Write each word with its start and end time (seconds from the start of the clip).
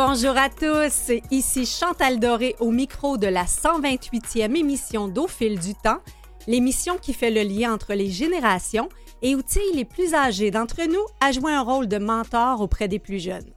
Bonjour 0.00 0.38
à 0.38 0.48
tous, 0.48 1.10
ici 1.32 1.66
Chantal 1.66 2.20
Doré 2.20 2.54
au 2.60 2.70
micro 2.70 3.16
de 3.16 3.26
la 3.26 3.46
128e 3.46 4.54
émission 4.56 5.08
d'Au 5.08 5.26
fil 5.26 5.58
du 5.58 5.74
temps, 5.74 5.98
l'émission 6.46 6.98
qui 6.98 7.12
fait 7.12 7.32
le 7.32 7.42
lien 7.42 7.74
entre 7.74 7.94
les 7.94 8.08
générations 8.08 8.88
et 9.22 9.34
outille 9.34 9.74
les 9.74 9.84
plus 9.84 10.14
âgés 10.14 10.52
d'entre 10.52 10.84
nous 10.86 11.04
à 11.20 11.32
jouer 11.32 11.52
un 11.52 11.62
rôle 11.62 11.88
de 11.88 11.98
mentor 11.98 12.60
auprès 12.60 12.86
des 12.86 13.00
plus 13.00 13.18
jeunes. 13.18 13.50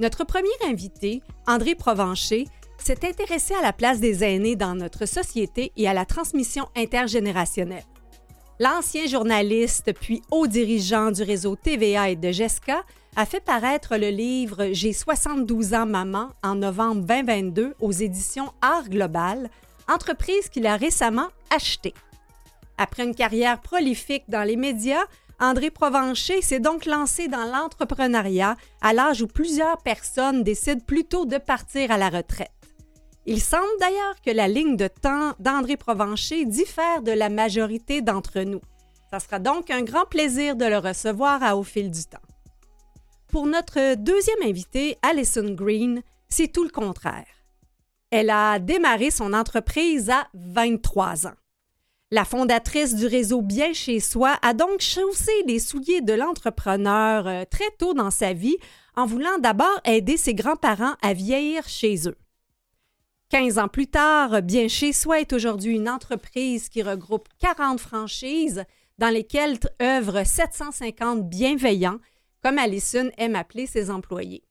Notre 0.00 0.24
premier 0.24 0.48
invité, 0.66 1.22
André 1.46 1.76
Provencher, 1.76 2.48
s'est 2.76 3.06
intéressé 3.06 3.54
à 3.54 3.62
la 3.62 3.72
place 3.72 4.00
des 4.00 4.24
aînés 4.24 4.56
dans 4.56 4.74
notre 4.74 5.06
société 5.06 5.70
et 5.76 5.88
à 5.88 5.94
la 5.94 6.04
transmission 6.04 6.66
intergénérationnelle. 6.74 7.84
L'ancien 8.58 9.06
journaliste 9.06 9.92
puis 9.92 10.20
haut 10.32 10.48
dirigeant 10.48 11.12
du 11.12 11.22
réseau 11.22 11.54
TVA 11.54 12.10
et 12.10 12.16
de 12.16 12.32
GESCA 12.32 12.82
a 13.16 13.26
fait 13.26 13.40
paraître 13.40 13.96
le 13.96 14.08
livre 14.08 14.68
J'ai 14.72 14.92
72 14.92 15.74
ans 15.74 15.86
maman 15.86 16.30
en 16.42 16.54
novembre 16.54 17.02
2022 17.02 17.74
aux 17.80 17.92
éditions 17.92 18.52
Art 18.60 18.88
Global, 18.88 19.50
entreprise 19.88 20.48
qu'il 20.48 20.66
a 20.66 20.76
récemment 20.76 21.28
achetée. 21.54 21.94
Après 22.78 23.04
une 23.04 23.14
carrière 23.14 23.60
prolifique 23.60 24.24
dans 24.28 24.42
les 24.42 24.56
médias, 24.56 25.04
André 25.40 25.70
Provencher 25.70 26.42
s'est 26.42 26.60
donc 26.60 26.86
lancé 26.86 27.26
dans 27.26 27.44
l'entrepreneuriat 27.44 28.56
à 28.80 28.92
l'âge 28.92 29.22
où 29.22 29.26
plusieurs 29.26 29.78
personnes 29.78 30.42
décident 30.42 30.84
plutôt 30.86 31.24
de 31.24 31.38
partir 31.38 31.90
à 31.90 31.98
la 31.98 32.10
retraite. 32.10 32.50
Il 33.26 33.40
semble 33.40 33.64
d'ailleurs 33.80 34.20
que 34.24 34.30
la 34.30 34.48
ligne 34.48 34.76
de 34.76 34.88
temps 34.88 35.34
d'André 35.38 35.76
Provencher 35.76 36.44
diffère 36.44 37.02
de 37.02 37.12
la 37.12 37.28
majorité 37.28 38.02
d'entre 38.02 38.40
nous. 38.40 38.60
Ça 39.10 39.18
sera 39.18 39.38
donc 39.38 39.70
un 39.70 39.82
grand 39.82 40.04
plaisir 40.04 40.56
de 40.56 40.64
le 40.64 40.78
recevoir 40.78 41.42
à 41.42 41.56
Au 41.56 41.62
fil 41.62 41.90
du 41.90 42.04
temps. 42.04 42.18
Pour 43.30 43.46
notre 43.46 43.94
deuxième 43.94 44.42
invitée, 44.42 44.98
Alison 45.02 45.54
Green, 45.54 46.02
c'est 46.28 46.52
tout 46.52 46.64
le 46.64 46.70
contraire. 46.70 47.26
Elle 48.10 48.28
a 48.28 48.58
démarré 48.58 49.12
son 49.12 49.32
entreprise 49.34 50.10
à 50.10 50.26
23 50.34 51.28
ans. 51.28 51.36
La 52.10 52.24
fondatrice 52.24 52.96
du 52.96 53.06
réseau 53.06 53.40
Bien 53.40 53.72
chez 53.72 54.00
soi 54.00 54.36
a 54.42 54.52
donc 54.52 54.80
chaussé 54.80 55.30
les 55.46 55.60
souliers 55.60 56.00
de 56.00 56.12
l'entrepreneur 56.12 57.28
euh, 57.28 57.44
très 57.48 57.70
tôt 57.78 57.94
dans 57.94 58.10
sa 58.10 58.32
vie 58.32 58.56
en 58.96 59.06
voulant 59.06 59.38
d'abord 59.38 59.80
aider 59.84 60.16
ses 60.16 60.34
grands-parents 60.34 60.96
à 61.00 61.12
vieillir 61.12 61.68
chez 61.68 62.08
eux. 62.08 62.18
15 63.28 63.58
ans 63.58 63.68
plus 63.68 63.86
tard, 63.86 64.42
Bien 64.42 64.66
chez 64.66 64.92
soi 64.92 65.20
est 65.20 65.32
aujourd'hui 65.32 65.76
une 65.76 65.88
entreprise 65.88 66.68
qui 66.68 66.82
regroupe 66.82 67.28
40 67.38 67.78
franchises 67.78 68.64
dans 68.98 69.10
lesquelles 69.14 69.60
œuvrent 69.80 70.26
750 70.26 71.28
bienveillants 71.28 72.00
comme 72.42 72.58
Alison 72.58 73.10
aime 73.18 73.36
appeler 73.36 73.66
ses 73.66 73.90
employés. 73.90 74.44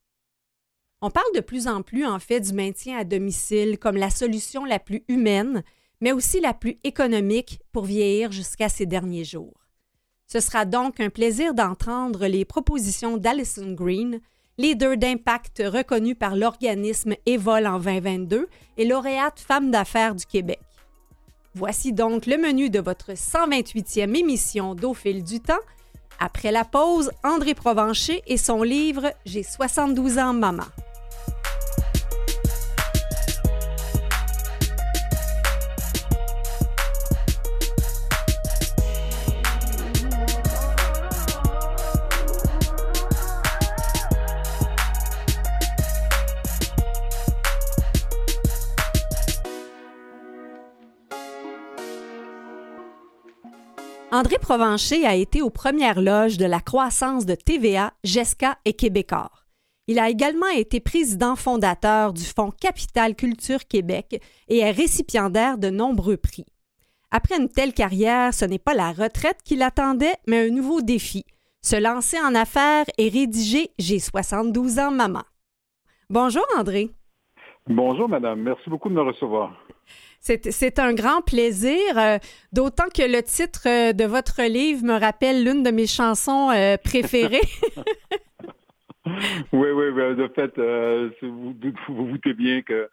On 1.02 1.10
parle 1.10 1.34
de 1.34 1.40
plus 1.40 1.68
en 1.68 1.82
plus, 1.82 2.06
en 2.06 2.20
fait, 2.20 2.42
du 2.42 2.54
maintien 2.54 2.98
à 2.98 3.04
domicile 3.04 3.80
comme 3.80 3.96
la 3.96 4.10
solution 4.10 4.66
la 4.66 4.80
plus 4.80 5.04
humaine, 5.08 5.64
mais 6.02 6.12
aussi 6.12 6.40
la 6.42 6.54
plus 6.54 6.78
économique 6.84 7.62
pour 7.72 7.86
vieillir 7.86 8.32
jusqu'à 8.32 8.70
ses 8.70 8.86
derniers 8.86 9.24
jours. 9.24 9.68
Ce 10.28 10.40
sera 10.40 10.66
donc 10.66 11.00
un 11.00 11.10
plaisir 11.10 11.54
d'entendre 11.54 12.28
les 12.28 12.46
propositions 12.46 13.18
d'Alison 13.18 13.72
Green, 13.72 14.20
leader 14.58 14.98
d'impact 14.98 15.64
reconnu 15.66 16.16
par 16.16 16.36
l'organisme 16.36 17.16
Evol 17.26 17.66
en 17.66 17.80
2022 17.80 18.48
et 18.78 18.86
lauréate 18.86 19.40
femme 19.40 19.72
d'affaires 19.72 20.16
du 20.16 20.26
Québec. 20.26 20.60
Voici 21.56 21.94
donc 21.94 22.26
le 22.26 22.38
menu 22.38 22.70
de 22.70 22.80
votre 22.80 23.14
128e 23.14 24.16
émission 24.16 24.76
d'Au 24.76 24.94
fil 24.94 25.24
du 25.24 25.40
temps 25.40 25.60
après 26.20 26.52
la 26.52 26.66
pause, 26.66 27.12
André 27.24 27.54
Provencher 27.54 28.22
et 28.28 28.38
son 28.38 28.64
livre 28.64 29.12
J'ai 29.26 29.44
72 29.44 30.18
ans, 30.18 30.34
maman. 30.34 30.64
André 54.20 54.36
Provencher 54.38 55.06
a 55.06 55.16
été 55.16 55.42
aux 55.42 55.50
premières 55.50 56.02
loges 56.02 56.38
de 56.38 56.44
la 56.44 56.60
croissance 56.60 57.26
de 57.26 57.36
TVA, 57.36 57.94
GESCA 58.04 58.58
et 58.66 58.74
Québécois. 58.74 59.32
Il 59.88 59.98
a 59.98 60.10
également 60.10 60.50
été 60.54 60.82
président 60.82 61.38
fondateur 61.38 62.12
du 62.12 62.26
Fonds 62.26 62.52
Capital 62.52 63.16
Culture 63.16 63.66
Québec 63.66 64.22
et 64.50 64.58
est 64.58 64.72
récipiendaire 64.72 65.58
de 65.58 65.70
nombreux 65.70 66.18
prix. 66.18 66.46
Après 67.12 67.38
une 67.38 67.48
telle 67.48 67.72
carrière, 67.72 68.34
ce 68.34 68.44
n'est 68.44 68.60
pas 68.60 68.74
la 68.74 68.92
retraite 68.92 69.42
qui 69.46 69.56
l'attendait, 69.56 70.18
mais 70.28 70.50
un 70.50 70.54
nouveau 70.54 70.82
défi 70.82 71.24
se 71.62 71.82
lancer 71.82 72.18
en 72.20 72.36
affaires 72.36 72.88
et 72.98 73.08
rédiger 73.08 73.70
J'ai 73.80 74.00
72 74.00 74.80
ans, 74.80 74.92
maman. 74.92 75.24
Bonjour 76.10 76.44
André. 76.58 76.90
Bonjour 77.68 78.10
madame, 78.10 78.42
merci 78.42 78.70
beaucoup 78.70 78.90
de 78.90 78.96
me 78.96 79.02
recevoir. 79.02 79.54
C'est 80.22 80.80
un 80.80 80.94
grand 80.94 81.22
plaisir, 81.22 81.80
euh, 81.98 82.18
d'autant 82.52 82.90
que 82.94 83.02
le 83.02 83.24
titre 83.24 83.68
euh, 83.68 83.94
de 83.94 84.04
votre 84.04 84.42
livre 84.44 84.84
me 84.84 85.00
rappelle 85.00 85.46
l'une 85.46 85.64
de 85.64 85.72
mes 85.72 85.88
chansons 85.88 86.50
euh, 86.52 86.76
préférées. 86.78 87.40
oui, 89.06 89.70
oui, 89.72 89.88
oui. 89.88 90.16
De 90.16 90.28
fait, 90.36 90.60
vous, 91.22 91.56
vous 91.88 91.96
vous 91.96 92.12
doutez 92.12 92.34
bien 92.34 92.62
que 92.62 92.90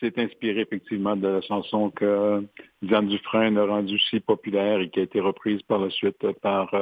c'est 0.00 0.18
inspiré 0.18 0.62
effectivement 0.62 1.14
de 1.14 1.28
la 1.28 1.42
chanson 1.42 1.90
que 1.90 2.42
Diane 2.80 3.06
Dufresne 3.06 3.58
a 3.58 3.66
rendue 3.66 4.00
si 4.00 4.18
populaire 4.18 4.80
et 4.80 4.88
qui 4.88 5.00
a 5.00 5.02
été 5.02 5.20
reprise 5.20 5.62
par 5.62 5.78
la 5.78 5.90
suite 5.90 6.26
par 6.40 6.74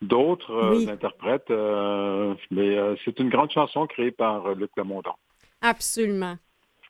d'autres 0.00 0.88
interprètes. 0.88 1.50
mais 2.52 2.78
c'est 3.04 3.18
une 3.18 3.30
grande 3.30 3.50
chanson 3.50 3.88
créée 3.88 4.12
par 4.12 4.54
Luc 4.54 4.70
Lamondon. 4.76 5.14
Absolument. 5.62 6.36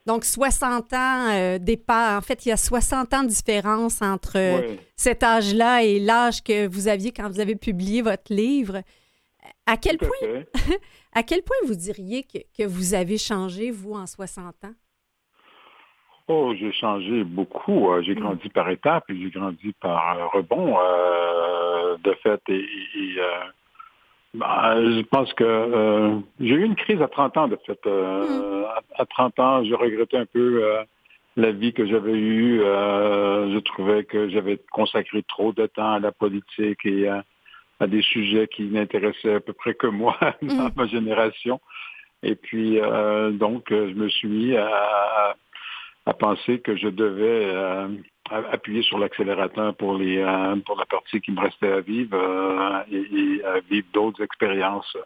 Donc, 0.06 0.24
60 0.24 0.92
ans 0.92 1.30
euh, 1.30 1.58
départ. 1.58 2.18
En 2.18 2.20
fait, 2.20 2.44
il 2.44 2.50
y 2.50 2.52
a 2.52 2.58
60 2.58 3.14
ans 3.14 3.22
de 3.22 3.28
différence 3.28 4.02
entre 4.02 4.36
euh, 4.36 4.76
cet 4.96 5.22
âge-là 5.22 5.82
et 5.82 5.98
l'âge 5.98 6.42
que 6.42 6.66
vous 6.68 6.88
aviez 6.88 7.10
quand 7.10 7.28
vous 7.28 7.40
avez 7.40 7.56
publié 7.56 8.02
votre 8.02 8.32
livre. 8.32 8.82
À 9.66 9.78
quel, 9.78 9.96
point, 9.96 10.44
à, 11.14 11.22
quel 11.22 11.42
point 11.42 11.56
vous 11.66 11.74
diriez 11.74 12.22
que, 12.24 12.64
vous 12.64 12.92
avez 12.92 13.16
changé, 13.16 13.70
vous, 13.70 13.94
en 13.94 14.06
60 14.06 14.64
ans? 14.64 14.74
Oh, 16.28 16.54
j'ai 16.58 16.72
changé 16.72 17.24
beaucoup. 17.24 17.90
Euh, 17.90 18.02
j'ai 18.02 18.14
mm. 18.14 18.20
grandi 18.20 18.48
par 18.50 18.68
étapes 18.68 19.04
et 19.08 19.18
j'ai 19.18 19.30
grandi 19.30 19.72
par 19.80 20.32
rebond. 20.32 20.76
de 22.02 22.14
fait, 22.22 22.42
et 22.48 23.16
bah, 24.34 24.74
je 24.82 25.02
pense 25.02 25.32
que 25.34 25.44
euh, 25.44 26.18
j'ai 26.40 26.54
eu 26.54 26.64
une 26.64 26.74
crise 26.74 27.00
à 27.00 27.06
30 27.08 27.36
ans, 27.36 27.48
de 27.48 27.56
fait. 27.64 27.78
Euh, 27.86 28.62
mm. 28.62 28.66
à, 28.96 29.06
30 29.06 29.38
ans, 29.38 29.64
je 29.64 29.74
regrettais 29.74 30.16
un 30.16 30.26
peu 30.26 30.64
euh, 30.64 30.82
la 31.36 31.52
vie 31.52 31.72
que 31.72 31.86
j'avais 31.86 32.12
eue. 32.14 32.58
je 32.58 33.58
trouvais 33.60 34.04
que 34.04 34.28
j'avais 34.28 34.58
consacré 34.72 35.22
trop 35.22 35.52
de 35.52 35.66
temps 35.66 35.92
à 35.92 35.98
la 36.00 36.10
politique 36.10 36.84
et 36.84 37.08
à, 37.08 37.24
des 37.86 38.02
sujets 38.02 38.48
qui 38.48 38.64
n'intéressaient 38.64 39.34
à 39.34 39.40
peu 39.40 39.52
près 39.52 39.74
que 39.74 39.86
moi 39.86 40.16
dans 40.42 40.68
mm. 40.68 40.72
ma 40.76 40.86
génération. 40.86 41.60
Et 42.22 42.34
puis, 42.34 42.80
donc, 43.32 43.66
je 43.70 43.92
me 43.94 44.08
suis 44.08 44.28
mis 44.28 44.56
à, 44.56 45.36
à 46.06 46.12
penser 46.14 46.58
que 46.60 46.74
je 46.74 46.88
devais 46.88 47.52
appuyer 48.30 48.82
sur 48.82 48.98
l'accélérateur 48.98 49.74
pour 49.74 49.96
les 49.96 50.18
euh, 50.18 50.56
pour 50.64 50.78
la 50.78 50.86
partie 50.86 51.20
qui 51.20 51.32
me 51.32 51.40
restait 51.40 51.72
à 51.72 51.80
vivre 51.80 52.16
euh, 52.16 52.82
et, 52.90 53.44
à 53.44 53.60
vivre 53.60 53.86
d'autres 53.92 54.22
expériences 54.22 54.96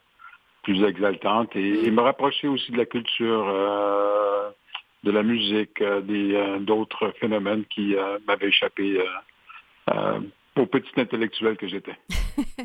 plus 0.63 0.83
exaltantes 0.85 1.55
et, 1.57 1.91
me 1.91 2.01
rapprocher 2.01 2.47
aussi 2.47 2.71
de 2.73 2.77
la 2.77 2.85
culture, 2.85 3.49
euh, 3.49 4.51
de 5.03 5.11
la 5.11 5.23
musique, 5.23 5.83
des 5.83 6.59
d'autres 6.61 7.13
phénomènes 7.21 7.65
qui 7.67 7.95
m'avaient 8.27 8.49
échappé 8.49 9.01
au 10.57 10.67
petit 10.67 11.01
intellectuel 11.01 11.57
que 11.57 11.69
j'étais. 11.69 11.97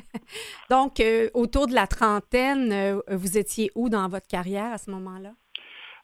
Donc, 0.69 1.01
autour 1.33 1.67
de 1.67 1.73
la 1.73 1.87
trentaine, 1.87 2.99
vous 3.09 3.37
étiez 3.37 3.69
où 3.75 3.87
dans 3.87 4.09
votre 4.09 4.27
carrière 4.27 4.73
à 4.73 4.77
ce 4.77 4.91
moment-là? 4.91 5.31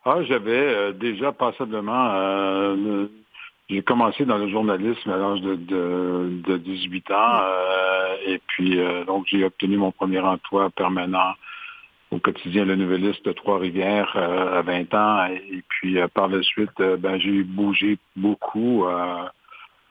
Ah, 0.06 0.24
j'avais 0.24 0.94
déjà 0.94 1.34
passablement 1.34 2.78
j'ai 3.70 3.84
commencé 3.84 4.26
dans 4.26 4.38
le 4.38 4.50
journalisme 4.50 5.10
à 5.12 5.18
l'âge 5.18 5.42
de, 5.42 5.56
de, 5.56 6.58
18 6.58 7.12
ans 7.12 7.42
euh, 7.44 8.16
et 8.26 8.42
puis 8.48 8.80
euh, 8.80 9.06
donc 9.06 9.26
j'ai 9.28 9.44
obtenu 9.44 9.78
mon 9.78 9.92
premier 9.92 10.20
emploi 10.20 10.70
permanent 10.72 11.34
au 12.10 12.18
quotidien 12.18 12.66
Le 12.66 12.76
Nouvelliste 12.76 13.24
de 13.26 13.32
Trois-Rivières 13.32 14.14
euh, 14.16 14.60
à 14.60 14.62
20 14.64 14.94
ans 14.96 15.26
et, 15.28 15.64
puis 15.68 15.98
par 16.16 16.28
la 16.30 16.42
suite 16.42 16.82
ben, 16.82 17.20
j'ai 17.20 17.44
bougé 17.44 18.00
beaucoup. 18.16 18.86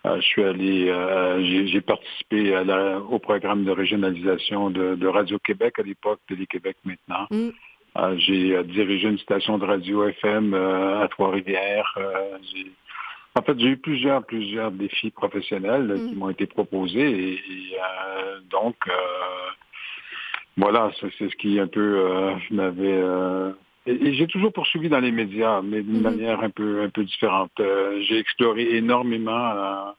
je 0.04 0.20
suis 0.22 0.42
allé, 0.42 0.92
j'ai 1.70 1.80
participé 1.80 2.58
au 3.08 3.18
programme 3.20 3.64
de 3.64 3.70
régionalisation 3.70 4.70
de, 4.70 5.06
Radio-Québec 5.06 5.78
à 5.78 5.82
l'époque, 5.82 6.18
Télé-Québec 6.28 6.76
maintenant. 6.84 7.26
Mm. 7.30 7.50
j'ai 8.16 8.64
dirigé 8.64 9.08
une 9.08 9.18
station 9.18 9.58
de 9.58 9.64
radio 9.64 10.08
FM 10.08 10.54
à 10.54 11.06
Trois-Rivières. 11.08 11.96
En 13.38 13.42
fait, 13.42 13.58
j'ai 13.58 13.68
eu 13.68 13.76
plusieurs, 13.76 14.24
plusieurs 14.24 14.70
défis 14.70 15.10
professionnels 15.10 15.94
qui 16.08 16.14
mm. 16.14 16.18
m'ont 16.18 16.30
été 16.30 16.46
proposés 16.46 17.34
et, 17.34 17.40
donc 18.50 18.76
voilà, 20.56 20.90
c'est 21.00 21.30
ce 21.30 21.36
qui 21.36 21.60
un 21.60 21.68
peu 21.68 22.34
m'avait 22.50 23.02
et, 23.86 24.12
j'ai 24.14 24.26
toujours 24.26 24.52
poursuivi 24.52 24.88
dans 24.88 25.00
les 25.00 25.12
médias, 25.12 25.62
mais 25.62 25.82
d'une 25.82 26.00
mm-hmm. 26.00 26.02
manière 26.02 26.42
un 26.42 26.50
peu 26.50 26.82
un 26.82 26.90
peu 26.90 27.04
différente. 27.04 27.52
j'ai 28.00 28.18
exploré 28.18 28.76
énormément 28.76 29.94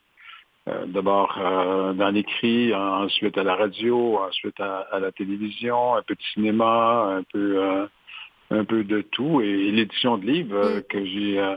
euh, 0.69 0.85
d'abord 0.87 1.37
euh, 1.39 1.93
dans 1.93 2.09
l'écrit, 2.09 2.73
ensuite 2.75 3.37
à 3.37 3.43
la 3.43 3.55
radio, 3.55 4.17
ensuite 4.19 4.59
à, 4.59 4.99
la 4.99 5.11
télévision, 5.11 5.95
un 5.95 6.01
peu 6.03 6.15
de 6.15 6.21
cinéma, 6.33 7.17
un 7.17 7.23
peu 7.23 7.57
euh, 7.57 7.87
un 8.51 8.65
peu 8.65 8.83
de 8.83 9.01
tout. 9.01 9.41
Et, 9.41 9.71
l'édition 9.71 10.17
de 10.17 10.25
livres 10.25 10.79
mm. 10.79 10.81
que 10.89 11.05
j'ai 11.05 11.55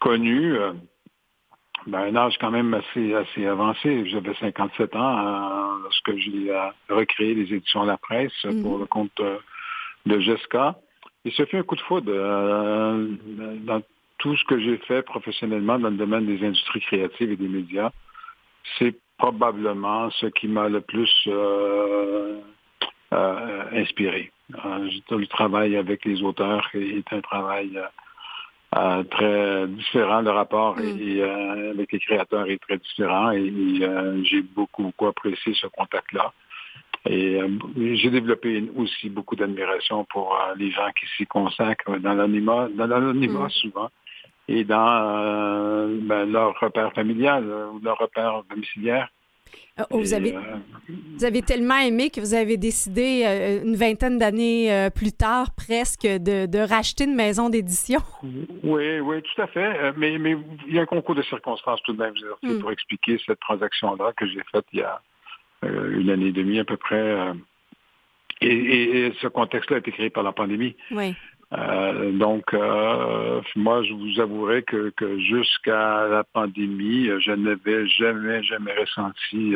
connue, 0.00 0.56
ben, 1.86 2.00
un 2.00 2.16
âge 2.16 2.36
quand 2.40 2.50
même 2.50 2.74
assez 2.74 3.14
assez 3.14 3.46
avancé. 3.46 4.08
J'avais 4.08 4.34
57 4.34 4.96
ans 4.96 5.78
lorsque 5.82 6.16
j'ai 6.16 6.52
recréé 6.88 7.34
les 7.34 7.54
éditions 7.54 7.82
de 7.82 7.88
la 7.88 7.96
presse 7.96 8.32
mm-hmm. 8.44 8.62
pour 8.62 8.78
le 8.78 8.86
compte 8.86 9.22
de 10.06 10.18
Jessica. 10.20 10.76
Et 11.24 11.30
ce 11.30 11.44
fait 11.44 11.58
un 11.58 11.62
coup 11.62 11.76
de 11.76 11.80
foudre 11.80 12.12
dans 12.12 13.82
tout 14.18 14.36
ce 14.36 14.44
que 14.44 14.58
j'ai 14.58 14.78
fait 14.78 15.02
professionnellement 15.02 15.78
dans 15.78 15.90
le 15.90 15.96
domaine 15.96 16.26
des 16.26 16.44
industries 16.44 16.80
créatives 16.80 17.32
et 17.32 17.36
des 17.36 17.48
médias 17.48 17.90
c'est 18.78 18.94
probablement 19.18 20.10
ce 20.10 20.26
qui 20.26 20.48
m'a 20.48 20.68
le 20.68 20.80
plus 20.80 21.12
euh, 21.26 22.40
euh, 23.12 23.64
inspiré. 23.72 24.30
Euh, 24.64 24.88
le 25.10 25.26
travail 25.26 25.76
avec 25.76 26.04
les 26.04 26.22
auteurs 26.22 26.68
est 26.74 27.12
un 27.12 27.20
travail 27.20 27.80
très 29.10 29.66
différent. 29.68 30.20
Le 30.20 30.30
rapport 30.30 30.76
mm. 30.76 31.70
avec 31.70 31.92
les 31.92 32.00
créateurs 32.00 32.48
est 32.48 32.58
très 32.58 32.78
différent 32.78 33.30
et, 33.32 33.52
j'ai 34.24 34.42
beaucoup, 34.42 34.82
beaucoup 34.82 35.06
apprécié 35.06 35.54
ce 35.54 35.66
contact-là. 35.68 36.32
Et 37.08 37.38
j'ai 37.94 38.10
développé 38.10 38.64
aussi 38.74 39.08
beaucoup 39.08 39.36
d'admiration 39.36 40.04
pour 40.06 40.36
les 40.56 40.70
gens 40.72 40.90
qui 40.98 41.06
s'y 41.16 41.26
consacrent 41.26 41.98
dans 42.00 42.14
l'anonymat, 42.14 42.68
dans 42.74 42.86
l'anonymat 42.86 43.46
mm. 43.46 43.50
souvent 43.50 43.90
et 44.48 44.64
dans 44.64 45.16
euh, 45.18 45.98
ben, 46.02 46.30
leur 46.30 46.58
repère 46.60 46.92
familial 46.92 47.44
euh, 47.48 47.68
ou 47.70 47.80
leur 47.80 47.98
repère 47.98 48.42
domiciliaire. 48.48 49.08
Euh, 49.78 49.84
oh, 49.90 49.98
vous, 49.98 50.14
avez, 50.14 50.34
vous 51.16 51.24
avez 51.24 51.42
tellement 51.42 51.78
aimé 51.78 52.10
que 52.10 52.20
vous 52.20 52.34
avez 52.34 52.56
décidé 52.56 53.24
une 53.62 53.76
vingtaine 53.76 54.18
d'années 54.18 54.88
plus 54.94 55.12
tard 55.12 55.54
presque 55.54 56.06
de, 56.06 56.46
de 56.46 56.58
racheter 56.58 57.04
une 57.04 57.14
maison 57.14 57.48
d'édition. 57.48 58.00
Oui, 58.62 58.98
oui, 59.00 59.22
tout 59.22 59.42
à 59.42 59.46
fait. 59.46 59.92
Mais, 59.96 60.18
mais 60.18 60.36
il 60.66 60.74
y 60.74 60.78
a 60.78 60.82
un 60.82 60.86
concours 60.86 61.14
de 61.14 61.22
circonstances 61.22 61.80
tout 61.84 61.92
de 61.92 61.98
même 61.98 62.14
hmm. 62.42 62.58
pour 62.58 62.72
expliquer 62.72 63.18
cette 63.24 63.38
transaction-là 63.40 64.12
que 64.16 64.26
j'ai 64.26 64.42
faite 64.50 64.64
il 64.72 64.80
y 64.80 64.82
a 64.82 65.00
une 65.62 66.10
année 66.10 66.26
et 66.26 66.32
demie 66.32 66.58
à 66.58 66.64
peu 66.64 66.76
près. 66.76 67.32
Et, 68.40 69.06
et 69.06 69.12
ce 69.20 69.28
contexte-là 69.28 69.76
a 69.76 69.78
été 69.80 69.92
créé 69.92 70.10
par 70.10 70.22
la 70.22 70.32
pandémie. 70.32 70.76
Oui. 70.90 71.14
Euh, 71.52 72.12
donc, 72.12 72.52
euh, 72.54 73.40
moi, 73.54 73.82
je 73.84 73.92
vous 73.92 74.20
avouerai 74.20 74.62
que, 74.62 74.92
jusqu'à 75.18 76.06
la 76.08 76.24
pandémie, 76.24 77.08
je 77.20 77.32
n'avais 77.32 77.86
jamais, 77.86 78.42
jamais 78.42 78.74
ressenti 78.74 79.54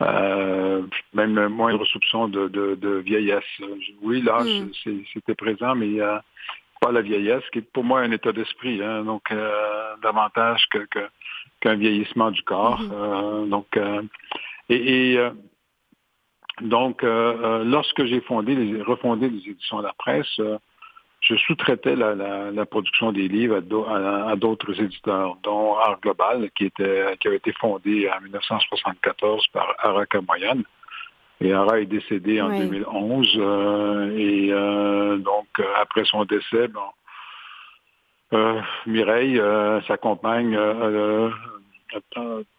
euh, 0.00 0.82
même 1.12 1.36
le 1.36 1.48
moindre 1.48 1.84
soupçon 1.86 2.28
de, 2.28 3.02
vieillesse. 3.04 3.44
Oui, 4.02 4.22
là, 4.22 4.42
hmm. 4.42 4.70
c'était 5.12 5.34
présent, 5.34 5.74
mais 5.74 5.98
pas 6.80 6.92
la 6.92 7.02
vieillesse, 7.02 7.44
qui 7.52 7.58
est 7.58 7.72
pour 7.72 7.84
moi 7.84 8.00
un 8.00 8.10
état 8.10 8.32
d'esprit, 8.32 8.82
hein, 8.82 9.04
donc 9.04 9.32
davantage 10.02 10.66
que, 10.70 10.86
qu'un 11.60 11.74
vieillissement 11.74 12.30
du 12.30 12.42
corps. 12.42 12.80
Hmm. 12.80 13.48
donc, 13.48 13.78
et, 14.68 15.18
donc, 16.60 17.02
lorsque 17.02 18.04
j'ai 18.04 18.20
fondé, 18.20 18.54
les, 18.54 18.82
refondé 18.82 19.28
les 19.28 19.50
éditions 19.50 19.78
de 19.78 19.84
la 19.84 19.94
presse, 19.94 20.40
je 21.22 21.36
sous-traitais 21.36 21.94
la, 21.94 22.66
production 22.66 23.12
des 23.12 23.28
livres 23.28 23.62
à, 23.88 24.36
d'autres 24.36 24.80
éditeurs, 24.80 25.36
dont 25.42 25.76
Art 25.76 26.00
Global, 26.00 26.50
qui, 26.56 26.64
était, 26.64 27.16
qui 27.20 27.28
avait 27.28 27.36
été 27.36 27.52
fondé 27.52 28.10
en 28.10 28.20
1974 28.20 29.46
par 29.52 29.74
Ara 29.78 30.04
Kamoyan. 30.06 30.62
Et 31.40 31.52
Ara 31.52 31.80
est 31.80 31.86
décédé 31.86 32.40
en 32.40 32.50
2011. 32.50 33.32
Euh, 33.36 34.16
et 34.16 34.52
euh, 34.52 35.16
donc, 35.18 35.46
après 35.80 36.04
son 36.04 36.24
décès, 36.24 36.68
bon, 36.68 36.80
euh, 38.32 38.60
Mireille, 38.86 39.40
sa 39.86 39.96
compagne, 39.96 40.56
a 40.56 41.30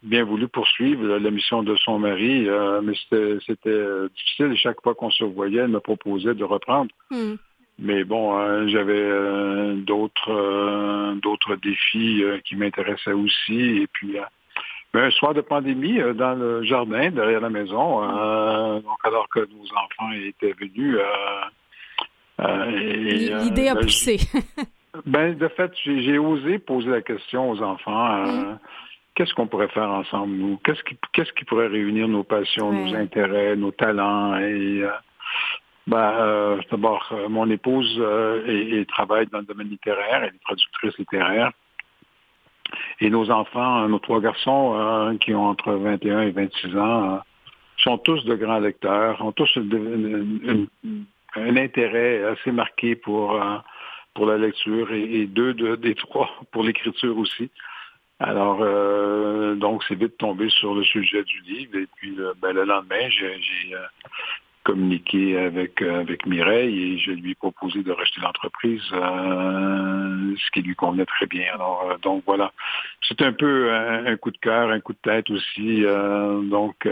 bien 0.02 0.24
voulu 0.24 0.48
poursuivre 0.48 1.18
la 1.18 1.30
mission 1.30 1.62
de 1.62 1.76
son 1.76 1.98
mari, 1.98 2.48
mais 2.82 2.94
c'était 3.10 4.08
difficile. 4.14 4.56
Chaque 4.56 4.80
fois 4.82 4.94
qu'on 4.94 5.10
se 5.10 5.24
voyait, 5.24 5.60
elle 5.60 5.68
me 5.68 5.80
proposait 5.80 6.34
de 6.34 6.44
reprendre. 6.44 6.90
Hmm. 7.10 7.34
Mais 7.78 8.04
bon, 8.04 8.36
hein, 8.36 8.68
j'avais 8.68 8.92
euh, 8.94 9.74
d'autres 9.74 10.30
euh, 10.30 11.14
d'autres 11.16 11.56
défis 11.56 12.22
euh, 12.22 12.38
qui 12.44 12.54
m'intéressaient 12.54 13.12
aussi. 13.12 13.82
Et 13.82 13.86
puis, 13.88 14.16
un 14.94 15.10
soir 15.10 15.34
de 15.34 15.40
pandémie, 15.40 15.98
dans 16.14 16.34
le 16.34 16.62
jardin, 16.62 17.10
derrière 17.10 17.40
la 17.40 17.50
maison, 17.50 18.00
donc 18.80 18.98
alors 19.02 19.28
que 19.28 19.40
nos 19.40 19.64
enfants 19.76 20.12
étaient 20.12 20.52
venus. 20.52 20.98
L'idée 22.38 23.68
a 23.68 23.74
ben, 23.74 23.80
poussé. 23.80 24.18
ben, 25.06 25.36
de 25.36 25.48
fait, 25.48 25.72
j'ai 25.84 26.18
osé 26.18 26.60
poser 26.60 26.90
la 26.90 27.02
question 27.02 27.50
aux 27.50 27.60
enfants. 27.60 28.24
Mm. 28.24 28.58
Qu'est-ce 29.16 29.34
qu'on 29.34 29.48
pourrait 29.48 29.68
faire 29.68 29.90
ensemble, 29.90 30.36
nous? 30.36 30.60
Qu'est-ce 30.64 30.82
qui, 30.84 30.96
qu'est-ce 31.12 31.32
qui 31.32 31.44
pourrait 31.44 31.68
réunir 31.68 32.06
nos 32.06 32.22
passions, 32.22 32.72
nos 32.72 32.94
intérêts, 32.94 33.56
nos 33.56 33.72
talents? 33.72 34.38
Et 34.38 34.84
ben, 35.86 35.98
euh, 35.98 36.60
D'abord, 36.70 37.06
euh, 37.12 37.28
mon 37.28 37.48
épouse 37.50 37.94
euh, 37.98 38.84
travaille 38.86 39.26
dans 39.26 39.38
le 39.38 39.44
domaine 39.44 39.68
littéraire, 39.68 40.22
elle 40.22 40.34
est 40.34 40.44
traductrice 40.44 40.96
littéraire. 40.98 41.52
Et 43.00 43.10
nos 43.10 43.30
enfants, 43.30 43.86
nos 43.88 43.98
trois 43.98 44.20
garçons 44.20 45.16
qui 45.20 45.34
ont 45.34 45.46
entre 45.46 45.72
21 45.72 46.22
et 46.22 46.30
26 46.30 46.76
ans, 46.76 47.20
sont 47.76 47.98
tous 47.98 48.24
de 48.24 48.34
grands 48.34 48.58
lecteurs, 48.58 49.20
ont 49.24 49.32
tous 49.32 49.50
un 51.36 51.56
intérêt 51.56 52.24
assez 52.24 52.52
marqué 52.52 52.96
pour, 52.96 53.38
pour 54.14 54.26
la 54.26 54.38
lecture 54.38 54.90
et, 54.92 55.26
deux 55.26 55.52
de, 55.54 55.76
des 55.76 55.94
trois 55.94 56.30
pour 56.52 56.64
l'écriture 56.64 57.16
aussi. 57.18 57.50
Alors, 58.18 58.58
donc, 59.56 59.84
c'est 59.86 59.96
vite 59.96 60.16
tombé 60.16 60.48
sur 60.48 60.74
le 60.74 60.82
sujet 60.84 61.22
du 61.22 61.40
livre. 61.42 61.76
Et 61.76 61.86
puis, 61.96 62.16
ben, 62.40 62.52
le 62.54 62.64
lendemain, 62.64 63.08
j'ai 63.10 63.36
communiqué 64.64 65.38
avec 65.38 65.80
euh, 65.82 66.00
avec 66.00 66.26
Mireille 66.26 66.94
et 66.94 66.98
je 66.98 67.12
lui 67.12 67.32
ai 67.32 67.34
proposé 67.34 67.82
de 67.82 67.92
racheter 67.92 68.20
l'entreprise, 68.20 68.82
euh, 68.92 70.34
ce 70.36 70.50
qui 70.52 70.62
lui 70.62 70.74
convenait 70.74 71.06
très 71.06 71.26
bien. 71.26 71.44
Alors 71.54 71.88
euh, 71.90 71.98
donc 71.98 72.24
voilà, 72.26 72.52
c'est 73.06 73.22
un 73.22 73.32
peu 73.32 73.72
un, 73.72 74.16
coup 74.16 74.30
de 74.30 74.38
cœur, 74.38 74.70
un 74.70 74.80
coup 74.80 74.94
de 74.94 74.98
tête 75.02 75.30
aussi. 75.30 75.84
donc 76.50 76.88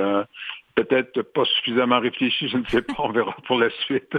peut-être 0.74 1.20
pas 1.20 1.44
suffisamment 1.44 2.00
réfléchi, 2.00 2.48
je 2.48 2.56
ne 2.56 2.64
sais 2.64 2.80
pas, 2.80 2.94
on 2.98 3.10
verra 3.10 3.36
pour 3.46 3.58
la 3.58 3.68
suite. 3.84 4.16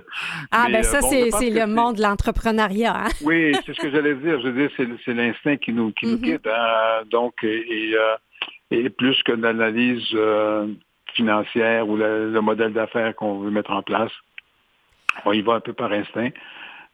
Ah, 0.52 0.68
ben 0.72 0.84
ça, 0.84 1.02
c'est 1.02 1.50
le 1.50 1.66
monde 1.66 1.96
de 1.96 2.02
l'entrepreneuriat. 2.02 3.06
Hein? 3.06 3.10
oui, 3.24 3.54
c'est 3.66 3.74
ce 3.74 3.82
que 3.82 3.90
j'allais 3.90 4.16
dire. 4.16 4.40
Je 4.40 4.50
veux 4.50 4.68
dire, 4.68 4.98
c'est 5.04 5.14
l'instinct 5.14 5.58
qui 5.58 5.74
nous, 5.74 5.92
qui 5.94 6.06
nous 6.06 6.18
mm-hmm. 6.18 6.34
quitte. 6.34 6.48
Hein. 6.48 7.04
Donc, 7.10 7.44
et, 7.44 7.96
et, 8.70 8.90
plus 8.90 9.22
que 9.24 9.32
d'analyse 9.32 10.16
financière 11.14 11.88
ou 11.88 11.98
le, 11.98 12.40
modèle 12.42 12.74
d'affaires 12.74 13.16
qu'on 13.16 13.40
veut 13.40 13.52
mettre 13.52 13.72
en 13.72 13.82
place. 13.82 14.12
On 15.26 15.34
y 15.34 15.42
va 15.42 15.54
un 15.54 15.60
peu 15.60 15.74
par 15.74 15.92
instinct. 15.92 16.30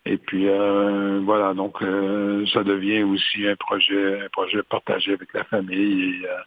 Et 0.06 0.18
puis 0.18 0.48
euh, 0.48 1.20
voilà, 1.24 1.54
donc 1.54 1.82
euh, 1.82 2.46
ça 2.54 2.64
devient 2.64 3.04
aussi 3.04 3.48
un 3.48 3.56
projet, 3.56 4.22
un 4.26 4.30
projet 4.30 4.64
partagé 4.64 5.14
avec 5.14 5.34
la 5.34 5.44
famille. 5.44 6.22
Et, 6.22 6.28
euh, 6.28 6.38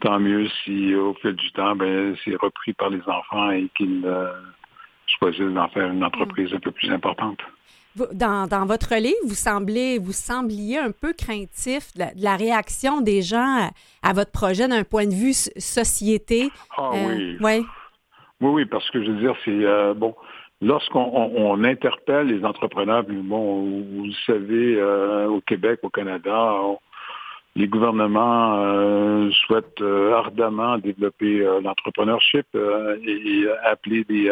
tant 0.00 0.18
mieux 0.18 0.48
si 0.64 0.94
au 0.94 1.14
fil 1.14 1.32
du 1.32 1.50
temps, 1.52 1.76
ben, 1.76 2.16
c'est 2.24 2.36
repris 2.36 2.72
par 2.72 2.90
les 2.90 3.02
enfants 3.06 3.50
et 3.50 3.68
qu'ils 3.76 4.04
choisissent 5.06 5.54
d'en 5.54 5.68
faire 5.68 5.90
une 5.90 6.04
entreprise 6.04 6.52
un 6.52 6.60
peu 6.60 6.70
plus 6.70 6.90
importante. 6.90 7.38
Dans, 8.12 8.46
dans, 8.46 8.64
votre 8.64 8.94
livre, 8.94 9.18
vous 9.26 9.34
semblez, 9.34 9.98
vous 9.98 10.12
sembliez 10.12 10.78
un 10.78 10.92
peu 10.92 11.12
craintif 11.12 11.92
de 11.94 12.04
la, 12.16 12.36
réaction 12.36 13.02
des 13.02 13.20
gens 13.20 13.68
à, 14.02 14.12
votre 14.14 14.30
projet 14.30 14.66
d'un 14.66 14.84
point 14.84 15.06
de 15.06 15.14
vue 15.14 15.34
société. 15.34 16.48
Ah 16.76 16.90
euh, 16.94 17.36
oui. 17.40 17.64
Oui, 18.40 18.50
oui, 18.50 18.64
parce 18.64 18.88
que 18.90 19.04
je 19.04 19.10
veux 19.10 19.20
dire, 19.20 19.34
c'est 19.44 19.50
euh, 19.50 19.92
bon. 19.94 20.14
Lorsqu'on 20.62 21.64
interpelle 21.64 22.28
les 22.28 22.44
entrepreneurs, 22.44 23.04
bon, 23.04 23.82
vous 23.82 24.04
le 24.04 24.12
savez, 24.26 24.76
euh, 24.78 25.26
au 25.26 25.40
Québec, 25.40 25.80
au 25.82 25.90
Canada, 25.90 26.54
les 27.56 27.66
gouvernements 27.66 29.30
souhaitent 29.46 29.82
ardemment 30.14 30.78
développer 30.78 31.40
l'entrepreneurship 31.62 32.46
et, 32.54 33.44
appeler 33.64 34.04
des 34.04 34.30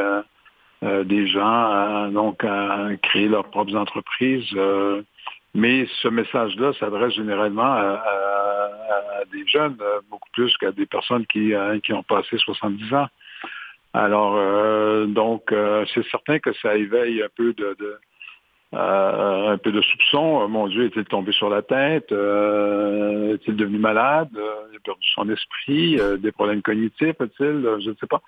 des 0.83 1.27
gens 1.27 2.09
donc 2.09 2.43
à 2.45 2.89
créer 3.03 3.29
leurs 3.29 3.51
propres 3.51 3.77
entreprises. 3.77 4.51
mais 5.55 5.87
ce 6.03 6.09
message-là 6.09 6.73
s'adresse 6.81 7.15
généralement 7.15 7.75
à, 7.75 8.03
des 9.33 9.47
jeunes, 9.47 9.77
beaucoup 10.11 10.31
plus 10.33 10.57
qu'à 10.57 10.73
des 10.73 10.87
personnes 10.87 11.27
qui, 11.27 11.53
qui 11.85 11.93
ont 11.93 12.03
passé 12.03 12.39
70 12.39 12.95
ans. 12.95 13.07
Alors, 13.93 14.37
donc, 15.09 15.53
c'est 15.93 16.07
certain 16.11 16.39
que 16.39 16.53
ça 16.55 16.77
éveille 16.77 17.23
un 17.23 17.29
peu 17.37 17.53
de, 17.53 17.77
euh, 17.81 17.99
un 18.73 19.59
peu 19.59 19.73
de 19.73 19.81
soupçon. 19.81 20.43
Euh, 20.43 20.49
mon 20.49 20.69
Dieu, 20.69 20.87
est-il 20.87 21.05
tombé 21.05 21.33
sur 21.33 21.49
la 21.49 21.63
tête? 21.63 22.13
Euh, 22.13 23.35
est-il 23.35 23.57
devenu 23.57 23.79
malade? 23.79 24.29
il 24.35 24.77
a 24.77 24.81
perdu 24.85 25.07
son 25.15 25.29
esprit? 25.29 25.99
des 26.19 26.33
problèmes 26.33 26.63
cognitifs, 26.63 27.21
a-t-il? 27.21 27.67
je 27.81 27.91
ne 27.91 27.95
sais 27.97 28.07
pas. 28.07 28.23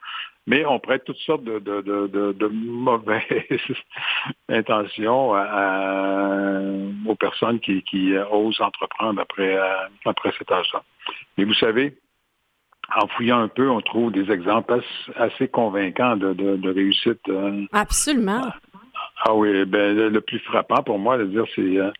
Mais 0.46 0.66
on 0.66 0.80
prête 0.80 1.04
toutes 1.04 1.18
sortes 1.18 1.44
de, 1.44 1.58
de, 1.60 2.46
mauvaises 2.48 3.22
intentions 4.48 5.30
aux 7.06 7.14
personnes 7.14 7.60
qui, 7.60 8.14
osent 8.30 8.60
entreprendre 8.60 9.20
après, 9.20 9.56
après 10.04 10.32
cet 10.38 10.50
âge-là. 10.50 10.82
Mais 11.38 11.44
vous 11.44 11.54
savez, 11.54 11.96
en 12.96 13.06
fouillant 13.06 13.38
un 13.38 13.48
peu, 13.48 13.70
on 13.70 13.80
trouve 13.80 14.10
des 14.10 14.30
exemples 14.32 14.80
assez, 15.16 15.46
convaincants 15.46 16.16
de, 16.16 16.68
réussite. 16.68 17.20
Absolument. 17.72 18.50
Ah 19.24 19.34
oui, 19.34 19.64
ben 19.64 19.96
le, 19.96 20.20
plus 20.20 20.40
frappant 20.40 20.82
pour 20.82 20.98
moi, 20.98 21.22
dire, 21.24 21.44
c'est 21.54 21.78
euh, 21.78 21.90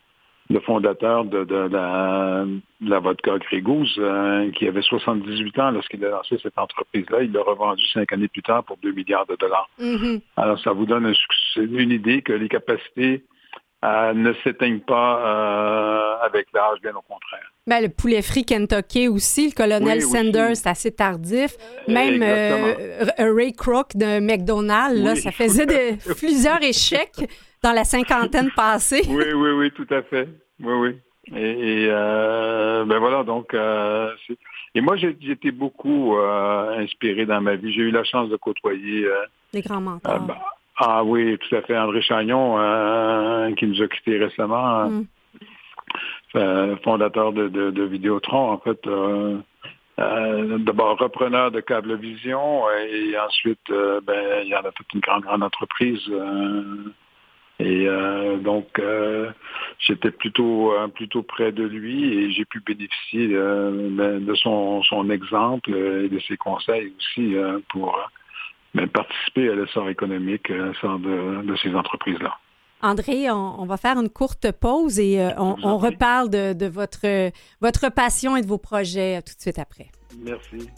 le 0.51 0.61
fondateur 0.61 1.25
de, 1.25 1.47
la, 1.71 2.45
la, 2.81 2.99
vodka 2.99 3.39
Grégouze, 3.39 3.95
euh, 3.99 4.51
qui 4.53 4.67
avait 4.67 4.83
78 4.83 5.59
ans 5.61 5.71
lorsqu'il 5.71 6.05
a 6.05 6.11
lancé 6.11 6.37
cette 6.43 6.59
entreprise-là. 6.59 7.23
Il 7.23 7.33
l'a 7.33 7.43
revendu 7.43 7.85
cinq 7.93 8.13
années 8.13 8.29
plus 8.29 8.43
tard 8.43 8.65
pour 8.65 8.77
2 8.83 8.93
milliards 8.93 9.27
de 9.27 9.37
dollars. 9.37 9.69
Mm-hmm. 9.81 10.21
Alors, 10.37 10.59
ça 10.61 10.73
vous 10.73 10.85
donne 10.87 11.13
une 11.57 11.91
idée 11.91 12.23
que 12.23 12.33
les 12.33 12.49
capacités 12.49 13.23
euh, 13.85 14.13
ne 14.13 14.33
s'éteignent 14.45 14.81
pas 14.81 16.19
avec 16.23 16.47
l'âge, 16.53 16.79
bien 16.83 16.93
au 16.95 17.03
contraire. 17.03 17.53
Ben, 17.67 17.81
le 17.81 17.89
poulet 17.89 18.23
frit 18.23 18.45
Kentucky 18.45 19.07
aussi, 19.07 19.51
le 19.51 19.55
colonel 19.55 20.03
Sanders, 20.03 20.57
c'est 20.57 20.69
assez 20.69 20.91
tardif. 20.91 21.57
Même 21.87 22.21
euh, 22.23 22.75
Ray 23.19 23.53
Kroc 23.53 23.97
de 23.97 24.19
McDonald's, 24.19 25.01
là, 25.01 25.15
ça 25.15 25.31
faisait 25.31 25.67
de, 25.67 26.15
plusieurs 26.19 26.61
échecs 26.61 27.25
dans 27.63 27.71
la 27.71 27.85
cinquantaine 27.85 28.51
passée. 28.57 29.03
Oui, 29.09 29.27
oui, 29.33 29.51
oui, 29.51 29.71
tout 29.71 29.87
à 29.95 30.03
fait. 30.03 30.29
Oui, 30.61 30.75
oui. 30.75 30.97
Et, 31.37 31.87
euh, 31.89 32.85
ben 32.85 32.99
voilà, 32.99 33.23
donc, 33.23 33.55
euh, 33.55 34.11
et 34.75 34.81
moi, 34.81 34.97
j'ai 34.97 35.17
été 35.31 35.53
beaucoup 35.53 36.17
inspiré 36.17 37.27
dans 37.27 37.41
ma 37.41 37.55
vie. 37.55 37.73
J'ai 37.73 37.83
eu 37.83 37.91
la 37.93 38.03
chance 38.03 38.29
de 38.29 38.37
côtoyer. 38.37 39.07
Les 39.53 39.61
grands 39.61 39.81
mentors. 39.81 40.19
Ben, 40.19 40.35
ah 40.77 41.05
oui, 41.05 41.39
tout 41.39 41.55
à 41.55 41.63
fait. 41.63 41.77
André 41.79 42.03
Chagnon, 42.03 42.57
qui 43.57 43.67
nous 43.67 43.83
a 43.83 43.89
quittés 43.89 44.19
récemment. 44.19 44.89
Mm. 44.89 45.05
Euh, 46.35 46.77
fondateur 46.83 47.33
de, 47.33 47.49
de, 47.49 47.83
Vidéotron, 47.83 48.53
en 48.53 48.59
fait. 48.59 48.87
Euh, 48.87 49.39
euh, 49.99 50.57
d'abord 50.59 50.99
repreneur 50.99 51.51
de 51.51 51.61
Cablevision 51.61 52.63
et 52.71 53.19
ensuite 53.19 53.61
ben, 53.69 54.41
il 54.43 54.49
y 54.49 54.57
en 54.57 54.63
a 54.63 54.73
toute 54.73 54.91
une 54.95 55.01
grande 55.01 55.23
grande 55.25 55.43
entreprise 55.43 56.01
et 57.61 57.87
donc 58.41 58.81
j'étais 59.79 60.11
plutôt 60.11 60.73
plutôt 60.95 61.23
près 61.23 61.53
de 61.53 61.65
lui 61.65 62.11
et 62.15 62.31
j'ai 62.33 62.47
pu 62.47 62.61
bénéficier 62.61 63.29
ben, 63.29 64.25
de 64.25 64.35
son, 64.35 64.83
son 64.85 65.11
exemple 65.11 65.75
et 65.75 66.09
de 66.09 66.19
ses 66.21 66.39
conseils 66.39 66.95
aussi 66.97 67.35
pour 67.69 67.95
ben, 68.75 68.89
participer 68.89 69.51
à 69.51 69.55
l'essor 69.55 69.89
économique 69.89 70.49
de, 70.49 71.43
de 71.43 71.57
ces 71.57 71.75
entreprises 71.75 72.19
là. 72.21 72.39
André, 72.85 73.31
on, 73.31 73.65
va 73.65 73.77
faire 73.77 73.97
une 73.97 74.11
courte 74.11 74.51
pause 74.51 74.99
et 74.99 75.21
euh, 75.21 75.31
on, 75.39 75.79
reparle 75.79 76.29
de, 76.31 76.53
de, 76.53 76.67
votre, 76.67 77.31
votre 77.61 77.89
passion 77.91 78.37
et 78.37 78.43
de 78.43 78.47
vos 78.49 78.59
projets 78.59 79.23
tout 79.23 79.35
de 79.37 79.41
suite 79.41 79.61
après. 79.61 79.87
Merci. 80.19 80.69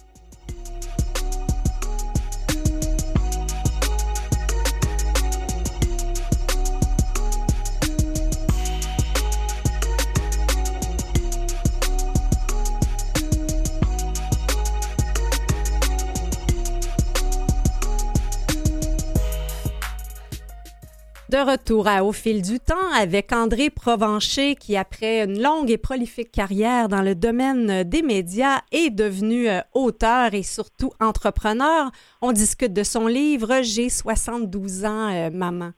De 21.35 21.51
retour 21.51 21.89
à 21.89 22.05
Au 22.05 22.13
fil 22.13 22.43
du 22.43 22.61
temps 22.61 22.93
avec 22.95 23.33
André 23.33 23.69
Provencher 23.69 24.55
qui, 24.55 24.77
après 24.77 25.25
une 25.25 25.43
longue 25.43 25.69
et 25.69 25.79
prolifique 25.79 26.31
carrière 26.31 26.89
dans 26.89 27.03
le 27.03 27.17
domaine 27.17 27.83
des 27.83 28.03
médias, 28.03 28.61
est 28.71 28.91
devenu 28.91 29.49
euh, 29.49 29.59
auteur 29.73 30.33
et 30.33 30.45
surtout 30.45 30.93
entrepreneur. 31.01 31.91
On 32.23 32.31
discute 32.31 32.73
de 32.73 32.85
son 32.85 33.09
livre 33.09 33.63
J'ai 33.63 33.89
72 33.89 34.85
ans, 34.85 35.13
euh, 35.13 35.31
maman. 35.31 35.73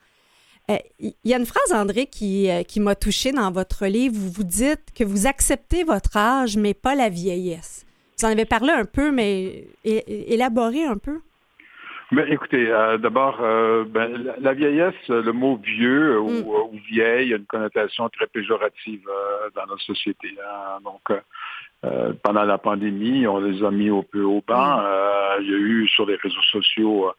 Euh, 0.70 0.76
il 0.98 1.14
y 1.24 1.32
a 1.32 1.38
une 1.38 1.46
phrase, 1.46 1.72
André, 1.72 2.04
qui, 2.04 2.50
qui 2.68 2.78
m'a 2.78 2.94
touchée 2.94 3.32
dans 3.32 3.50
votre 3.50 3.86
livre. 3.86 4.14
Vous 4.14 4.30
vous 4.30 4.44
dites 4.44 4.92
que 4.94 5.04
vous 5.04 5.26
acceptez 5.26 5.84
votre 5.84 6.18
âge, 6.18 6.58
mais 6.58 6.74
pas 6.74 6.94
la 6.94 7.08
vieillesse. 7.08 7.86
Vous 8.18 8.26
en 8.26 8.28
avez 8.28 8.44
parlé 8.44 8.72
un 8.72 8.84
peu, 8.84 9.10
mais 9.10 9.68
élaborez 9.84 10.84
un 10.84 10.98
peu? 10.98 11.22
Ben, 12.12 12.24
écoutez, 12.30 12.70
euh, 12.70 12.98
d'abord, 12.98 13.38
euh, 13.40 13.84
ben, 13.84 14.32
la, 14.38 14.52
vieillesse, 14.52 14.94
le 15.08 15.32
mot 15.32 15.56
vieux 15.56 16.20
ou, 16.20 16.72
mm. 16.72 16.78
vieille 16.88 17.34
a 17.34 17.36
une 17.36 17.46
connotation 17.46 18.08
très 18.10 18.28
péjorative 18.28 19.08
euh, 19.08 19.50
dans 19.56 19.66
notre 19.66 19.82
société. 19.82 20.28
Hein. 20.40 20.78
Donc, 20.84 21.20
pendant 22.22 22.44
la 22.44 22.58
pandémie, 22.58 23.26
on 23.28 23.38
les 23.38 23.62
a 23.62 23.70
mis 23.70 23.90
au 23.90 24.02
peu 24.02 24.22
au 24.22 24.42
banc. 24.46 24.78
Mm. 24.78 25.42
il 25.42 25.50
y 25.50 25.54
a 25.54 25.58
eu 25.58 25.88
sur 25.88 26.06
les 26.06 26.16
réseaux 26.16 26.42
sociaux 26.50 27.12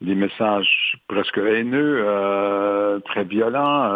des 0.00 0.14
messages 0.14 0.96
presque 1.08 1.38
haineux, 1.38 3.00
très 3.04 3.24
violents, 3.24 3.92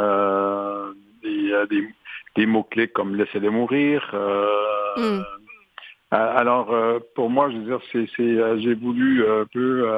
des, 1.23 1.89
des, 2.37 2.47
mots-clés 2.47 2.89
comme 2.89 3.17
laissez-les 3.17 3.49
mourir. 3.49 4.15
Mm. 4.97 5.23
Alors, 6.11 6.73
pour 7.15 7.31
moi, 7.31 7.51
je 7.51 7.57
veux 7.57 7.65
dire, 7.65 7.81
c'est, 7.91 8.61
j'ai 8.61 8.75
voulu 8.75 9.27
un 9.27 9.47
peu 9.53 9.89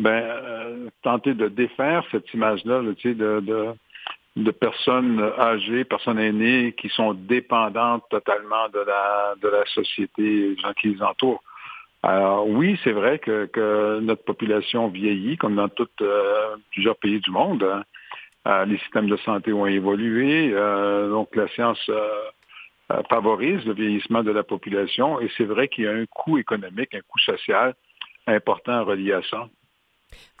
ben, 0.00 0.10
euh, 0.10 0.88
tenter 1.02 1.34
de 1.34 1.48
défaire 1.48 2.04
cette 2.10 2.32
image-là, 2.34 2.82
de, 2.82 4.50
personnes 4.50 5.20
âgées, 5.38 5.84
personnes 5.84 6.18
aînées 6.18 6.74
qui 6.76 6.88
sont 6.88 7.14
dépendantes 7.14 8.02
totalement 8.10 8.68
de 8.72 8.80
la, 8.80 9.34
de 9.40 9.48
la 9.48 9.64
société, 9.66 10.22
des 10.22 10.56
gens 10.56 10.72
qui 10.72 10.88
les 10.88 11.02
entourent. 11.02 11.42
Alors 12.02 12.48
oui, 12.48 12.78
c'est 12.82 12.92
vrai 12.92 13.18
que, 13.20 14.00
notre 14.00 14.24
population 14.24 14.88
vieillit, 14.88 15.36
comme 15.36 15.54
dans 15.54 15.70
euh, 16.00 16.56
plusieurs 16.72 16.96
pays 16.96 17.20
du 17.20 17.30
monde. 17.30 17.62
Hein. 17.62 17.82
Euh, 18.46 18.64
les 18.64 18.78
systèmes 18.78 19.08
de 19.08 19.16
santé 19.18 19.52
ont 19.52 19.66
évolué, 19.66 20.50
donc 20.50 21.34
la 21.36 21.48
science 21.48 21.90
favorise 23.08 23.64
le 23.64 23.72
vieillissement 23.72 24.22
de 24.22 24.32
la 24.32 24.42
population, 24.42 25.20
et 25.20 25.30
c'est 25.38 25.44
vrai 25.44 25.68
qu'il 25.68 25.84
y 25.84 25.86
a 25.86 25.92
un 25.92 26.04
coût 26.06 26.36
économique, 26.36 26.94
un 26.94 27.00
coût 27.00 27.20
social 27.20 27.74
important 28.26 28.84
relié 28.84 29.12
à 29.12 29.22
ça. 29.22 29.48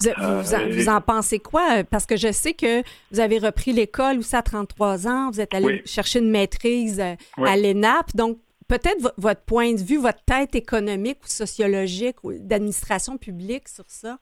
Euh, 0.06 0.42
vous, 0.70 0.88
en, 0.88 1.00
pensez 1.00 1.38
quoi? 1.38 1.84
Parce 1.84 2.06
que 2.06 2.16
je 2.16 2.32
sais 2.32 2.54
que 2.54 2.82
vous 3.10 3.20
avez 3.20 3.38
repris 3.38 3.72
l'école 3.72 4.18
aussi 4.18 4.36
à 4.36 4.42
33 4.42 5.06
ans, 5.06 5.30
vous 5.30 5.40
êtes 5.40 5.54
allé 5.54 5.82
chercher 5.84 6.18
une 6.18 6.30
maîtrise 6.30 7.00
euh, 7.00 7.14
à 7.44 7.56
l'ENAP. 7.56 8.14
Donc, 8.14 8.38
peut-être 8.68 9.12
votre 9.16 9.42
point 9.42 9.72
de 9.72 9.82
vue, 9.82 9.98
votre 9.98 10.22
tête 10.24 10.54
économique 10.54 11.18
ou 11.24 11.28
sociologique 11.28 12.16
ou 12.22 12.32
d'administration 12.38 13.16
publique 13.18 13.68
sur 13.68 13.84
ça? 13.88 14.18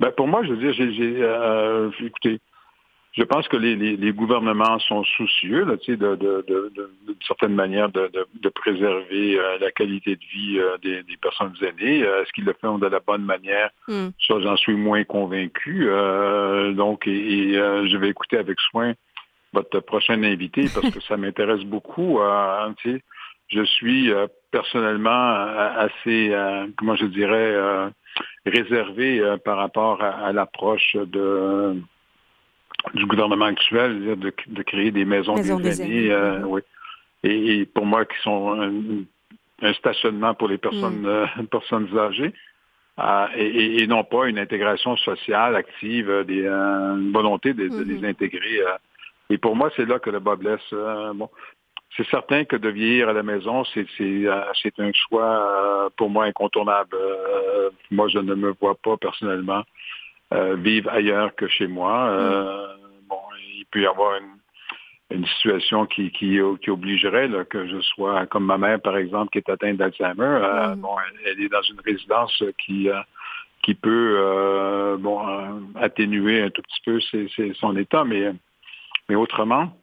Ben 0.00 0.10
pour 0.10 0.26
moi, 0.26 0.42
je 0.44 0.52
veux 0.52 0.56
dire, 0.56 0.72
j'ai, 0.72 1.22
euh, 1.22 1.90
écoutez, 2.00 2.40
je 3.16 3.22
pense 3.22 3.46
que 3.46 3.56
les, 3.56 4.12
gouvernements 4.12 4.78
sont 4.80 5.04
soucieux 5.04 5.64
là, 5.64 5.76
de, 5.76 5.94
de, 5.94 6.44
de, 6.48 6.72
de, 6.74 7.16
certaine 7.26 7.54
manière 7.54 7.88
de, 7.90 8.48
préserver 8.48 9.38
euh, 9.38 9.58
la 9.60 9.70
qualité 9.70 10.16
de 10.16 10.24
vie 10.24 10.58
euh, 10.58 10.76
des, 10.78 11.16
personnes 11.22 11.54
aînées. 11.62 12.02
Euh, 12.02 12.22
est-ce 12.22 12.32
qu'ils 12.32 12.44
le 12.44 12.54
font 12.60 12.78
de 12.78 12.86
la 12.86 12.98
bonne 12.98 13.24
manière? 13.24 13.70
Hmm. 13.86 14.08
Ça, 14.26 14.40
j'en 14.40 14.56
suis 14.56 14.74
moins 14.74 15.04
convaincu. 15.04 15.86
donc, 16.74 17.06
et, 17.06 17.54
je 17.54 17.96
vais 17.96 18.08
écouter 18.08 18.36
avec 18.36 18.58
soin 18.60 18.94
votre 19.52 19.78
prochain 19.78 20.20
invité 20.24 20.68
parce 20.74 20.90
que 20.90 21.00
ça 21.00 21.16
m'intéresse 21.16 21.62
beaucoup. 21.62 22.18
je 23.48 23.64
suis 23.64 24.10
personnellement 24.50 25.34
assez, 25.76 26.34
comment 26.76 26.96
je 26.96 27.06
dirais, 27.06 27.54
réservé 28.44 29.22
par 29.44 29.58
rapport 29.58 30.02
à 30.02 30.32
l'approche 30.32 30.96
de 30.96 31.76
du 32.92 33.06
gouvernement 33.06 33.46
actuel 33.46 34.18
de, 34.18 34.32
de 34.46 34.62
créer 34.62 34.90
des 34.90 35.04
maisons, 35.04 35.34
des, 35.34 35.82
aînés. 35.82 36.10
Euh, 36.10 36.40
oui. 36.44 36.60
et, 37.22 37.64
pour 37.66 37.86
moi, 37.86 38.04
qui 38.04 38.16
sont 38.22 38.60
un, 39.62 39.72
stationnement 39.74 40.34
pour 40.34 40.48
les 40.48 40.58
personnes, 40.58 41.02
mm. 41.02 41.06
euh, 41.06 41.26
personnes 41.50 41.88
âgées. 41.96 42.32
et, 43.36 43.86
non 43.86 44.04
pas 44.04 44.26
une 44.26 44.38
intégration 44.38 44.96
sociale 44.96 45.56
active, 45.56 46.24
des, 46.26 46.46
une 46.46 47.12
volonté 47.12 47.54
de, 47.54 47.64
les 47.64 47.68
mm-hmm. 47.68 48.06
intégrer. 48.06 48.60
et 49.30 49.38
pour 49.38 49.56
moi, 49.56 49.70
c'est 49.76 49.86
là 49.86 49.98
que 49.98 50.10
le 50.10 50.20
bas 50.20 50.36
blesse. 50.36 50.74
bon, 51.14 51.30
c'est 51.96 52.06
certain 52.08 52.44
que 52.44 52.56
de 52.56 52.68
vieillir 52.68 53.08
à 53.08 53.12
la 53.12 53.22
maison, 53.22 53.64
c'est 53.64 54.78
un 54.78 54.92
choix 54.92 55.90
pour 55.96 56.10
moi 56.10 56.24
incontournable. 56.26 56.96
moi, 57.90 58.08
je 58.08 58.18
ne 58.18 58.34
me 58.34 58.52
vois 58.60 58.74
pas 58.74 58.96
personnellement 58.96 59.64
vivre 60.32 60.90
ailleurs 60.90 61.34
que 61.34 61.46
chez 61.48 61.66
moi. 61.66 62.10
Mm. 62.10 63.08
Bon, 63.08 63.20
il 63.56 63.66
peut 63.70 63.82
y 63.82 63.86
avoir 63.86 64.16
une 64.16 64.34
une 65.10 65.26
situation 65.26 65.86
qui, 65.86 66.10
qui, 66.10 66.38
qui 66.62 66.70
obligerait 66.70 67.28
que 67.48 67.66
je 67.68 67.80
sois 67.80 68.26
comme 68.26 68.46
ma 68.46 68.58
mère, 68.58 68.80
par 68.80 68.96
exemple, 68.96 69.30
qui 69.30 69.38
est 69.38 69.48
atteinte 69.48 69.76
d'Alzheimer. 69.76 70.24
Euh, 70.24 70.74
mm. 70.74 70.80
bon, 70.80 70.96
elle, 71.24 71.40
est 71.40 71.48
dans 71.48 71.62
une 71.62 71.80
résidence 71.84 72.42
qui, 72.64 72.88
euh, 72.88 73.00
qui 73.62 73.74
peut 73.74 74.16
euh, 74.18 74.96
bon, 74.96 75.20
atténuer 75.76 76.42
un 76.42 76.50
tout 76.50 76.62
petit 76.62 76.80
peu 76.84 77.00
son 77.54 77.76
état, 77.76 78.04
mais, 78.04 78.32
mais 79.08 79.14
autrement, 79.14 79.76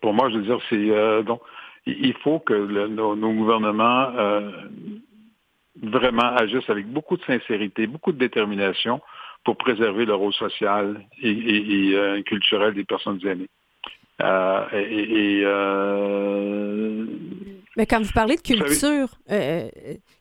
pour 0.00 0.14
moi, 0.14 0.30
je 0.30 0.38
veux 0.38 0.42
dire, 0.42 0.58
c'est 0.68 1.22
donc 1.24 1.40
il 1.86 2.12
faut 2.22 2.38
que 2.38 2.52
nos, 2.88 3.16
gouvernements 3.16 4.12
vraiment 5.82 6.34
agissent 6.36 6.68
avec 6.68 6.86
beaucoup 6.86 7.16
de 7.16 7.24
sincérité, 7.24 7.86
beaucoup 7.86 8.12
de 8.12 8.18
détermination 8.18 9.00
pour 9.44 9.56
préserver 9.56 10.04
le 10.04 10.14
rôle 10.14 10.34
social 10.34 11.00
et, 11.22 11.30
et 11.30 12.22
culturel 12.24 12.74
des 12.74 12.84
personnes 12.84 13.20
aînées. 13.26 13.48
Euh, 14.20 14.66
et, 14.72 15.42
euh, 15.44 17.06
Mais 17.76 17.86
quand 17.86 18.02
vous 18.02 18.12
parlez 18.12 18.36
de 18.36 18.40
culture, 18.40 19.08
euh, 19.30 19.68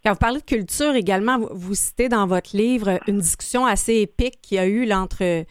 quand 0.04 0.12
vous 0.12 0.20
parlez 0.20 0.40
de 0.40 0.46
culture 0.46 0.94
également, 0.96 1.40
vous, 1.52 1.74
citez 1.74 2.08
dans 2.08 2.28
votre 2.28 2.56
livre 2.56 3.00
une 3.08 3.20
discussion 3.20 3.66
assez 3.66 3.96
épique 3.96 4.40
qu'il 4.42 4.58
y 4.58 4.60
a 4.60 4.68
eu 4.68 4.92
entre 4.92 5.46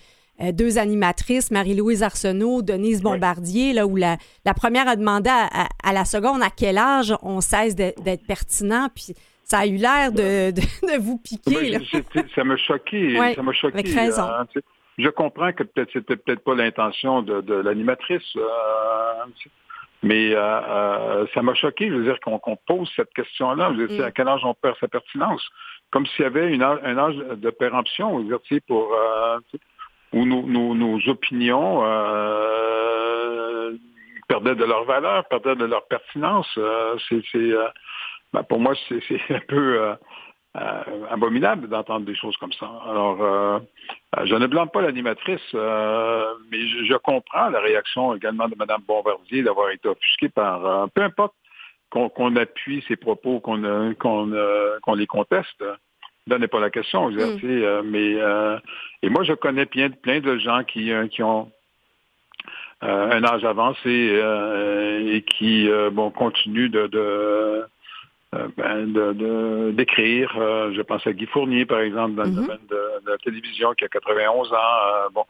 deux 0.53 0.79
animatrices, 0.79 1.51
Marie-Louise 1.51 2.03
Arsenault, 2.03 2.63
Denise 2.63 3.03
Bombardier, 3.03 3.73
là, 3.73 3.87
où 3.87 3.97
la, 3.97 4.19
la 4.45 4.55
première 4.55 4.87
a 4.87 4.95
demandé 4.95 5.31
à, 5.31 5.93
la 5.93 6.05
seconde 6.05 6.43
à 6.43 6.51
quel 6.51 6.79
âge 6.79 7.15
on 7.23 7.41
cesse 7.41 7.75
d'être 7.75 8.27
pertinent, 8.27 8.89
puis 8.95 9.15
ça 9.47 9.61
a 9.61 9.67
eu 9.67 9.77
l'air 9.77 10.11
de, 10.11 10.51
de, 10.51 10.99
vous 10.99 11.19
piquer. 11.19 11.79
ça 12.35 12.45
m'a 12.45 12.57
choqué. 12.57 13.17
ça 13.35 13.43
m'a 13.43 13.53
choqué. 13.53 13.79
Avec 13.79 13.95
raison. 13.95 14.25
Hein, 14.25 14.47
je 14.99 15.09
comprends 15.09 15.53
que 15.53 15.63
peut-être 15.63 15.91
c'était 15.93 16.17
peut-être 16.17 16.43
pas 16.43 16.55
l'intention 16.55 17.23
de, 17.23 17.55
l'animatrice, 17.55 18.25
euh, 18.37 18.43
mais 20.03 20.35
euh, 20.35 20.41
euh, 20.41 21.27
ça 21.33 21.43
m'a 21.43 21.55
choqué, 21.55 21.89
je 21.89 21.95
veux 21.95 22.05
dire, 22.05 22.19
qu'on 22.21 22.57
pose 22.67 22.91
cette 22.97 23.13
question-là. 23.15 23.73
Je 23.77 23.83
veux 23.83 23.89
dire, 23.89 24.03
mm. 24.03 24.09
à 24.09 24.11
quel 24.11 24.27
âge 24.27 24.41
on 24.45 24.55
perd 24.55 24.77
sa 24.81 24.89
pertinence? 24.89 25.47
Comme 25.91 26.07
s'il 26.07 26.25
y 26.25 26.27
avait 26.27 26.53
une 26.53 26.65
un 26.65 26.99
âge 26.99 27.17
de 27.17 27.51
péremption, 27.51 28.19
je 28.19 28.25
veux 28.25 28.41
dire, 28.51 28.61
pour 28.67 28.93
où 30.13 30.25
nos, 30.25 31.09
opinions 31.09 31.83
perdaient 34.27 34.57
de 34.57 34.65
leur 34.65 34.85
valeur, 34.87 35.29
perdaient 35.29 35.55
de 35.55 35.67
leur 35.67 35.87
pertinence. 35.87 36.49
c'est, 37.09 37.23
ben, 38.33 38.43
pour 38.43 38.61
moi, 38.61 38.75
c'est 38.89 39.21
un 39.31 39.41
peu 39.49 39.97
euh, 40.57 40.83
abominable 41.11 41.69
d'entendre 41.69 42.07
des 42.07 42.15
choses 42.15 42.37
comme 42.39 42.53
ça. 42.53 42.71
Alors, 42.89 43.23
euh, 43.23 43.59
je 44.25 44.35
ne 44.35 44.47
blâme 44.47 44.71
pas 44.71 44.81
l'animatrice, 44.81 45.43
euh, 45.55 46.25
mais 46.51 46.67
je, 46.67 46.97
comprends 46.97 47.51
la 47.51 47.61
réaction 47.61 48.15
également 48.15 48.49
de 48.49 48.55
Mme 48.57 48.81
Bombardier 48.89 49.43
d'avoir 49.43 49.71
été 49.71 49.87
offusquée 49.87 50.31
par, 50.31 50.89
peu 50.95 51.03
importe 51.03 51.35
qu'on 51.91 52.37
appuie 52.37 52.83
ses 52.89 52.97
propos, 52.97 53.41
qu'on 53.41 54.95
les 54.95 55.07
conteste. 55.07 55.63
Là 56.27 56.39
n'est 56.39 56.49
pas 56.49 56.61
la 56.61 56.71
question, 56.71 57.11
mm. 57.11 57.83
mais 57.85 58.13
et 59.03 59.09
moi 59.11 59.25
je 59.25 59.35
connais 59.35 59.67
plein 59.67 60.21
de 60.21 60.39
gens 60.39 60.65
qui, 60.65 60.91
qui 61.11 61.23
ont 61.23 61.51
un 62.81 63.25
âge 63.25 63.45
avancé 63.45 63.91
et 63.91 65.23
qui 65.23 65.69
bon 65.93 66.11
continuent 66.11 66.71
de 66.71 67.67
euh, 68.37 68.49
ben, 68.57 68.93
de, 68.93 69.71
d'écrire. 69.73 70.35
Euh, 70.39 70.73
je 70.75 70.83
pense 70.83 71.07
à 71.07 71.13
Guy 71.13 71.27
Fournier, 71.27 71.67
par 71.67 71.81
exemple, 71.81 72.15
dans 72.15 72.25
le 72.25 72.31
mhm. 72.31 72.37
domaine 72.37 72.67
de, 72.71 73.11
la 73.11 73.19
télévision, 73.19 73.75
qui 73.75 73.85
a 73.85 73.89
91 73.89 74.53
ans. 74.53 74.57
Euh, 74.57 75.09
bon. 75.13 75.25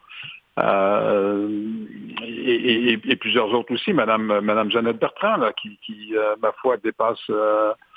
Et, 2.22 3.16
plusieurs 3.16 3.52
autres 3.52 3.74
aussi, 3.74 3.92
Madame, 3.92 4.40
Madame 4.40 4.70
Jeannette 4.70 4.98
Bertrand, 4.98 5.36
là, 5.36 5.52
qui, 5.52 5.78
qui 5.84 6.14
ma 6.40 6.52
foi, 6.52 6.76
dépasse 6.78 7.30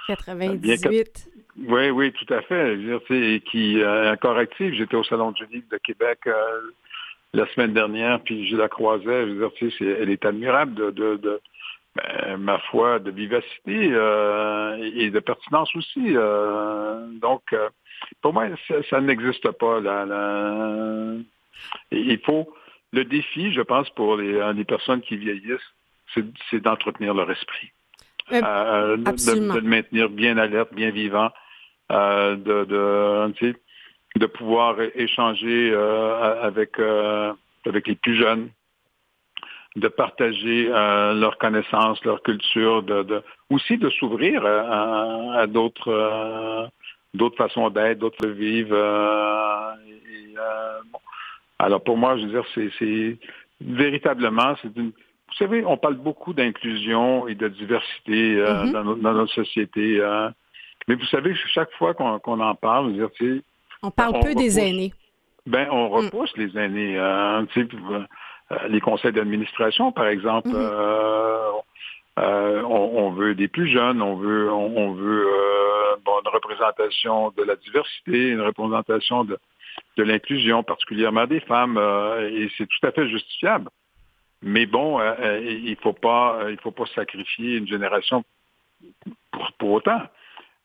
98. 0.07 1.29
oui, 1.67 1.89
oui, 1.89 2.11
tout 2.11 2.33
à 2.33 2.41
fait. 2.41 2.75
Je 2.81 2.87
veux 2.87 2.99
dire, 2.99 3.11
et 3.11 3.39
qui 3.41 3.79
est 3.79 4.09
encore 4.09 4.37
active. 4.37 4.73
J'étais 4.73 4.95
au 4.95 5.03
Salon 5.03 5.31
du 5.31 5.45
Livre 5.45 5.67
de 5.71 5.77
Québec 5.77 6.19
la 7.33 7.47
semaine 7.53 7.73
dernière, 7.73 8.19
puis 8.21 8.47
je 8.49 8.57
la 8.57 8.67
croisais. 8.67 9.27
Je 9.27 9.33
veux 9.33 9.49
dire, 9.49 9.97
elle 10.01 10.09
est 10.09 10.25
admirable 10.25 10.93
de 10.93 11.39
ben, 11.95 12.37
ma 12.37 12.59
foi, 12.59 12.99
de 12.99 13.11
vivacité 13.11 13.89
euh, 13.91 14.91
et 14.95 15.09
de 15.09 15.19
pertinence 15.19 15.75
aussi. 15.75 16.15
Euh, 16.15 17.07
donc, 17.19 17.41
euh, 17.53 17.69
pour 18.21 18.33
moi, 18.33 18.45
ça, 18.89 19.01
n'existe 19.01 19.49
pas. 19.51 19.79
il 21.91 22.19
faut 22.25 22.53
le 22.91 23.05
défi, 23.05 23.51
je 23.51 23.61
pense, 23.61 23.89
pour 23.91 24.17
les, 24.17 24.63
personnes 24.65 25.01
qui 25.01 25.17
vieillissent, 25.17 25.73
c'est 26.49 26.61
d'entretenir 26.61 27.13
leur 27.13 27.29
esprit, 27.29 27.71
de, 28.31 28.37
de, 28.37 29.55
le 29.55 29.61
maintenir 29.61 30.09
bien 30.09 30.37
alerte, 30.37 30.73
bien 30.73 30.91
vivant, 30.91 31.31
de, 31.89 32.35
de, 32.35 33.53
de 34.15 34.25
pouvoir 34.25 34.79
échanger 34.95 35.73
avec 36.41 36.79
avec 37.65 37.87
les 37.87 37.95
plus 37.95 38.15
jeunes, 38.15 38.49
de 39.75 39.87
partager 39.87 40.69
euh, 40.71 41.13
leurs 41.13 41.37
connaissances, 41.37 42.03
leur 42.03 42.21
culture, 42.23 42.83
de, 42.83 43.21
aussi 43.49 43.77
de 43.77 43.89
s'ouvrir 43.91 44.45
à, 44.45 45.45
d'autres 45.47 45.91
euh, 45.91 46.67
d'autres 47.13 47.37
façons 47.37 47.69
d'être, 47.69 47.99
d'autres 47.99 48.25
de 48.25 48.31
vivre. 48.31 48.75
Euh, 48.75 49.71
Alors 51.59 51.83
pour 51.83 51.97
moi, 51.97 52.17
je 52.17 52.25
veux 52.25 52.29
dire, 52.29 52.45
c'est 52.55 53.17
véritablement, 53.61 54.55
c'est 54.61 54.75
une. 54.75 54.91
Vous 54.91 55.35
savez, 55.35 55.63
on 55.63 55.77
parle 55.77 55.95
beaucoup 55.95 56.33
d'inclusion 56.33 57.27
et 57.27 57.35
de 57.35 57.47
diversité 57.47 58.37
mm-hmm. 58.37 58.71
dans, 58.71 59.13
notre 59.13 59.31
société. 59.31 60.01
mais 60.87 60.95
vous 60.95 61.05
savez, 61.05 61.35
chaque 61.53 61.71
fois 61.73 61.93
qu'on 61.93 62.39
en 62.39 62.55
parle, 62.55 62.95
je 62.95 63.01
veux 63.01 63.09
dire, 63.19 63.41
on 63.81 63.91
parle 63.91 64.19
peu 64.19 64.35
des 64.35 64.59
aînés. 64.59 64.93
Ben, 65.45 65.67
on 65.71 65.89
mm. 65.89 65.93
repousse 65.93 66.35
les 66.37 66.57
aînés. 66.57 66.97
Euh, 66.97 67.45
les 68.67 68.81
conseils 68.81 69.11
d'administration, 69.11 69.91
par 69.91 70.07
exemple. 70.07 70.49
Mhm. 70.49 70.55
Euh, 70.57 71.51
euh, 72.19 72.61
on, 72.63 73.11
veut 73.11 73.33
des 73.33 73.47
plus 73.47 73.69
jeunes, 73.69 74.01
on 74.01 74.15
veut, 74.15 74.51
on, 74.51 74.91
veut 74.91 75.25
une 76.05 76.27
représentation 76.27 77.31
de 77.37 77.43
la 77.43 77.55
diversité, 77.55 78.29
une 78.29 78.41
représentation 78.41 79.23
de, 79.23 79.37
de 79.95 80.03
l'inclusion, 80.03 80.61
particulièrement 80.63 81.27
des 81.27 81.39
femmes, 81.39 81.77
et 82.29 82.49
c'est 82.57 82.67
tout 82.67 82.85
à 82.85 82.91
fait 82.91 83.07
justifiable. 83.07 83.69
Mais 84.41 84.65
bon, 84.65 84.99
il 85.41 85.77
faut 85.81 85.93
pas, 85.93 86.41
il 86.49 86.57
faut 86.59 86.71
pas 86.71 86.87
sacrifier 86.93 87.55
une 87.55 87.67
génération 87.67 88.25
pour, 89.31 89.51
pour 89.57 89.71
autant. 89.71 90.01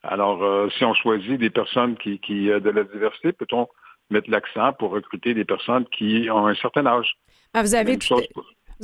Alors, 0.03 0.69
si 0.73 0.83
on 0.83 0.93
choisit 0.93 1.39
des 1.39 1.51
personnes 1.51 1.95
qui, 1.95 2.19
qui 2.19 2.47
de 2.47 2.69
la 2.69 2.83
diversité, 2.83 3.31
peut-on 3.31 3.69
mettre 4.09 4.29
l'accent 4.29 4.73
pour 4.73 4.91
recruter 4.91 5.33
des 5.33 5.45
personnes 5.45 5.85
qui 5.85 6.27
ont 6.29 6.47
un 6.47 6.55
certain 6.55 6.85
âge? 6.85 7.15
Ah, 7.55 7.61
vous 7.61 7.73
avez 7.73 7.97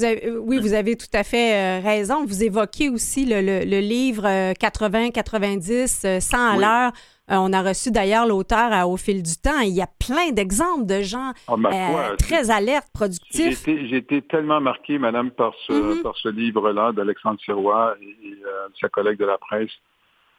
euh, 0.02 0.40
oui, 0.40 0.60
vous 0.60 0.74
avez 0.74 0.96
tout 0.96 1.12
à 1.14 1.24
fait 1.24 1.54
euh, 1.54 1.82
raison. 1.84 2.26
Vous 2.26 2.42
évoquez 2.42 2.90
aussi 2.90 3.26
le, 3.26 3.80
livre 3.82 4.24
80-90, 4.54 6.08
euh, 6.08 6.20
100 6.22 6.38
à 6.38 6.58
l'heure. 6.58 6.92
on 7.28 7.52
a 7.52 7.62
reçu 7.62 7.92
d'ailleurs 7.92 8.26
l'auteur 8.26 8.88
Au 8.88 8.96
fil 8.96 9.22
du 9.22 9.36
temps. 9.36 9.60
Il 9.60 9.76
y 9.76 9.82
a 9.82 9.90
plein 10.00 10.32
d'exemples 10.32 10.86
de 10.86 11.02
gens 11.02 11.34
ah, 11.50 12.16
très 12.18 12.50
alertes, 12.50 12.88
productifs. 12.94 13.66
J'ai 13.66 13.98
été 13.98 14.22
tellement 14.22 14.62
marqué, 14.62 14.98
madame, 14.98 15.32
par 15.32 15.54
ce, 15.68 15.74
mm-hmm. 15.74 16.02
par 16.02 16.16
ce 16.16 16.30
livre-là 16.30 16.94
d'Alexandre 16.94 17.42
Sirois 17.44 17.96
et, 18.02 18.38
sa 18.80 18.88
collègue 18.88 19.20
de 19.20 19.26
la 19.26 19.38
presse. 19.38 19.72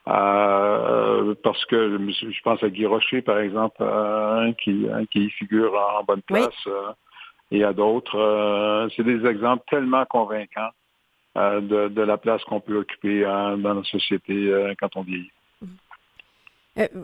parce 0.06 1.64
que 1.66 1.98
je 2.08 2.42
pense 2.42 2.62
à 2.62 2.70
Guy 2.70 2.86
Rocher, 2.86 3.20
par 3.20 3.38
exemple, 3.40 3.84
qui, 4.64 4.86
qui 5.10 5.28
figure 5.28 5.74
en 5.74 6.04
bonne 6.04 6.22
place 6.22 6.66
et 7.52 7.62
à 7.62 7.72
d'autres. 7.72 8.18
Euh, 8.18 8.88
c'est 8.96 9.04
des 9.04 9.24
exemples 9.26 9.62
tellement 9.68 10.04
convaincants 10.06 10.70
euh, 11.36 11.60
de, 11.60 12.02
la 12.02 12.16
place 12.16 12.42
qu'on 12.44 12.60
peut 12.60 12.78
occuper 12.78 13.24
euh, 13.24 13.56
dans 13.56 13.74
la 13.74 13.84
société 13.84 14.50
quand 14.80 14.96
on 14.96 15.02
vieillit. 15.02 15.30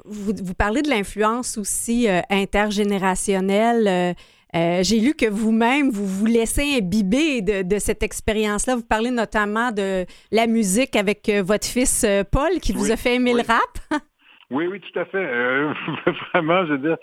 Vous, 0.06 0.32
vous, 0.42 0.54
parlez 0.54 0.80
de 0.80 0.88
l'influence 0.88 1.58
aussi 1.58 2.08
intergénérationnelle. 2.30 4.14
J'ai 4.54 4.98
lu 4.98 5.12
que 5.12 5.28
vous-même, 5.28 5.90
vous 5.90 6.06
vous 6.06 6.24
laissez 6.24 6.78
imbiber 6.78 7.42
de, 7.42 7.78
cette 7.78 8.02
expérience-là. 8.02 8.76
Vous 8.76 8.86
parlez 8.88 9.10
notamment 9.10 9.70
de 9.70 10.06
la 10.32 10.46
musique 10.46 10.96
avec 10.96 11.30
votre 11.44 11.66
fils 11.66 12.06
Paul 12.32 12.60
qui 12.62 12.72
vous 12.72 12.90
a 12.90 12.96
fait 12.96 13.16
aimer 13.16 13.34
le 13.34 13.42
rap. 13.46 14.00
Oui, 14.50 14.66
oui, 14.66 14.80
tout 14.80 14.98
à 14.98 15.04
fait. 15.04 15.22
vraiment, 16.32 16.64
je 16.64 16.72
veux 16.72 16.78
dire, 16.78 16.96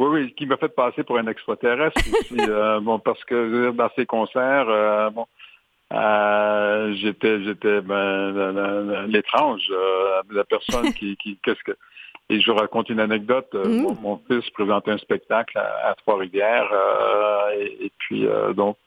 oui, 0.00 0.08
oui, 0.08 0.34
qui 0.34 0.46
m'a 0.46 0.56
fait 0.56 0.74
passer 0.74 1.04
pour 1.04 1.18
un 1.18 1.26
extraterrestre 1.26 2.00
bon, 2.82 2.98
parce 2.98 3.22
que 3.24 3.70
dans 3.70 3.90
ces 3.96 4.06
concerts, 4.06 5.10
bon, 5.12 5.26
j'étais, 6.94 7.42
j'étais 7.44 7.80
ben, 7.80 9.06
l'étrange, 9.06 9.70
la 10.30 10.44
personne 10.44 10.92
qui, 10.98 11.16
qui 11.16 11.38
qu'est-ce 11.42 11.62
que 11.64 11.76
et 12.30 12.40
je 12.40 12.50
vous 12.50 12.56
raconte 12.56 12.88
une 12.88 13.00
anecdote. 13.00 13.48
Euh, 13.54 13.66
mm. 13.66 13.96
Mon, 14.00 14.20
fils 14.30 14.48
présentait 14.50 14.92
un 14.92 14.98
spectacle 14.98 15.58
à, 15.58 15.94
Trois-Rivières 15.98 16.70
euh, 16.72 17.50
et, 17.58 17.92
puis 17.98 18.26
euh, 18.26 18.52
donc 18.52 18.78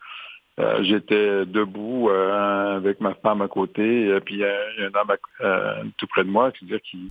j'étais 0.82 1.46
debout 1.46 2.10
avec 2.10 3.02
ma 3.02 3.16
femme 3.16 3.42
à 3.42 3.48
côté 3.48 4.06
et 4.06 4.20
puis 4.20 4.36
il 4.36 4.42
y 4.42 4.46
a 4.46 4.56
un 4.80 4.92
homme 4.94 5.92
tout 5.98 6.06
près 6.08 6.24
de 6.24 6.30
moi, 6.30 6.52
c'est-à-dire 6.52 6.80
qui 6.82 7.10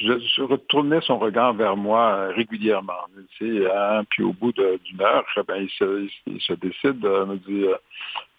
je, 0.00 0.42
retournais 0.42 1.00
son 1.02 1.18
regard 1.18 1.52
vers 1.54 1.76
moi 1.76 2.28
régulièrement. 2.28 3.06
Tu 3.36 3.66
hein, 3.66 4.04
puis 4.10 4.22
au 4.22 4.32
bout 4.32 4.52
d'une 4.52 5.00
heure, 5.00 5.24
ben, 5.46 5.56
il, 5.56 5.70
se, 5.70 6.08
il, 6.26 6.40
se, 6.40 6.52
décide 6.54 7.00
de 7.00 7.24
me 7.24 7.36
dire 7.36 7.76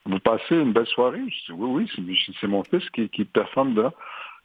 Vous 0.06 0.20
passez 0.20 0.56
une 0.56 0.74
belle 0.74 0.88
soirée? 0.88 1.22
Je 1.28 1.54
dis 1.54 1.60
Oui, 1.60 1.88
oui, 1.98 2.36
c'est 2.40 2.48
mon 2.48 2.64
fils 2.64 2.90
qui, 2.90 3.10
qui 3.10 3.26
performe 3.26 3.76
là. 3.76 3.94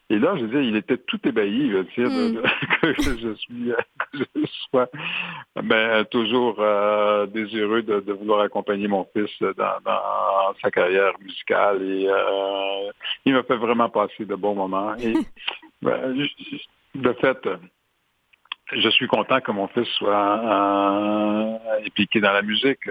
Et 0.09 0.21
là, 0.21 0.37
je 0.37 0.43
veux 0.43 0.49
dire, 0.49 0.61
il 0.61 0.77
était 0.77 0.99
tout 0.99 1.19
ébahi 1.27 1.71
mm. 1.71 1.85
que 2.81 2.95
je 2.95 3.35
suis, 3.35 3.73
que 4.13 4.19
je 4.37 4.47
sois 4.71 4.89
ben, 5.61 6.05
toujours 6.05 6.57
euh, 6.61 7.27
désireux 7.27 7.83
de, 7.83 8.13
vouloir 8.13 8.43
accompagner 8.43 8.87
mon 8.87 9.05
fils 9.13 9.31
dans, 9.41 10.55
sa 10.63 10.71
carrière 10.71 11.13
musicale. 11.21 11.83
Et 11.83 12.09
euh, 12.09 12.91
il 13.25 13.35
m'a 13.35 13.43
fait 13.43 13.57
vraiment 13.57 13.89
passer 13.89 14.25
de 14.25 14.35
bons 14.37 14.55
moments. 14.55 14.95
Et 14.97 15.15
de 15.83 17.13
fait, 17.15 17.49
je 18.73 18.89
suis 18.91 19.07
content 19.07 19.41
que 19.41 19.53
mon 19.53 19.69
fils 19.69 19.89
soit 19.99 20.15
euh, 20.15 21.59
impliqué 21.87 22.21
dans 22.21 22.33
la 22.33 22.43
musique. 22.43 22.89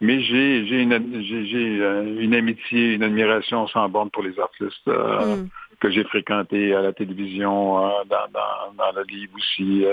Mais 0.00 0.20
j'ai 0.20 0.64
j'ai 0.66 0.82
une 0.82 1.22
j'ai 1.22 1.80
euh, 1.80 2.20
une 2.20 2.34
amitié, 2.34 2.94
une 2.94 3.02
admiration 3.02 3.66
sans 3.66 3.88
borne 3.88 4.10
pour 4.10 4.22
les 4.22 4.38
artistes 4.38 4.86
euh, 4.86 5.36
mm. 5.36 5.48
que 5.80 5.90
j'ai 5.90 6.04
fréquentés 6.04 6.72
à 6.72 6.82
la 6.82 6.92
télévision, 6.92 7.84
euh, 7.84 7.90
dans, 8.08 8.28
dans, 8.32 8.74
dans 8.76 8.92
le 8.96 9.02
livre 9.08 9.32
aussi 9.34 9.84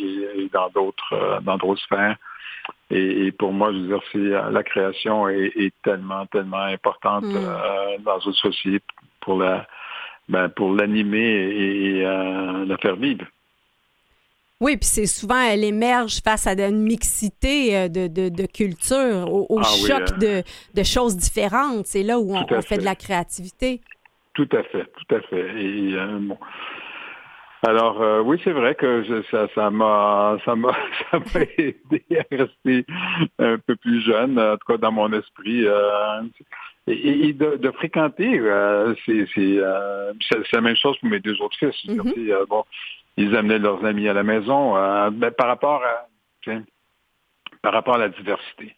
et, 0.00 0.50
dans 0.52 0.68
d'autres 0.70 1.40
dans 1.42 1.56
d'autres 1.58 1.80
sphères. 1.82 2.16
Et, 2.90 3.30
pour 3.32 3.52
moi, 3.52 3.72
je 3.72 3.78
veux 3.78 3.86
dire, 3.86 4.02
c'est 4.10 4.50
la 4.52 4.62
création 4.64 5.28
est, 5.28 5.52
est, 5.54 5.74
tellement 5.84 6.26
tellement 6.26 6.64
importante 6.64 7.24
mm. 7.24 8.02
dans 8.02 8.18
une 8.18 8.32
société 8.32 8.84
pour 9.20 9.38
la 9.38 9.64
ben, 10.28 10.48
pour 10.48 10.74
l'animer 10.74 11.18
et, 11.18 11.98
et 11.98 12.02
la 12.02 12.76
faire 12.80 12.96
vivre. 12.96 13.26
Oui, 14.60 14.78
puis 14.78 14.86
c'est 14.86 15.06
souvent, 15.06 15.40
elle 15.40 15.64
émerge 15.64 16.20
face 16.24 16.46
à 16.46 16.52
une 16.52 16.82
mixité 16.82 17.76
euh, 17.76 17.88
de, 17.88 18.06
de, 18.08 18.30
de 18.30 18.46
culture, 18.46 19.30
au, 19.30 19.58
ah 19.60 19.64
choc 19.64 20.02
hein. 20.22 20.42
de, 20.74 20.82
choses 20.82 21.16
différentes. 21.16 21.86
C'est 21.86 22.02
là 22.02 22.18
où 22.18 22.34
on, 22.34 22.62
fait. 22.62 22.78
de 22.78 22.84
la 22.84 22.94
créativité. 22.94 23.82
Tout 24.32 24.48
à 24.52 24.62
fait, 24.62 24.84
tout 24.84 25.14
à 25.14 25.20
fait. 25.20 25.62
Et, 25.62 25.92
euh, 25.94 26.18
bon. 26.20 26.38
Alors 27.66 28.00
euh, 28.00 28.20
oui, 28.20 28.40
c'est 28.44 28.52
vrai 28.52 28.74
que 28.74 29.22
ça, 29.30 29.48
ça 29.54 29.70
m'a 29.70 30.38
ça 30.44 30.54
m'a 30.54 30.72
ça 31.10 31.18
m'a 31.18 31.40
aidé 31.58 32.04
à 32.12 32.36
rester 32.36 32.86
un 33.38 33.58
peu 33.58 33.74
plus 33.76 34.00
jeune, 34.02 34.38
en 34.38 34.56
tout 34.56 34.72
cas 34.72 34.76
dans 34.76 34.92
mon 34.92 35.12
esprit. 35.12 35.66
et, 36.86 37.32
de, 37.32 37.70
fréquenter, 37.72 38.40
c'est 39.04 39.58
la 40.52 40.60
même 40.60 40.76
chose 40.76 40.96
pour 40.98 41.08
mes 41.08 41.20
deux 41.20 41.40
autres 41.42 41.56
fils. 41.58 41.74
Mm-hmm. 41.86 42.46
bon, 42.46 42.64
ils 43.16 43.34
amenaient 43.36 43.58
leurs 43.58 43.84
amis 43.84 44.08
à 44.08 44.12
la 44.12 44.22
maison. 44.22 44.76
Euh, 44.76 45.10
ben, 45.10 45.30
par 45.30 45.48
rapport 45.48 45.82
à 45.82 46.06
par 47.62 47.72
rapport 47.72 47.96
à 47.96 47.98
la 47.98 48.08
diversité. 48.08 48.76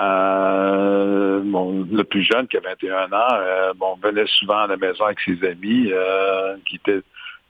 Euh, 0.00 1.40
bon, 1.44 1.86
le 1.90 2.02
plus 2.04 2.22
jeune 2.22 2.48
qui 2.48 2.56
a 2.56 2.60
21 2.60 3.12
ans, 3.12 3.28
euh, 3.32 3.74
bon, 3.74 3.96
venait 4.02 4.26
souvent 4.26 4.60
à 4.60 4.66
la 4.66 4.76
maison 4.76 5.04
avec 5.04 5.20
ses 5.20 5.44
amis 5.46 5.92
qui 6.66 6.76
étaient 6.76 7.02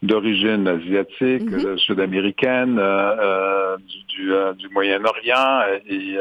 d'origine 0.06 0.68
asiatique, 0.68 1.50
mm-hmm. 1.50 1.78
sud-américaine, 1.78 2.80
du, 4.08 4.32
du 4.58 4.68
Moyen-Orient 4.70 5.62
et 5.88 6.18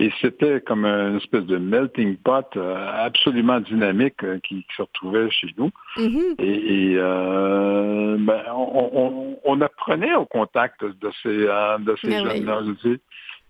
et 0.00 0.10
c'était 0.20 0.60
comme 0.60 0.84
une 0.84 1.18
espèce 1.18 1.44
de 1.44 1.56
melting 1.56 2.16
pot 2.16 2.44
euh, 2.56 3.04
absolument 3.06 3.60
dynamique 3.60 4.24
euh, 4.24 4.40
qui, 4.40 4.66
se 4.76 4.82
retrouvait 4.82 5.30
chez 5.30 5.46
nous. 5.56 5.70
Mm-hmm. 5.96 6.34
Et, 6.40 6.94
euh, 6.96 8.16
ben, 8.18 8.42
on, 8.52 9.60
apprenait 9.60 10.14
au 10.14 10.26
contact 10.26 10.84
de 10.84 11.10
ces, 11.22 11.28
de 11.30 11.96
ces 12.02 12.08
ben 12.08 12.24
jeunes-là, 12.24 12.60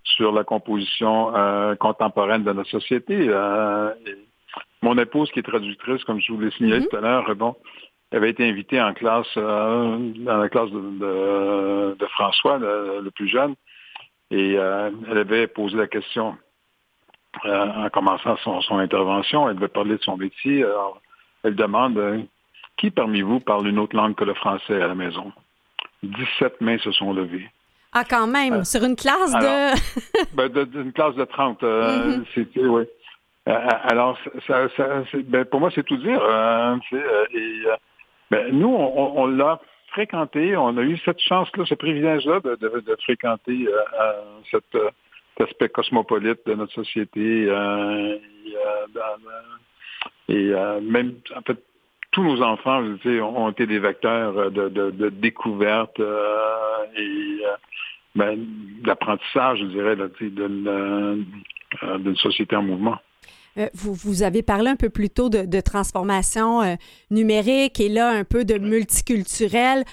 sur 0.05 0.33
la 0.33 0.45
composition 0.45 1.33
contemporaine 1.81 2.45
de 2.45 2.53
notre 2.53 2.69
société. 2.69 3.27
mon 4.83 4.99
épouse, 4.99 5.31
qui 5.31 5.39
est 5.39 5.43
traductrice, 5.43 6.05
comme 6.05 6.21
je 6.21 6.31
vous 6.31 6.41
l'ai 6.41 6.51
signalé 6.51 6.83
mm-hmm. 6.83 6.89
tout 6.91 6.97
à 6.97 7.01
l'heure, 7.01 7.35
bon, 7.37 7.57
avait 8.17 8.31
été 8.31 8.49
invitée 8.49 8.81
en 8.81 8.93
classe, 8.95 9.35
dans 9.37 10.37
la 10.39 10.49
classe 10.49 10.71
de, 10.71 12.07
François, 12.09 12.59
le 12.59 13.11
plus 13.11 13.29
jeune, 13.29 13.55
et 14.31 14.57
euh, 14.59 14.91
elle 15.09 15.19
avait 15.19 15.47
posé 15.47 15.77
la 15.77 15.87
question 15.87 16.37
euh, 17.45 17.67
en 17.67 17.89
commençant 17.91 18.37
son, 18.39 18.79
intervention. 18.79 19.49
Elle 19.49 19.57
devait 19.57 19.69
parler 19.69 19.97
de 19.97 20.03
son 20.03 20.17
métier. 20.17 20.65
Alors, 20.65 21.01
elle 21.45 21.55
demande 21.55 21.99
euh, 21.99 22.21
qui 22.77 22.91
parmi 22.91 23.23
vous 23.23 23.41
parle 23.41 23.69
une 23.69 23.79
autre 23.79 23.95
langue 23.95 24.15
que 24.15 24.25
le 24.25 24.35
français 24.35 24.83
à 24.83 24.89
la 24.89 24.95
maison? 24.95 25.33
17 26.03 26.61
mains 26.61 26.79
se 26.79 26.91
sont 26.93 27.13
levées. 27.13 27.49
Ah, 27.93 28.03
quand 28.05 28.27
même, 28.27 28.65
sur 28.65 28.83
une 28.83 28.97
classe 28.97 29.33
de... 29.33 30.35
ben, 30.35 30.49
d'une 30.65 30.93
classe 30.93 31.15
de 31.15 31.25
30. 31.25 31.63
Mm-hmm. 31.63 32.25
C'était, 32.35 32.67
oui. 32.67 32.85
alors, 33.47 34.19
ça, 34.49 34.67
ben, 35.27 35.45
pour 35.45 35.61
moi, 35.61 35.71
c'est 35.73 35.85
tout 35.85 35.97
dire. 35.97 36.21
et, 37.33 37.63
ben, 38.31 38.53
nous, 38.53 38.69
on, 38.69 39.23
on 39.23 39.27
l'a 39.27 39.61
fréquenté, 39.95 40.57
on 40.57 40.77
a 40.77 40.83
eu 40.83 40.99
cette 41.05 41.21
chance-là, 41.21 41.65
ce 41.67 41.75
privilège-là 41.75 42.41
de, 42.41 42.97
fréquenter 43.05 43.69
euh, 43.69 43.79
euh, 44.01 44.41
cet 44.51 44.65
aspect 45.41 45.69
cosmopolite 45.69 46.41
de 46.47 46.55
notre 46.55 46.73
société. 46.73 47.47
Euh, 47.49 48.19
et, 50.29 50.53
même, 50.83 51.15
en 51.37 51.43
fait, 51.43 51.59
tous 52.11 52.23
nos 52.23 52.43
enfants 52.43 52.83
ont 52.83 53.51
été 53.51 53.67
des 53.67 53.79
vecteurs 53.79 54.51
de, 54.51 54.69
de, 54.69 55.09
découverte 55.11 56.01
et 56.97 57.43
ben, 58.15 58.39
d'apprentissage, 58.83 59.59
je 59.59 59.67
dirais, 59.67 59.97
d'une 59.97 61.27
société 62.17 62.57
en 62.57 62.63
mouvement. 62.63 62.97
Euh, 63.59 63.69
vous, 63.75 63.95
vous, 63.95 64.23
avez 64.23 64.43
parlé 64.43 64.71
un 64.71 64.77
peu 64.77 64.91
plus 64.91 65.11
tôt 65.11 65.29
de, 65.29 65.61
transformation 65.61 66.63
euh, 66.63 66.75
numérique 67.11 67.81
et 67.81 67.89
là 67.89 68.11
un 68.11 68.25
peu 68.25 68.45
de 68.45 68.59
multiculturel. 68.59 69.85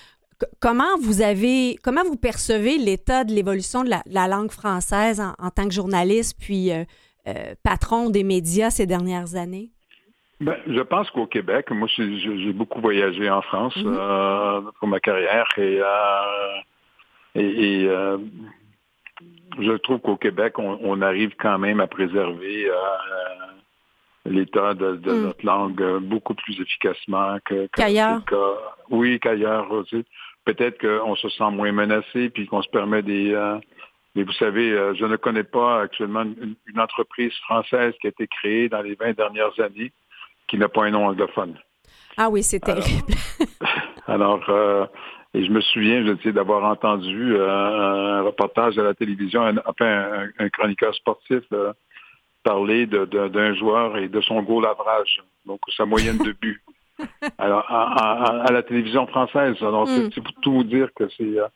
comment 0.60 0.98
vous 1.02 1.22
avez, 1.22 1.78
comment 1.84 2.04
vous 2.04 2.18
percevez 2.18 2.78
l'état 2.78 3.24
de 3.24 3.32
l'évolution 3.34 3.84
de 3.84 3.92
la, 4.06 4.28
langue 4.28 4.52
française 4.52 5.22
en, 5.22 5.50
tant 5.52 5.66
que 5.66 5.74
journaliste 5.74 6.38
puis 6.40 6.72
euh, 6.72 6.84
patron 7.64 8.10
des 8.10 8.24
médias 8.24 8.72
ces 8.72 8.88
dernières 8.88 9.36
années? 9.36 9.70
Ben, 10.40 10.56
je 10.66 10.82
pense 10.82 11.12
qu'au 11.12 11.28
Québec, 11.28 11.70
moi 11.70 11.88
j'ai 11.96 12.54
beaucoup 12.54 12.82
voyagé 12.82 13.30
en 13.30 13.44
France 13.44 13.78
mm-hmm. 13.78 14.72
pour 14.80 14.88
ma 14.88 15.00
carrière 15.00 15.48
et, 15.58 15.80
et, 17.36 17.88
je 19.60 19.78
trouve 19.78 20.00
qu'au 20.00 20.18
Québec, 20.18 20.60
on, 20.60 21.02
arrive 21.02 21.36
quand 21.38 21.58
même 21.58 21.80
à 21.80 21.88
préserver 21.88 22.70
l'état 24.26 24.74
de, 24.74 24.94
hmm. 24.94 25.24
notre 25.24 25.46
langue 25.46 25.82
euh, 25.82 26.00
beaucoup 26.00 26.34
plus 26.34 26.60
efficacement 26.60 27.38
que, 27.46 27.68
qu'ailleurs. 27.76 28.22
oui, 28.90 29.20
qu'ailleurs 29.20 29.72
aussi. 29.72 30.06
Peut-être 30.46 30.80
qu'on 30.80 31.16
se 31.16 31.30
sent 31.30 31.52
moins 31.52 31.72
menacé 31.72 32.30
puis 32.30 32.48
qu'on 32.48 32.62
se 32.62 32.70
permet 32.70 33.02
des. 33.02 33.34
Euh, 33.34 33.58
mais 34.16 34.24
vous 34.24 34.34
savez, 34.34 34.72
euh, 34.72 34.94
je 34.96 35.06
ne 35.06 35.16
connais 35.16 35.44
pas 35.44 35.82
actuellement 35.82 36.24
une, 36.24 36.56
entreprise 36.80 37.34
française 37.46 37.94
qui 38.02 38.08
a 38.08 38.10
été 38.10 38.28
créée 38.28 38.68
dans 38.68 38.82
les 38.82 38.96
20 38.96 39.16
dernières 39.16 39.58
années 39.60 39.92
qui 40.48 40.58
n'a 40.58 40.68
pas 40.68 40.84
un 40.86 40.92
nom 40.92 41.08
anglophone. 41.08 41.56
Ah 42.18 42.30
oui, 42.30 42.44
c'est 42.44 42.60
terrible. 42.60 43.14
Alors, 44.08 44.44
et 45.34 45.46
je 45.46 45.52
me 45.52 45.62
souviens, 45.62 46.06
je 46.06 46.16
sais, 46.24 46.32
d'avoir 46.32 46.64
entendu 46.70 47.36
un 47.40 48.22
reportage 48.22 48.78
à 48.78 48.84
la 48.84 48.94
télévision, 48.94 49.42
enfin 49.66 50.28
un, 50.38 50.50
chroniqueur 50.50 50.94
sportif 50.96 51.44
parler 52.44 52.88
d'un 52.88 53.54
joueur 53.56 53.98
et 53.98 54.08
de 54.08 54.22
son 54.22 54.42
goal 54.42 54.66
average, 54.66 55.22
donc 55.46 55.60
sa 55.76 55.86
moyenne 55.86 56.18
de 56.18 56.32
but. 56.32 56.62
Alors, 57.38 57.66
à, 57.70 58.52
la 58.52 58.62
télévision 58.64 59.08
française, 59.08 59.56
alors 59.62 59.88
hmm. 59.88 60.12
c'est 60.14 60.22
pour 60.22 60.34
tout 60.42 60.52
vous 60.52 60.64
dire 60.64 60.90
que 60.94 61.10
c'est... 61.18 61.40
Euh, 61.40 61.48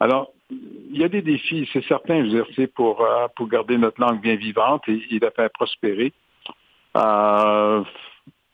alors, 0.00 0.32
il 0.50 0.98
y 0.98 1.04
a 1.04 1.08
des 1.08 1.20
défis, 1.20 1.68
c'est 1.72 1.84
certain, 1.84 2.20
je 2.20 2.22
veux 2.22 2.30
dire, 2.30 2.46
c'est 2.56 2.72
pour, 2.72 3.02
euh, 3.02 3.26
pour 3.36 3.48
garder 3.48 3.76
notre 3.76 4.00
langue 4.00 4.20
bien 4.20 4.36
vivante 4.36 4.82
et, 4.88 5.02
et 5.10 5.18
la 5.18 5.30
faire 5.30 5.50
prospérer. 5.50 6.12
Euh, 6.96 7.82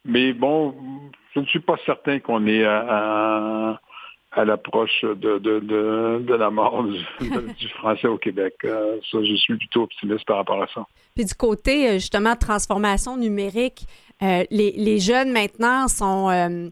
mais 0.04 0.32
bon, 0.32 0.74
je 1.34 1.40
ne 1.40 1.46
suis 1.46 1.60
pas 1.60 1.76
certain 1.86 2.18
qu'on 2.18 2.46
est 2.46 2.64
à 2.64 3.80
l'approche 4.36 5.02
de, 5.02 5.38
de, 5.38 6.34
la 6.34 6.50
mort 6.50 6.84
du, 6.84 7.68
français 7.78 8.08
au 8.08 8.18
Québec. 8.18 8.54
ça, 8.62 9.18
je 9.22 9.34
suis 9.36 9.56
plutôt 9.56 9.82
optimiste 9.82 10.24
par 10.26 10.38
rapport 10.38 10.62
à 10.62 10.66
ça. 10.72 10.86
Puis 11.14 11.24
du 11.24 11.34
côté, 11.34 11.94
justement, 11.94 12.36
transformation 12.36 13.16
numérique, 13.16 13.84
les, 14.20 14.46
les, 14.50 14.98
jeunes 14.98 15.32
maintenant 15.32 15.88
sont 15.88 16.70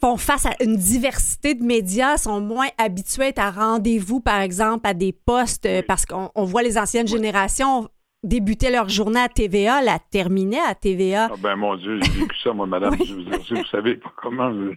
font 0.00 0.16
face 0.18 0.44
à 0.44 0.50
une 0.60 0.76
diversité 0.76 1.54
de 1.54 1.62
médias, 1.62 2.18
sont 2.18 2.40
moins 2.40 2.68
habitués 2.76 3.32
à 3.36 3.50
rendez-vous, 3.50 4.20
par 4.20 4.40
exemple, 4.40 4.86
à 4.86 4.92
des 4.92 5.12
postes, 5.12 5.66
parce 5.86 6.04
qu'on 6.04 6.44
voit 6.44 6.62
les 6.62 6.76
anciennes 6.76 7.08
générations 7.08 7.88
débuter 8.24 8.70
leur 8.70 8.88
journée 8.88 9.20
à 9.20 9.28
TVA, 9.28 9.82
la 9.82 9.98
terminer 9.98 10.58
à 10.58 10.74
TVA. 10.74 11.28
Ah 11.30 11.36
ben 11.38 11.56
mon 11.56 11.76
Dieu, 11.76 12.00
j'ai 12.02 12.20
vécu 12.20 12.36
ça, 12.42 12.52
moi, 12.52 12.66
madame. 12.66 12.96
Je 13.04 13.54
vous, 13.54 13.64
savez 13.66 13.96
pas 13.96 14.12
comment. 14.16 14.50
Oui, 14.50 14.74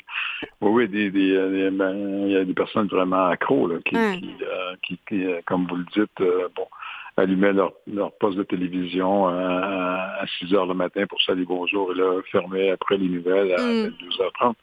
oui, 0.61 0.87
des, 0.87 1.09
des, 1.09 1.69
ben, 1.71 2.25
il 2.27 2.31
y 2.31 2.35
a 2.35 2.43
des 2.43 2.53
personnes 2.53 2.87
vraiment 2.87 3.27
accros 3.27 3.67
là, 3.67 3.77
qui, 3.85 4.99
qui, 5.07 5.25
euh, 5.25 5.41
comme 5.45 5.65
vous 5.67 5.77
le 5.77 5.85
dites, 5.95 6.21
euh, 6.21 6.49
bon, 6.55 6.67
allumaient 7.15 7.53
leur, 7.53 7.73
leur 7.87 8.11
poste 8.17 8.37
de 8.37 8.43
télévision 8.43 9.27
à, 9.27 10.23
6 10.39 10.53
heures 10.53 10.67
le 10.67 10.73
matin 10.73 11.05
pour 11.07 11.21
saluer 11.21 11.45
bonjour 11.45 11.91
et 11.91 11.95
là, 11.95 12.21
fermaient 12.31 12.71
après 12.71 12.97
les 12.97 13.07
nouvelles 13.07 13.53
à 13.53 13.57
12h30. 13.57 14.53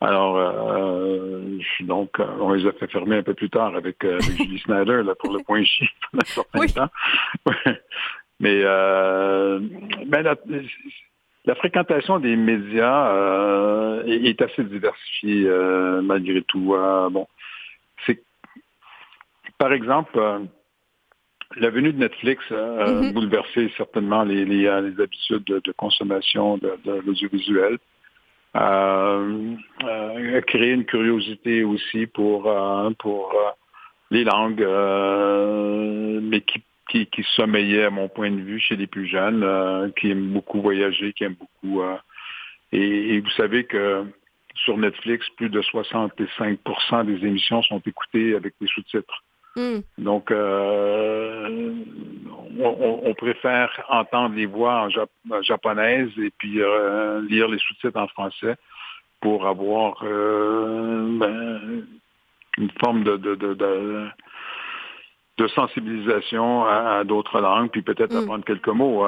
Alors, 0.00 0.36
euh, 0.36 1.58
donc, 1.80 2.20
on 2.40 2.52
les 2.52 2.66
a 2.66 2.72
fait 2.72 2.86
fermer 2.88 3.16
un 3.16 3.22
peu 3.22 3.34
plus 3.34 3.50
tard 3.50 3.74
avec, 3.74 4.04
euh, 4.04 4.20
Julie 4.36 4.60
Snyder 4.60 5.02
là, 5.04 5.14
pour 5.18 5.32
le 5.32 5.42
point 5.42 5.64
chiffre 5.64 5.92
un 6.14 6.24
certain 6.24 6.66
temps. 6.66 6.90
Mais 8.40 8.60
euh, 8.64 9.58
ben, 10.06 10.22
la, 11.44 11.54
fréquentation 11.56 12.20
des 12.20 12.36
médias 12.36 13.12
euh, 13.12 14.04
est, 14.04 14.40
assez 14.40 14.62
diversifiée 14.62 15.44
euh, 15.46 16.00
malgré 16.02 16.42
tout. 16.42 16.76
bon, 17.10 17.26
c'est 18.06 18.22
par 19.58 19.72
exemple 19.72 20.20
la 21.56 21.70
venue 21.70 21.92
de 21.92 21.98
Netflix 21.98 22.44
a 22.50 22.54
mm-hmm. 22.54 23.12
bouleversé 23.12 23.72
certainement 23.76 24.22
les, 24.22 24.44
les, 24.44 24.68
habitudes 24.68 25.44
de, 25.44 25.72
consommation 25.72 26.58
de, 26.58 26.78
de 26.84 27.00
l'audiovisuel. 27.04 27.78
Euh, 28.56 29.54
euh, 29.84 30.40
créer 30.42 30.72
une 30.72 30.86
curiosité 30.86 31.64
aussi 31.64 32.06
pour, 32.06 32.48
euh, 32.48 32.90
pour 32.98 33.34
les 34.10 34.24
langues, 34.24 34.66
mais 36.22 36.40
qui, 36.40 36.62
qui, 36.88 37.06
qui 37.06 37.22
sommeillait, 37.34 37.84
à 37.84 37.90
mon 37.90 38.08
point 38.08 38.30
de 38.30 38.40
vue, 38.40 38.58
chez 38.58 38.76
les 38.76 38.86
plus 38.86 39.06
jeunes, 39.06 39.92
qui 39.98 40.10
aiment 40.10 40.32
beaucoup 40.32 40.60
voyager, 40.62 41.12
qui 41.12 41.24
aiment 41.24 41.36
beaucoup... 41.38 41.82
Et, 42.72 43.20
vous 43.20 43.30
savez 43.30 43.64
que 43.64 44.04
sur 44.54 44.76
Netflix, 44.76 45.26
plus 45.36 45.50
de 45.50 45.60
65% 45.60 47.06
des 47.06 47.26
émissions 47.26 47.62
sont 47.62 47.80
écoutées 47.86 48.34
avec 48.34 48.54
des 48.60 48.66
sous-titres. 48.66 49.24
Hmm. 49.58 49.80
Donc, 49.98 50.30
euh, 50.30 51.74
on, 52.60 53.14
préfère 53.14 53.70
entendre 53.88 54.36
les 54.36 54.46
voix 54.46 54.86
en 54.86 55.42
japonaises 55.42 56.12
et 56.16 56.30
puis 56.38 56.62
euh, 56.62 57.20
lire 57.28 57.48
les 57.48 57.58
sous-titres 57.58 57.98
en 57.98 58.06
français 58.06 58.54
pour 59.20 59.48
avoir 59.48 59.96
euh, 60.04 61.08
ben, 61.18 61.84
une 62.56 62.70
forme 62.80 63.02
de, 63.02 63.16
de, 63.16 64.06
sensibilisation 65.56 66.64
à, 66.64 67.02
d'autres 67.02 67.40
langues, 67.40 67.70
puis 67.70 67.82
peut-être 67.82 68.14
hmm. 68.14 68.22
apprendre 68.22 68.44
quelques 68.44 68.68
mots. 68.68 69.04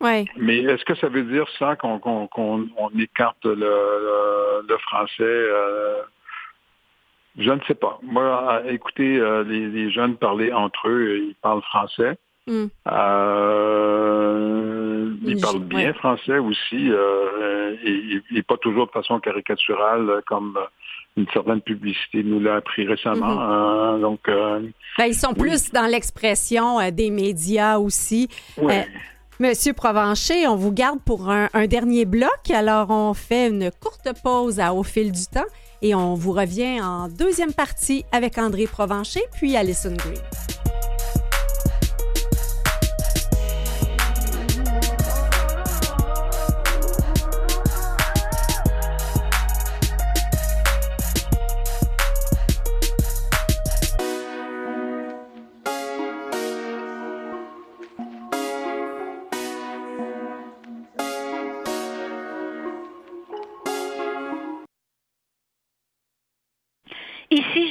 Mais 0.00 0.56
est-ce 0.56 0.86
que 0.86 0.94
ça 0.94 1.08
veut 1.08 1.24
dire 1.24 1.46
ça 1.58 1.76
qu'on 1.76 2.88
écarte 2.98 3.44
le, 3.44 4.64
le 4.66 4.78
français 4.78 5.46
je 7.38 7.50
ne 7.50 7.60
sais 7.66 7.74
pas. 7.74 7.98
Moi, 8.02 8.62
écouter 8.68 9.16
euh, 9.18 9.42
les, 9.44 9.90
jeunes 9.90 10.16
parler 10.16 10.52
entre 10.52 10.88
eux, 10.88 11.18
ils 11.28 11.34
parlent 11.40 11.62
français. 11.62 12.18
Hmm. 12.46 12.66
Euh, 12.90 13.94
ils 15.24 15.40
parlent 15.40 15.60
bien 15.60 15.94
français 15.94 16.38
aussi, 16.38 16.90
euh, 16.90 17.76
et, 17.84 18.42
pas 18.42 18.56
toujours 18.56 18.86
de 18.88 18.92
façon 18.92 19.20
caricaturale 19.20 20.20
comme 20.26 20.58
une 21.16 21.28
certaine 21.32 21.60
publicité 21.60 22.24
nous 22.24 22.40
l'a 22.40 22.56
appris 22.56 22.84
récemment. 22.86 23.96
Hmm. 23.96 24.00
donc, 24.00 24.20
ben, 24.26 24.72
ils 25.06 25.14
sont 25.14 25.34
plus 25.34 25.70
dans 25.70 25.86
l'expression 25.86 26.78
des 26.90 27.10
médias 27.10 27.78
aussi. 27.78 28.28
Monsieur 29.38 29.72
Provencher, 29.72 30.46
on 30.46 30.56
vous 30.56 30.72
garde 30.72 31.00
pour 31.04 31.30
un, 31.30 31.48
un, 31.54 31.66
dernier 31.66 32.04
bloc. 32.04 32.50
Alors, 32.54 32.90
on 32.90 33.14
fait 33.14 33.48
une 33.48 33.70
courte 33.72 34.10
pause 34.22 34.60
à, 34.60 34.74
au 34.74 34.82
fil 34.82 35.10
du 35.10 35.26
temps. 35.26 35.46
Et 35.82 35.94
on 35.96 36.14
vous 36.14 36.32
revient 36.32 36.80
en 36.80 37.08
deuxième 37.08 37.52
partie 37.52 38.04
avec 38.12 38.38
André 38.38 38.66
Provencher 38.66 39.22
puis 39.32 39.56
Alison 39.56 39.94
Green. 39.94 40.61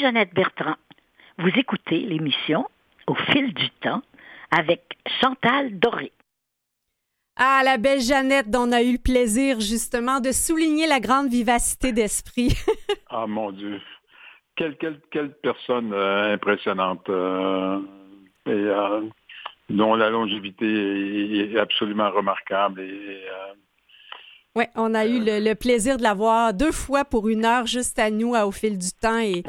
Jeannette 0.01 0.33
Bertrand. 0.33 0.75
Vous 1.37 1.51
écoutez 1.55 1.99
l'émission 1.99 2.67
Au 3.05 3.13
fil 3.13 3.53
du 3.53 3.69
temps 3.69 4.01
avec 4.49 4.81
Chantal 5.21 5.77
Doré. 5.77 6.11
Ah, 7.35 7.61
la 7.63 7.77
belle 7.77 8.01
Jeannette 8.01 8.49
dont 8.49 8.67
on 8.67 8.71
a 8.71 8.81
eu 8.81 8.93
le 8.93 8.97
plaisir 8.97 9.59
justement 9.59 10.19
de 10.19 10.31
souligner 10.31 10.87
la 10.87 10.99
grande 10.99 11.29
vivacité 11.29 11.93
d'esprit. 11.93 12.53
ah 13.09 13.27
mon 13.27 13.51
Dieu. 13.51 13.79
Quelle, 14.55 14.75
quelle, 15.11 15.33
personne 15.41 15.93
euh, 15.93 16.33
impressionnante. 16.33 17.07
Euh, 17.09 17.79
et, 18.47 18.51
euh, 18.51 19.01
dont 19.69 19.95
la 19.95 20.09
longévité 20.09 21.53
est, 21.53 21.57
absolument 21.57 22.09
remarquable. 22.09 22.81
Et, 22.81 23.23
oui, 24.53 24.65
on 24.75 24.93
a 24.93 25.05
eu 25.05 25.19
le, 25.23 25.53
plaisir 25.53 25.95
de 25.95 26.03
l'avoir 26.03 26.53
deux 26.53 26.73
fois 26.73 27.05
pour 27.05 27.29
une 27.29 27.45
heure 27.45 27.67
juste 27.67 27.97
à 27.99 28.09
nous 28.11 28.35
au 28.35 28.51
fil 28.51 28.77
du 28.77 28.91
temps 28.91 29.19
et 29.19 29.43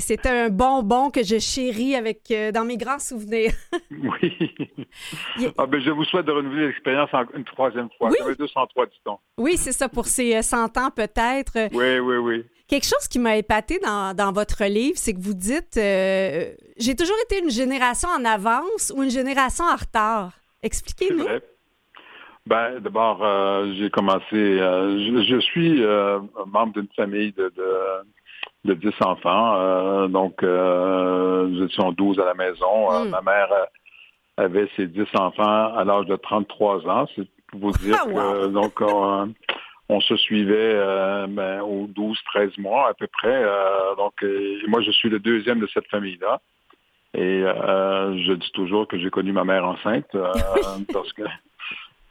c'était 0.00 0.28
un 0.30 0.48
bonbon 0.48 1.10
que 1.10 1.22
je 1.22 1.38
chéris 1.38 1.94
avec 1.94 2.30
euh, 2.30 2.50
dans 2.50 2.64
mes 2.64 2.78
grands 2.78 2.98
souvenirs. 2.98 3.52
oui. 3.90 5.52
ah, 5.58 5.66
ben, 5.66 5.80
je 5.82 5.90
vous 5.90 6.04
souhaite 6.04 6.24
de 6.24 6.32
renouveler 6.32 6.68
l'expérience 6.68 7.10
une 7.34 7.44
troisième 7.44 7.88
fois. 7.98 8.08
Oui. 8.10 8.34
203 8.38 8.86
du 8.86 8.98
temps. 9.04 9.20
Oui, 9.36 9.58
c'est 9.58 9.72
ça 9.72 9.90
pour 9.90 10.06
ces 10.06 10.40
100 10.40 10.56
euh, 10.56 10.80
ans 10.80 10.90
peut-être. 10.90 11.68
Oui, 11.74 11.98
oui, 11.98 12.16
oui. 12.16 12.44
Quelque 12.66 12.86
chose 12.86 13.08
qui 13.08 13.18
m'a 13.18 13.36
épaté 13.36 13.78
dans, 13.80 14.14
dans, 14.14 14.32
votre 14.32 14.64
livre, 14.64 14.96
c'est 14.96 15.12
que 15.12 15.20
vous 15.20 15.34
dites 15.34 15.76
euh, 15.76 16.54
j'ai 16.78 16.94
toujours 16.94 17.16
été 17.24 17.40
une 17.42 17.50
génération 17.50 18.08
en 18.08 18.24
avance 18.24 18.90
ou 18.96 19.02
une 19.02 19.10
génération 19.10 19.64
en 19.64 19.76
retard. 19.76 20.32
Expliquez-nous. 20.62 21.26
Ben, 22.50 22.80
d'abord, 22.80 23.20
euh, 23.22 23.72
j'ai 23.78 23.90
commencé. 23.90 24.34
Euh, 24.34 25.22
je, 25.22 25.38
suis 25.38 25.84
euh, 25.84 26.18
membre 26.48 26.72
d'une 26.72 26.88
famille 26.96 27.30
de, 27.30 27.52
de, 28.64 28.74
10 28.74 28.90
enfants. 29.02 30.08
donc, 30.08 30.42
nous 30.42 31.64
étions 31.64 31.92
12 31.92 32.18
à 32.18 32.24
la 32.24 32.34
maison. 32.34 32.90
Hmm. 32.90 33.10
Ma 33.10 33.20
mère 33.20 33.48
avait 34.36 34.68
ses 34.74 34.88
10 34.88 35.04
enfants 35.14 35.76
à 35.76 35.84
l'âge 35.84 36.06
de 36.06 36.16
33 36.16 36.88
ans. 36.88 37.06
C'est 37.14 37.28
pour 37.52 37.60
vous 37.60 37.72
dire 37.84 37.98
ah, 38.00 38.06
que 38.06 38.46
donc 38.48 38.80
on, 39.88 40.00
se 40.00 40.16
suivait 40.16 40.74
ben, 41.28 41.60
aux 41.60 41.86
12-13 41.86 42.60
mois 42.60 42.88
à 42.88 42.94
peu 42.94 43.06
près. 43.06 43.44
donc, 43.96 44.24
moi, 44.66 44.82
je 44.82 44.90
suis 44.90 45.08
le 45.08 45.20
deuxième 45.20 45.60
de 45.60 45.68
cette 45.72 45.86
famille-là. 45.86 46.40
Et 47.14 47.42
je 47.42 48.32
dis 48.32 48.50
toujours 48.54 48.88
que 48.88 48.98
j'ai 48.98 49.10
connu 49.10 49.30
ma 49.30 49.44
mère 49.44 49.64
enceinte 49.64 50.10
parce 50.92 51.12
que 51.12 51.22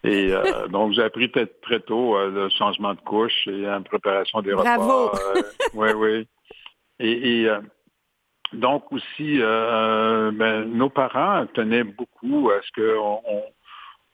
et 0.03 0.31
euh, 0.33 0.67
donc, 0.67 0.93
j'ai 0.93 1.03
appris 1.03 1.31
très, 1.31 1.47
très 1.47 1.79
tôt 1.79 2.17
euh, 2.17 2.29
le 2.29 2.49
changement 2.49 2.93
de 2.93 3.01
couche 3.01 3.47
et 3.47 3.61
la 3.61 3.79
préparation 3.81 4.41
des 4.41 4.53
repas. 4.53 4.77
Bravo! 4.77 5.11
oui, 5.73 5.89
oui. 5.95 6.27
Et, 6.99 7.47
donc 8.51 8.91
aussi, 8.91 9.37
euh, 9.39 10.31
ben, 10.33 10.65
nos 10.65 10.89
parents 10.89 11.45
tenaient 11.53 11.83
beaucoup 11.83 12.49
à 12.49 12.59
ce 12.63 12.71
qu'on 12.81 13.21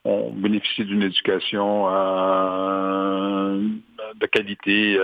on, 0.03 0.31
bénéficie 0.31 0.83
d'une 0.83 1.01
éducation 1.03 1.85
de 4.15 4.25
qualité. 4.27 4.97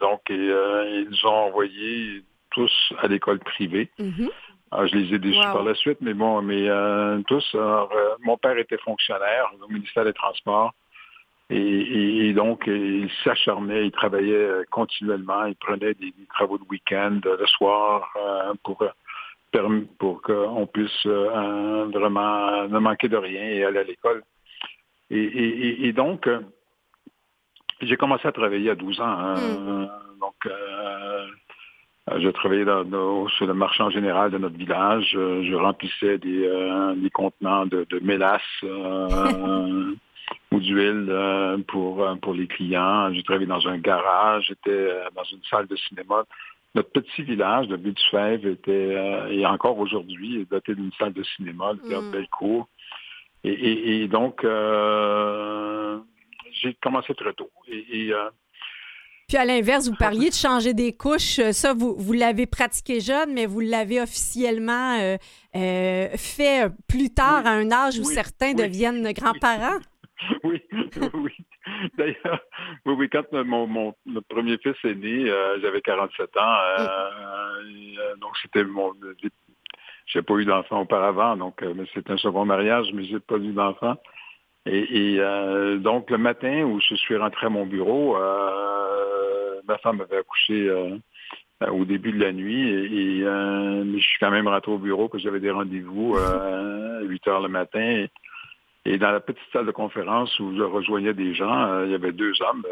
donc, 0.00 0.22
ils 0.30 1.06
nous 1.10 1.26
ont 1.26 1.48
envoyés 1.48 2.22
tous 2.50 2.72
à 2.98 3.08
l'école 3.08 3.40
privée. 3.40 3.90
Mm-hmm. 4.00 4.30
Ah, 4.76 4.86
je 4.86 4.96
les 4.96 5.14
ai 5.14 5.18
déçus 5.20 5.40
par 5.40 5.62
la 5.62 5.74
suite, 5.76 5.98
mais 6.00 6.14
bon, 6.14 6.42
mais 6.42 6.68
euh, 6.68 7.22
tous. 7.28 7.54
Euh, 7.54 7.86
mon 8.22 8.36
père 8.36 8.58
était 8.58 8.78
fonctionnaire 8.78 9.52
au 9.62 9.72
ministère 9.72 10.04
des 10.04 10.12
Transports. 10.12 10.72
Et, 11.50 12.32
donc, 12.32 12.64
il 12.66 13.08
s'acharnait, 13.22 13.86
il 13.86 13.92
travaillait 13.92 14.64
continuellement, 14.70 15.44
il 15.44 15.54
prenait 15.54 15.94
des, 15.94 16.12
travaux 16.30 16.58
de 16.58 16.64
week-end 16.68 17.20
le 17.22 17.46
soir 17.46 18.12
pour 18.64 18.82
pour 19.98 20.20
qu'on 20.22 20.66
puisse 20.66 21.06
vraiment 21.06 22.66
ne 22.66 22.78
manquer 22.78 23.08
de 23.08 23.16
rien 23.16 23.42
et 23.42 23.64
aller 23.64 23.78
à 23.78 23.84
l'école. 23.84 24.24
Et, 25.10 25.92
donc, 25.92 26.28
j'ai 27.80 27.96
commencé 27.96 28.26
à 28.26 28.32
travailler 28.32 28.70
à 28.70 28.74
12 28.74 29.00
ans. 29.00 29.04
Hein. 29.04 29.34
Hmm. 29.34 29.88
Donc, 30.20 30.46
euh, 30.46 31.26
je 32.10 32.28
travaillais 32.28 32.66
dans, 32.66 33.28
sur 33.28 33.46
le 33.46 33.54
marchand 33.54 33.88
général 33.88 34.30
de 34.30 34.38
notre 34.38 34.56
village. 34.56 35.08
Je 35.12 35.54
remplissais 35.54 36.18
des, 36.18 36.46
euh, 36.46 36.94
contenants 37.12 37.64
de, 37.66 37.86
mélasse 38.02 38.42
euh, 38.62 39.94
ou 40.52 40.60
d'huile 40.60 41.64
pour, 41.68 42.06
pour 42.20 42.34
les 42.34 42.46
clients. 42.46 43.12
J'ai 43.12 43.22
travaillé 43.22 43.46
dans 43.46 43.66
un 43.66 43.78
garage. 43.78 44.46
J'étais 44.48 44.88
dans 45.14 45.24
une 45.24 45.42
salle 45.48 45.66
de 45.66 45.76
cinéma. 45.76 46.24
Notre 46.74 46.90
petit 46.90 47.22
village 47.22 47.68
de 47.68 47.76
Butte-Fèvre 47.76 48.48
était, 48.48 49.30
et 49.30 49.46
encore 49.46 49.78
aujourd'hui, 49.78 50.46
doté 50.50 50.74
d'une 50.74 50.92
salle 50.98 51.12
de 51.12 51.22
cinéma, 51.22 51.72
le 51.72 51.88
Théâtre 51.88 52.08
mm. 52.08 52.10
Bellecour. 52.10 52.68
Et, 53.44 54.08
donc, 54.08 54.44
j'ai 56.52 56.74
commencé 56.74 57.14
très 57.14 57.32
tôt. 57.32 57.50
Et, 57.68 58.12
puis 59.28 59.36
à 59.38 59.44
l'inverse, 59.44 59.88
vous 59.88 59.96
parliez 59.96 60.28
de 60.28 60.34
changer 60.34 60.74
des 60.74 60.92
couches. 60.92 61.38
Euh, 61.38 61.52
ça, 61.52 61.72
vous, 61.72 61.94
vous 61.96 62.12
l'avez 62.12 62.46
pratiqué 62.46 63.00
jeune, 63.00 63.32
mais 63.32 63.46
vous 63.46 63.60
l'avez 63.60 64.00
officiellement 64.00 64.98
euh, 65.00 65.16
euh, 65.56 66.08
fait 66.16 66.68
plus 66.88 67.10
tard, 67.10 67.46
à 67.46 67.50
un 67.50 67.70
âge 67.70 67.98
où 67.98 68.04
certains 68.04 68.52
deviennent 68.54 69.12
grands-parents. 69.12 69.78
Oui, 70.42 70.62
oui. 71.12 71.32
D'ailleurs, 71.98 72.40
oui, 72.86 72.94
oui, 72.96 73.08
quand 73.10 73.30
mon, 73.32 73.66
mon 73.66 73.94
premier 74.28 74.56
fils 74.58 74.76
est 74.84 74.94
né, 74.94 75.26
j'avais 75.60 75.82
47 75.82 76.36
ans. 76.38 76.56
donc 78.20 78.30
c'était 78.40 78.64
mon 78.64 78.94
j'ai 80.06 80.22
pas 80.22 80.34
eu 80.34 80.44
d'enfant 80.46 80.82
auparavant, 80.82 81.36
donc 81.36 81.62
c'est 81.92 82.08
un 82.08 82.16
second 82.16 82.46
mariage, 82.46 82.86
mais 82.94 83.04
j'ai 83.04 83.20
pas 83.20 83.36
eu 83.36 83.52
d'enfant. 83.52 83.96
Et, 84.66 85.18
donc 85.78 86.10
le 86.10 86.18
matin 86.18 86.62
où 86.64 86.80
je 86.80 86.94
suis 86.94 87.16
rentré 87.16 87.46
à 87.46 87.50
mon 87.50 87.66
bureau, 87.66 88.16
ma 89.66 89.78
femme 89.78 90.00
avait 90.00 90.18
accouché 90.18 90.70
euh, 91.62 91.70
au 91.70 91.84
début 91.84 92.10
de 92.10 92.18
la 92.18 92.32
nuit 92.32 92.68
et, 92.68 93.22
euh, 93.22 93.84
je 93.96 94.02
suis 94.02 94.18
quand 94.18 94.30
même 94.30 94.48
rentré 94.48 94.72
au 94.72 94.78
bureau 94.78 95.08
que 95.08 95.18
j'avais 95.18 95.38
des 95.38 95.52
rendez-vous 95.52 96.16
euh, 96.16 97.00
à 97.00 97.02
8 97.04 97.28
heures 97.28 97.42
le 97.42 97.48
matin. 97.48 98.06
Et, 98.84 98.98
dans 98.98 99.12
la 99.12 99.20
petite 99.20 99.46
salle 99.52 99.66
de 99.66 99.70
conférence 99.70 100.38
où 100.40 100.54
je 100.56 100.62
rejoignais 100.62 101.14
des 101.14 101.32
gens, 101.34 101.84
il 101.84 101.90
y 101.90 101.94
avait 101.94 102.12
deux 102.12 102.34
hommes 102.42 102.66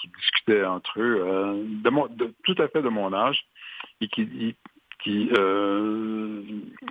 qui 0.00 0.08
discutaient 0.08 0.64
entre 0.64 1.00
eux, 1.00 1.66
de, 1.66 2.34
tout 2.44 2.54
à 2.62 2.68
fait 2.68 2.80
de 2.80 2.88
mon 2.88 3.12
âge, 3.12 3.44
et 4.00 4.08
qui, 4.08 4.56
qui 5.02 5.28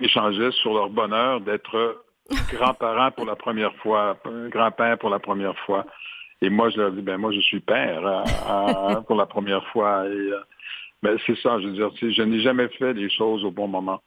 échangeaient 0.00 0.52
sur 0.52 0.74
leur 0.74 0.88
bonheur 0.88 1.40
d'être 1.40 2.04
grands-parents 2.30 3.10
pour 3.12 3.26
la 3.26 3.36
première 3.36 3.74
fois, 3.76 4.16
grand-père 4.50 4.98
pour 4.98 5.10
la 5.10 5.18
première 5.18 5.58
fois. 5.60 5.84
Et 6.42 6.50
moi, 6.50 6.70
je 6.70 6.78
leur 6.78 6.92
dis, 6.92 7.02
ben 7.02 7.16
moi, 7.16 7.32
je 7.32 7.40
suis 7.40 7.60
père 7.60 8.06
hein, 8.06 8.24
hein, 8.48 9.02
pour 9.06 9.16
la 9.16 9.26
première 9.26 9.64
fois. 9.68 10.04
Et, 10.06 10.10
euh, 10.10 10.40
ben, 11.02 11.18
c'est 11.26 11.38
ça, 11.38 11.58
je 11.60 11.68
veux 11.68 11.72
dire, 11.72 11.90
je 12.00 12.22
n'ai 12.22 12.40
jamais 12.40 12.68
fait 12.68 12.92
les 12.92 13.10
choses 13.10 13.44
au 13.44 13.50
bon 13.50 13.68
moment. 13.68 14.00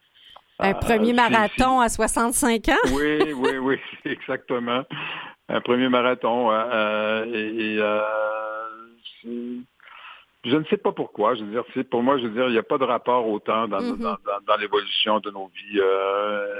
Un 0.60 0.72
euh, 0.72 0.74
premier 0.74 1.14
marathon 1.14 1.80
à 1.80 1.90
65 1.90 2.70
ans? 2.70 2.74
oui, 2.94 3.34
oui, 3.34 3.58
oui, 3.58 3.78
exactement. 4.06 4.84
Un 5.50 5.62
premier 5.62 5.90
marathon. 5.90 6.50
Euh, 6.52 7.26
et, 7.34 7.80
je 10.48 10.56
ne 10.56 10.64
sais 10.66 10.78
pas 10.78 10.92
pourquoi. 10.92 11.36
Je 11.36 11.44
veux 11.44 11.52
dire, 11.52 11.86
pour 11.90 12.02
moi, 12.02 12.18
je 12.18 12.24
veux 12.24 12.34
dire, 12.34 12.48
il 12.48 12.54
n'y 12.54 12.58
a 12.58 12.64
pas 12.64 12.78
de 12.78 12.84
rapport 12.84 13.28
au 13.28 13.40
temps 13.40 13.68
dans, 13.68 13.80
mm-hmm. 13.80 14.18
dans, 14.48 14.56
l'évolution 14.60 15.20
de 15.20 15.30
nos 15.32 15.48
vies. 15.48 15.82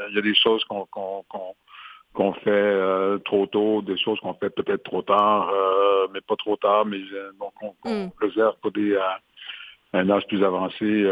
il 0.10 0.16
y 0.16 0.20
a 0.20 0.22
des 0.22 0.36
choses 0.36 0.64
qu'on 0.66 2.34
fait 2.34 2.50
euh, 2.50 3.18
trop 3.20 3.46
tôt, 3.46 3.82
des 3.82 3.98
choses 3.98 4.20
qu'on 4.20 4.34
fait 4.34 4.50
peut-être 4.50 4.84
trop 4.84 5.02
tard, 5.02 5.50
euh, 5.50 6.08
mais 6.14 6.22
pas 6.22 6.36
trop 6.36 6.58
tard, 6.58 6.86
mais 6.86 6.98
euh, 7.14 7.32
donc 7.40 7.54
on, 7.62 7.90
mm. 7.90 8.12
réserve 8.20 8.56
pour 8.62 8.72
des 8.72 8.98
un 9.94 10.10
âge 10.10 10.28
plus 10.28 10.44
avancé. 10.44 11.06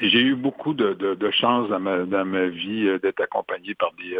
j'ai 0.00 0.20
eu 0.20 0.34
beaucoup 0.34 0.74
de, 0.74 0.92
de, 0.92 1.30
chance 1.30 1.68
dans 1.68 1.80
ma, 1.80 1.98
dans 2.04 2.24
ma 2.24 2.46
vie 2.46 2.98
d'être 3.00 3.20
accompagné 3.20 3.74
par 3.74 3.92
des 3.92 4.18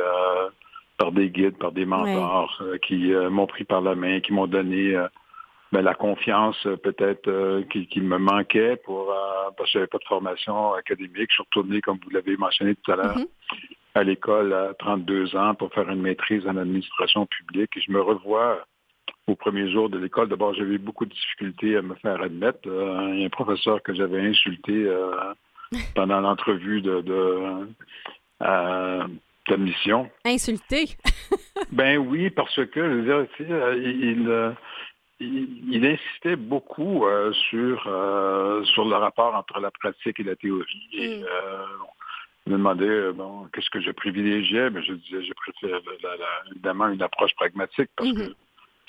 par 0.96 1.10
des 1.12 1.28
guides, 1.28 1.58
par 1.58 1.72
des 1.72 1.84
mentors 1.84 2.62
qui 2.82 3.12
m'ont 3.12 3.46
pris 3.46 3.64
par 3.64 3.82
la 3.82 3.94
main, 3.94 4.20
qui 4.20 4.32
m'ont 4.32 4.46
donné 4.46 4.96
ben, 5.74 5.82
la 5.82 5.94
confiance 5.94 6.56
peut-être 6.82 7.62
qui, 7.68 8.00
me 8.00 8.18
manquait 8.18 8.76
pour 8.76 9.12
parce 9.56 9.70
que 9.70 9.78
j'avais 9.78 9.86
pas 9.86 9.98
de 9.98 10.04
formation 10.04 10.74
académique. 10.74 11.28
Je 11.30 11.34
suis 11.34 11.42
retourné, 11.42 11.80
comme 11.80 11.98
vous 12.02 12.10
l'avez 12.10 12.36
mentionné 12.36 12.74
tout 12.76 12.92
à 12.92 12.96
l'heure, 12.96 13.18
mm-hmm 13.18 13.74
à 13.94 14.02
l'école 14.02 14.52
à 14.52 14.74
32 14.74 15.36
ans 15.36 15.54
pour 15.54 15.72
faire 15.72 15.88
une 15.88 16.02
maîtrise 16.02 16.46
en 16.46 16.56
administration 16.56 17.26
publique. 17.26 17.76
Et 17.76 17.80
je 17.80 17.92
me 17.92 18.00
revois 18.00 18.66
au 19.26 19.36
premier 19.36 19.70
jour 19.70 19.88
de 19.88 19.98
l'école. 19.98 20.28
D'abord, 20.28 20.54
j'avais 20.54 20.78
beaucoup 20.78 21.06
de 21.06 21.12
difficultés 21.12 21.76
à 21.76 21.82
me 21.82 21.94
faire 21.94 22.20
admettre. 22.20 22.66
Euh, 22.66 23.10
il 23.12 23.20
y 23.20 23.22
a 23.22 23.26
un 23.26 23.30
professeur 23.30 23.82
que 23.82 23.94
j'avais 23.94 24.20
insulté 24.20 24.72
euh, 24.72 25.12
pendant 25.94 26.20
l'entrevue 26.20 26.82
de, 26.82 27.00
de 27.02 27.38
euh, 28.42 29.06
d'admission. 29.48 30.10
Insulté? 30.24 30.96
ben 31.72 31.98
oui, 31.98 32.30
parce 32.30 32.56
que 32.56 32.68
je 32.74 32.94
veux 32.94 33.02
dire, 33.02 33.26
il, 33.76 34.04
il, 34.04 34.54
insistait 35.20 36.36
beaucoup 36.36 37.06
sur, 37.50 37.82
sur 38.74 38.84
le 38.84 38.94
rapport 38.94 39.34
entre 39.34 39.60
la 39.60 39.70
pratique 39.70 40.20
et 40.20 40.24
la 40.24 40.36
théorie. 40.36 40.88
Et, 40.92 41.18
mm 41.18 41.24
me 42.46 42.52
demandait 42.52 42.84
euh, 42.84 43.12
bon, 43.12 43.48
qu'est-ce 43.52 43.70
que 43.70 43.80
je 43.80 43.90
privilégiais, 43.90 44.70
mais 44.70 44.82
je 44.82 44.92
disais 44.92 45.22
je 45.22 45.32
préfère 45.32 45.80
évidemment 46.50 46.88
une 46.88 47.02
approche 47.02 47.34
pragmatique 47.34 47.90
parce 47.96 48.10
mhm. 48.10 48.28
que 48.28 48.34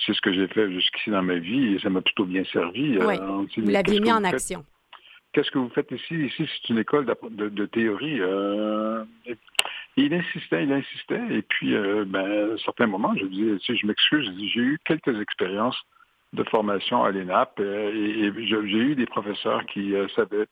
c'est 0.05 0.13
ce 0.13 0.21
que 0.21 0.33
j'ai 0.33 0.47
fait 0.47 0.71
jusqu'ici 0.71 1.09
dans 1.09 1.23
ma 1.23 1.35
vie 1.35 1.75
et 1.75 1.79
ça 1.79 1.89
m'a 1.89 2.01
plutôt 2.01 2.25
bien 2.25 2.43
servi. 2.51 2.97
Euh, 2.97 3.07
oui. 3.07 3.17
vous 3.57 3.69
l'avez 3.69 3.99
mis 3.99 4.11
en 4.11 4.23
action. 4.23 4.65
Qu'est-ce 5.31 5.51
que 5.51 5.57
vous 5.57 5.69
faites 5.69 5.91
ici? 5.91 6.15
Ici, 6.15 6.47
c'est 6.47 6.69
une 6.69 6.79
école 6.79 7.05
de, 7.05 7.65
théorie. 7.65 8.21
Euh, 8.21 9.03
il 9.97 10.13
insistait, 10.13 10.63
il 10.63 10.71
insistait. 10.71 11.21
Et 11.29 11.41
puis, 11.41 11.73
ben, 12.05 12.51
à 12.51 12.53
un 12.53 12.57
certain 12.59 12.88
moment, 12.88 13.13
je 13.17 13.25
disais, 13.25 13.57
tu 13.59 13.75
je 13.75 13.85
m'excuse, 13.85 14.31
j'ai 14.38 14.61
eu 14.61 14.79
quelques 14.85 15.19
expériences 15.19 15.77
de 16.33 16.43
formation 16.43 17.03
à 17.03 17.11
l'ENAP 17.11 17.59
et, 17.59 18.31
j'ai 18.47 18.77
eu 18.77 18.95
des 18.95 19.05
professeurs 19.05 19.65
qui 19.67 19.93
savaient 20.15 20.47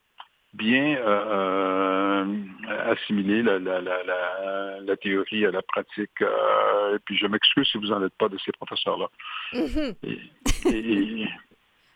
bien 0.53 0.97
euh, 0.97 2.25
euh, 2.67 2.91
assimiler 2.91 3.41
la, 3.41 3.59
la, 3.59 3.81
la, 3.81 4.79
la, 4.81 4.97
théorie 4.97 5.45
à 5.45 5.51
la 5.51 5.62
pratique. 5.62 6.21
Euh, 6.21 6.95
et 6.95 6.99
puis 7.05 7.17
je 7.17 7.25
m'excuse 7.27 7.67
si 7.67 7.77
vous 7.77 7.88
n'en 7.88 8.03
êtes 8.05 8.15
pas 8.17 8.29
de 8.29 8.38
ces 8.38 8.51
professeurs-là. 8.51 9.07
Mm-hmm. 9.53 11.27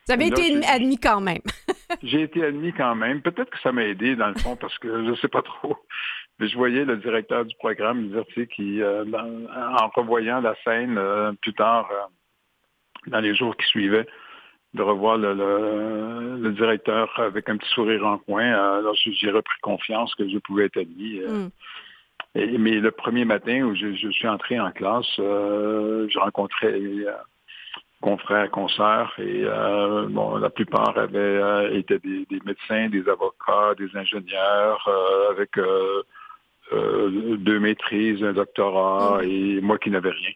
vous 0.08 0.14
avez 0.14 0.28
été 0.28 0.66
admis 0.66 0.98
quand 0.98 1.22
même. 1.22 1.42
j'ai 2.04 2.24
été 2.24 2.44
admis 2.44 2.74
quand 2.74 2.96
même. 2.96 3.22
Peut-être 3.22 3.52
que 3.52 3.60
ça 3.60 3.72
m'a 3.72 3.84
aidé 3.84 4.16
dans 4.16 4.30
le 4.30 4.36
fond 4.36 4.56
parce 4.56 4.78
que 4.80 4.88
je 5.06 5.12
ne 5.12 5.16
sais 5.16 5.28
pas 5.28 5.44
trop. 5.44 5.78
Mais 6.40 6.48
je 6.48 6.56
voyais 6.56 6.86
le 6.86 6.98
directeur 6.98 7.46
du 7.46 7.56
programme 7.58 8.10
dire, 8.10 8.48
qui, 8.56 8.80
en 8.84 9.88
revoyant 9.96 10.40
la 10.40 10.56
scène 10.64 11.00
plus 11.42 11.54
tard, 11.54 11.90
dans 13.08 13.20
les 13.20 13.36
jours 13.36 13.56
qui 13.58 13.66
suivaient, 13.68 14.08
de 14.74 14.82
revoir 14.82 15.18
le, 15.18 16.52
directeur 16.52 17.12
avec 17.20 17.50
un 17.50 17.58
petit 17.58 17.70
sourire 17.70 18.06
en 18.06 18.18
coin. 18.18 18.46
Alors 18.46 18.96
j'ai 18.96 19.32
repris 19.32 19.60
confiance 19.62 20.14
que 20.16 20.28
je 20.28 20.38
pouvais 20.40 20.66
être 20.66 20.78
admis. 20.78 21.20
Euh. 21.20 21.46
Mm. 21.46 21.50
Et, 22.36 22.58
mais 22.58 22.72
le 22.80 22.92
premier 22.92 23.26
matin 23.26 23.62
où 23.64 23.76
je, 23.76 24.10
suis 24.12 24.28
entré 24.28 24.60
en 24.60 24.72
classe, 24.72 25.20
euh, 25.20 26.08
je 26.10 26.20
rencontrais 26.20 26.72
les 26.72 27.06
euh, 27.06 27.14
confrères, 28.02 28.52
consoeurs, 28.52 29.14
et 29.18 29.44
bon, 30.10 30.38
la 30.38 30.52
plupart 30.52 30.96
avaient 30.98 31.76
été 31.76 31.98
des, 31.98 32.28
médecins, 32.46 32.90
des 32.90 33.10
avocats, 33.10 33.74
des 33.76 33.90
ingénieurs, 33.96 34.88
avec 35.32 35.58
deux 36.72 37.60
maîtrises, 37.60 38.24
un 38.24 38.34
doctorat, 38.34 39.18
mm. 39.18 39.24
et 39.24 39.62
moi 39.62 39.80
qui 39.80 39.90
n'avais 39.90 40.12
rien. 40.12 40.32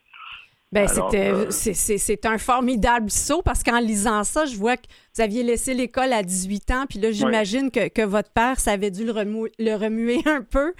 Ben, 0.72 0.88
c'était, 0.88 1.32
euh, 1.32 1.50
c'est, 1.50 2.24
un 2.24 2.38
formidable 2.38 3.10
saut 3.10 3.42
parce 3.42 3.62
qu'en 3.62 3.78
lisant 3.78 4.24
ça, 4.24 4.46
je 4.46 4.56
vois 4.56 4.78
que 4.78 4.86
vous 5.14 5.20
aviez 5.20 5.42
laissé 5.42 5.74
l'école 5.74 6.14
à 6.14 6.22
18 6.22 6.70
ans, 6.70 6.84
puis 6.88 6.98
là, 6.98 7.12
j'imagine 7.12 7.70
que, 7.70 7.88
que, 7.90 8.00
votre 8.00 8.32
père, 8.32 8.58
ça 8.58 8.72
avait 8.72 8.90
dû 8.90 9.04
le, 9.04 9.12
le 9.12 9.74
remuer 9.76 10.20
un 10.26 10.40
peu. 10.40 10.72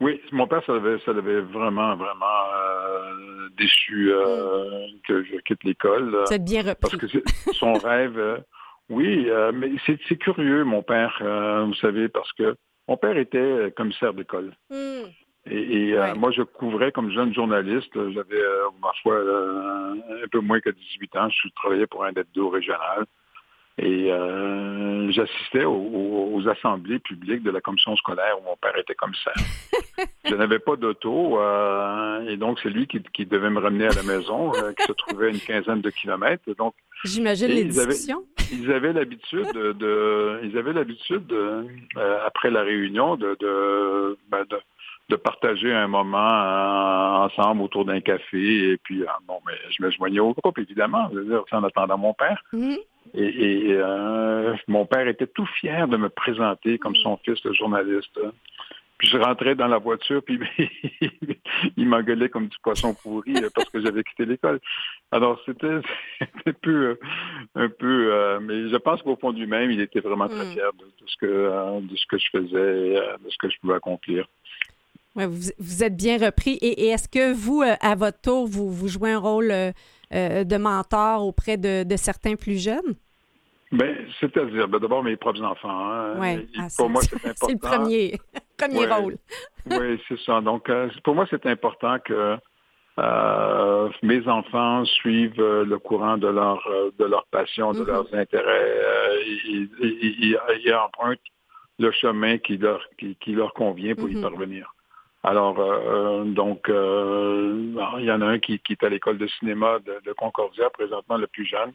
Oui, 0.00 0.18
mon 0.32 0.46
père, 0.48 0.64
ça 0.64 0.72
l'avait, 0.72 0.98
ça 1.04 1.12
vraiment, 1.12 1.94
vraiment 1.94 2.24
euh, 2.56 3.48
déçu 3.58 4.10
euh, 4.10 4.86
mm. 4.86 5.00
que 5.06 5.24
je 5.24 5.36
quitte 5.42 5.62
l'école. 5.62 6.16
C'est 6.24 6.42
bien 6.42 6.62
repris. 6.62 6.76
Parce 6.80 6.96
que 6.96 7.52
son 7.52 7.72
rêve, 7.84 8.42
oui, 8.88 9.28
mais 9.52 9.72
c'est, 9.84 10.16
curieux, 10.16 10.64
mon 10.64 10.82
père, 10.82 11.18
vous 11.66 11.74
savez, 11.74 12.08
parce 12.08 12.32
que 12.32 12.56
mon 12.88 12.96
père 12.96 13.18
était 13.18 13.72
commissaire 13.76 14.14
d'école. 14.14 14.54
Mm. 14.70 15.04
Et, 15.50 15.94
moi, 16.16 16.30
je 16.30 16.42
couvrais 16.42 16.92
comme 16.92 17.10
jeune 17.10 17.34
journaliste. 17.34 17.92
J'avais, 17.94 18.42
ma 18.80 18.92
foi, 19.02 19.18
un 19.18 20.28
peu 20.30 20.40
moins 20.40 20.60
que 20.60 20.70
18 20.70 21.16
ans. 21.16 21.28
Je 21.30 21.48
travaillais 21.56 21.86
pour 21.86 22.04
un 22.04 22.12
d'eau 22.34 22.48
régional. 22.48 23.06
Et 23.78 24.12
euh, 24.12 25.10
j'assistais 25.12 25.64
aux, 25.64 26.40
assemblées 26.48 26.98
publiques 26.98 27.42
de 27.42 27.50
la 27.50 27.60
commission 27.60 27.96
scolaire 27.96 28.36
où 28.40 28.44
mon 28.44 28.56
père 28.56 28.76
était 28.76 28.94
commissaire. 28.94 29.32
je 30.24 30.34
n'avais 30.34 30.58
pas 30.58 30.76
d'auto 30.76 31.40
euh, 31.40 32.28
et 32.28 32.36
donc 32.36 32.58
c'est 32.62 32.68
lui 32.68 32.86
qui, 32.86 33.24
devait 33.24 33.48
me 33.48 33.60
ramener 33.60 33.86
à 33.86 33.94
la 33.94 34.02
maison, 34.02 34.52
euh, 34.56 34.72
qui 34.72 34.82
se 34.84 34.92
trouvait 34.92 35.26
à 35.26 35.30
une 35.30 35.40
quinzaine 35.40 35.80
de 35.80 35.90
kilomètres. 35.90 36.42
Donc 36.58 36.74
j'imagine 37.04 37.48
les 37.48 37.64
discussions. 37.64 38.24
Ils 38.52 38.70
avaient, 38.70 38.92
l'habitude 38.92 39.52
de, 39.52 40.40
ils 40.42 40.58
avaient 40.58 40.74
l'habitude 40.74 41.32
après 42.26 42.50
la 42.50 42.62
réunion 42.62 43.16
de, 43.16 44.18
ben, 44.28 44.44
de, 44.50 44.58
de 45.12 45.16
partager 45.16 45.72
un 45.72 45.88
moment 45.88 47.24
ensemble 47.24 47.62
autour 47.62 47.84
d'un 47.84 48.00
café 48.00 48.70
et 48.70 48.76
puis 48.78 49.04
bon 49.28 49.38
mais 49.46 49.54
je 49.70 49.84
me 49.84 49.90
joignais 49.90 50.20
au 50.20 50.32
groupe 50.32 50.58
évidemment, 50.58 51.08
je 51.12 51.18
veux 51.18 51.24
dire, 51.26 51.44
en 51.52 51.64
attendant 51.64 51.98
mon 51.98 52.14
père. 52.14 52.42
Mm-hmm. 52.52 52.78
Et, 53.14 53.66
euh, 53.72 54.54
mon 54.68 54.86
père 54.86 55.06
était 55.06 55.26
tout 55.26 55.46
fier 55.60 55.86
de 55.88 55.96
me 55.96 56.08
présenter 56.08 56.78
comme 56.78 56.96
son 56.96 57.16
fils 57.18 57.42
de 57.42 57.52
journaliste. 57.52 58.18
Puis 58.96 59.08
je 59.08 59.18
rentrais 59.18 59.56
dans 59.56 59.66
la 59.66 59.78
voiture, 59.78 60.22
puis 60.24 60.38
il 61.76 61.88
m'engueulait 61.88 62.28
comme 62.28 62.46
du 62.46 62.56
poisson 62.62 62.94
pourri 62.94 63.34
euh, 63.36 63.48
parce 63.52 63.68
que 63.68 63.80
j'avais 63.80 64.04
quitté 64.04 64.24
l'école. 64.24 64.60
Alors 65.10 65.40
c'était 65.44 65.80
un 66.46 66.52
peu, 66.62 66.98
un 67.56 67.68
peu, 67.68 68.12
euh, 68.12 68.40
mais 68.40 68.70
je 68.70 68.76
pense 68.76 69.02
qu'au 69.02 69.16
fond 69.16 69.32
du 69.32 69.46
même, 69.46 69.72
il 69.72 69.80
était 69.80 70.00
vraiment 70.00 70.28
très 70.28 70.46
mm. 70.46 70.52
fier 70.52 70.72
de, 70.78 70.86
ce 71.04 71.16
que, 71.16 71.80
de 71.80 71.96
ce 71.96 72.06
que 72.06 72.18
je 72.18 72.26
faisais, 72.30 73.18
de 73.24 73.28
ce 73.28 73.36
que 73.38 73.50
je 73.50 73.58
pouvais 73.60 73.74
accomplir. 73.74 74.26
Ouais, 75.14 75.26
vous, 75.26 75.50
vous, 75.58 75.84
êtes 75.84 75.96
bien 75.96 76.18
repris. 76.18 76.54
Et, 76.62 76.88
est-ce 76.88 77.08
que 77.08 77.32
vous, 77.32 77.62
à 77.62 77.94
votre 77.94 78.20
tour, 78.20 78.46
vous, 78.46 78.70
vous 78.70 78.88
jouez 78.88 79.12
un 79.12 79.18
rôle 79.18 79.52
euh, 80.14 80.44
de 80.44 80.56
mentor 80.56 81.26
auprès 81.26 81.56
de, 81.56 81.96
certains 81.96 82.36
plus 82.36 82.62
jeunes? 82.62 82.96
Ben, 83.72 83.96
c'est-à-dire, 84.20 84.68
ben, 84.68 84.78
d'abord 84.78 85.02
mes 85.02 85.16
propres 85.16 85.42
enfants. 85.42 85.90
Hein. 85.90 86.42
Ah, 86.58 86.66
pour 86.76 86.90
moi, 86.90 87.00
c'est 87.08 87.16
important. 87.16 87.46
c'est 87.46 87.52
le 87.52 87.58
premier, 87.58 88.18
premier 88.58 88.86
rôle. 88.86 89.16
oui, 89.70 90.00
c'est 90.08 90.18
ça. 90.20 90.40
Donc, 90.40 90.68
euh, 90.68 90.88
pour 91.04 91.14
moi, 91.14 91.26
c'est 91.30 91.46
important 91.46 91.98
que 92.04 92.36
euh, 92.98 93.88
mes 94.02 94.28
enfants 94.28 94.84
suivent 94.84 95.40
le 95.40 95.78
courant 95.78 96.18
de 96.18 96.28
leur 96.28 96.62
de 96.98 97.04
leur 97.06 97.24
passion, 97.30 97.72
de 97.72 97.80
mm-hmm. 97.80 97.86
leurs 97.86 98.14
intérêts 98.14 98.80
et, 99.80 100.74
empruntent 100.74 101.18
le 101.78 101.90
chemin 101.90 102.36
qui 102.36 102.58
leur 102.58 102.86
qui, 102.98 103.32
leur 103.32 103.54
convient 103.54 103.94
pour 103.94 104.10
y 104.10 104.14
mm-hmm. 104.14 104.20
parvenir. 104.20 104.74
Alors, 105.24 105.58
euh, 105.60 106.24
donc, 106.24 106.68
euh, 106.68 107.72
il 107.98 108.04
y 108.04 108.10
en 108.10 108.20
a 108.22 108.26
un 108.26 108.38
qui, 108.38 108.58
qui 108.58 108.72
est 108.72 108.84
à 108.84 108.88
l'école 108.88 109.18
de 109.18 109.26
cinéma 109.38 109.78
de, 109.78 110.12
Concordia, 110.14 110.68
présentement 110.70 111.16
le 111.16 111.28
plus 111.28 111.46
jeune. 111.46 111.72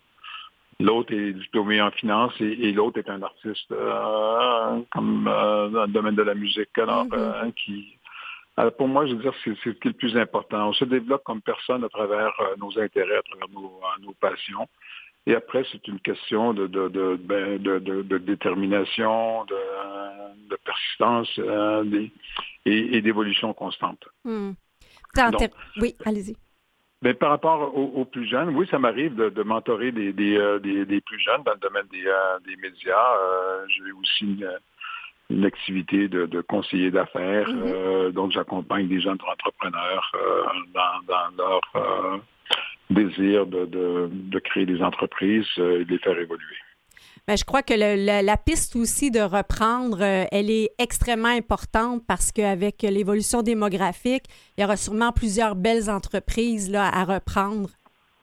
L'autre 0.80 1.14
est 1.14 1.34
diplômé 1.34 1.82
en 1.82 1.90
finance 1.92 2.34
et, 2.40 2.72
l'autre 2.72 3.00
est 3.00 3.10
un 3.10 3.22
artiste 3.24 3.72
euh, 3.72 4.80
comme 4.92 5.24
dans 5.26 5.86
le 5.86 5.92
domaine 5.92 6.16
de 6.16 6.22
la 6.22 6.36
musique. 6.36 6.78
Alors, 6.78 7.06
mm-hmm. 7.06 7.54
qui, 7.54 7.98
pour 8.78 8.88
moi, 8.88 9.08
je 9.08 9.14
veux 9.14 9.22
dire, 9.22 9.34
c'est 9.44 9.56
ce 9.64 9.70
qui 9.70 9.88
est 9.88 9.92
le 9.92 9.94
plus 9.94 10.18
important. 10.18 10.70
On 10.70 10.74
se 10.74 10.86
développe 10.86 11.24
comme 11.24 11.42
personne 11.42 11.84
à 11.84 11.90
travers 11.90 12.34
nos 12.58 12.78
intérêts, 12.78 13.18
à 13.18 13.24
travers 13.24 13.50
nos, 13.50 13.80
nos 14.02 14.14
passions. 14.20 14.68
Et 15.28 15.36
après, 15.36 15.66
c'est 15.74 15.86
une 15.90 16.00
question 16.00 16.54
de, 16.54 16.68
de, 16.68 16.88
de, 16.88 17.20
ben, 17.22 17.58
détermination, 18.20 19.44
de, 19.44 20.56
persistance 20.64 21.30
euh, 21.40 21.84
et, 22.68 23.02
d'évolution 23.02 23.54
constante. 23.54 24.08
Hmm. 24.24 24.52
oui, 25.82 25.96
allez-y. 26.06 26.36
Mais 27.04 27.14
ben, 27.14 27.16
par 27.16 27.30
rapport 27.30 27.78
aux, 27.78 28.06
plus 28.06 28.28
jeunes, 28.28 28.50
oui, 28.56 28.68
ça 28.72 28.80
m'arrive 28.80 29.16
de, 29.16 29.44
mentorer 29.44 29.92
des, 29.92 30.14
euh, 30.38 30.60
des, 30.60 30.86
des, 30.86 31.02
plus 31.02 31.20
jeunes 31.20 31.44
dans 31.44 31.54
le 31.54 31.60
domaine 31.60 31.86
des, 31.92 32.06
euh, 32.08 32.40
des 32.46 32.56
médias. 32.56 33.14
J'ai 33.68 33.92
aussi 33.92 34.38
une, 35.30 35.46
activité 35.46 36.08
de, 36.08 36.42
conseiller 36.42 36.90
d'affaires. 36.90 37.50
Mm-hmm. 37.50 38.12
donc, 38.12 38.32
j'accompagne 38.32 38.88
des 38.88 39.02
jeunes 39.02 39.20
entrepreneurs 39.22 40.12
dans, 40.74 41.04
dans 41.06 41.44
leur 41.44 42.22
désir 42.90 43.46
de, 43.46 43.66
de, 43.66 44.40
créer 44.40 44.66
des 44.66 44.82
entreprises 44.82 45.46
euh, 45.58 45.82
et 45.82 45.86
de 45.86 45.92
les 45.92 46.00
faire 46.00 46.18
évoluer. 46.18 46.58
Bien, 47.28 47.36
je 47.36 47.44
crois 47.44 47.62
que 47.62 47.74
la 47.74 48.38
piste 48.38 48.78
aussi 48.78 49.12
de 49.12 49.20
reprendre, 49.20 49.98
euh, 50.02 50.24
elle 50.32 50.50
est 50.50 50.72
extrêmement 50.80 51.28
importante 51.28 52.04
parce 52.08 52.32
qu'avec 52.32 52.84
l'évolution 52.84 53.42
démographique, 53.42 54.24
il 54.58 54.62
y 54.62 54.64
aura 54.64 54.78
sûrement 54.78 55.12
plusieurs 55.12 55.56
belles 55.56 55.90
entreprises 55.90 56.72
là, 56.72 56.88
à 56.88 57.04
reprendre 57.04 57.70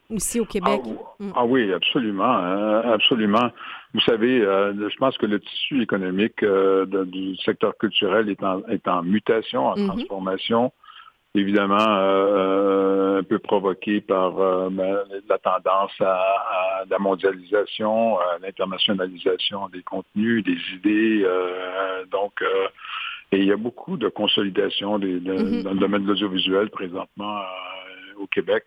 aussi 0.08 0.40
au 0.40 0.46
Québec. 0.46 0.80
Ah, 0.86 1.22
mm. 1.22 1.32
ah 1.36 1.44
oui, 1.44 1.70
absolument, 1.74 2.24
hein, 2.24 2.80
absolument. 2.94 3.50
Vous 3.92 4.00
savez, 4.00 4.40
euh, 4.40 4.72
je 4.88 4.96
pense 4.96 5.18
que 5.18 5.26
le 5.26 5.38
tissu 5.38 5.82
économique 5.82 6.42
du 6.42 7.36
secteur 7.36 7.76
culturel 7.76 8.30
est 8.30 8.42
en, 8.42 8.64
est 8.68 8.88
en 8.88 9.02
mutation, 9.02 9.66
en 9.66 9.74
mm-hmm. 9.74 9.86
transformation 9.86 10.72
évidemment 11.34 11.86
euh, 11.88 13.20
un 13.20 13.22
peu 13.24 13.38
provoqué 13.38 14.00
par 14.00 14.38
euh, 14.38 14.68
ben, 14.70 14.98
la 15.28 15.38
tendance 15.38 15.92
à, 16.00 16.84
la 16.88 16.98
mondialisation, 16.98 18.18
à 18.18 18.38
l'internationalisation 18.40 19.68
des 19.68 19.82
contenus, 19.82 20.44
des 20.44 20.58
idées. 20.74 21.22
Euh, 21.24 22.04
donc, 22.10 22.42
et 23.32 23.38
il 23.38 23.44
y 23.44 23.52
a 23.52 23.56
beaucoup 23.56 23.96
de 23.96 24.08
consolidation 24.08 24.98
des, 24.98 25.18
mm-hmm. 25.18 25.62
dans 25.62 25.72
le 25.72 25.78
domaine 25.78 26.04
de 26.04 26.08
l'audiovisuel 26.08 26.70
présentement 26.70 27.40
au 28.18 28.26
Québec 28.26 28.64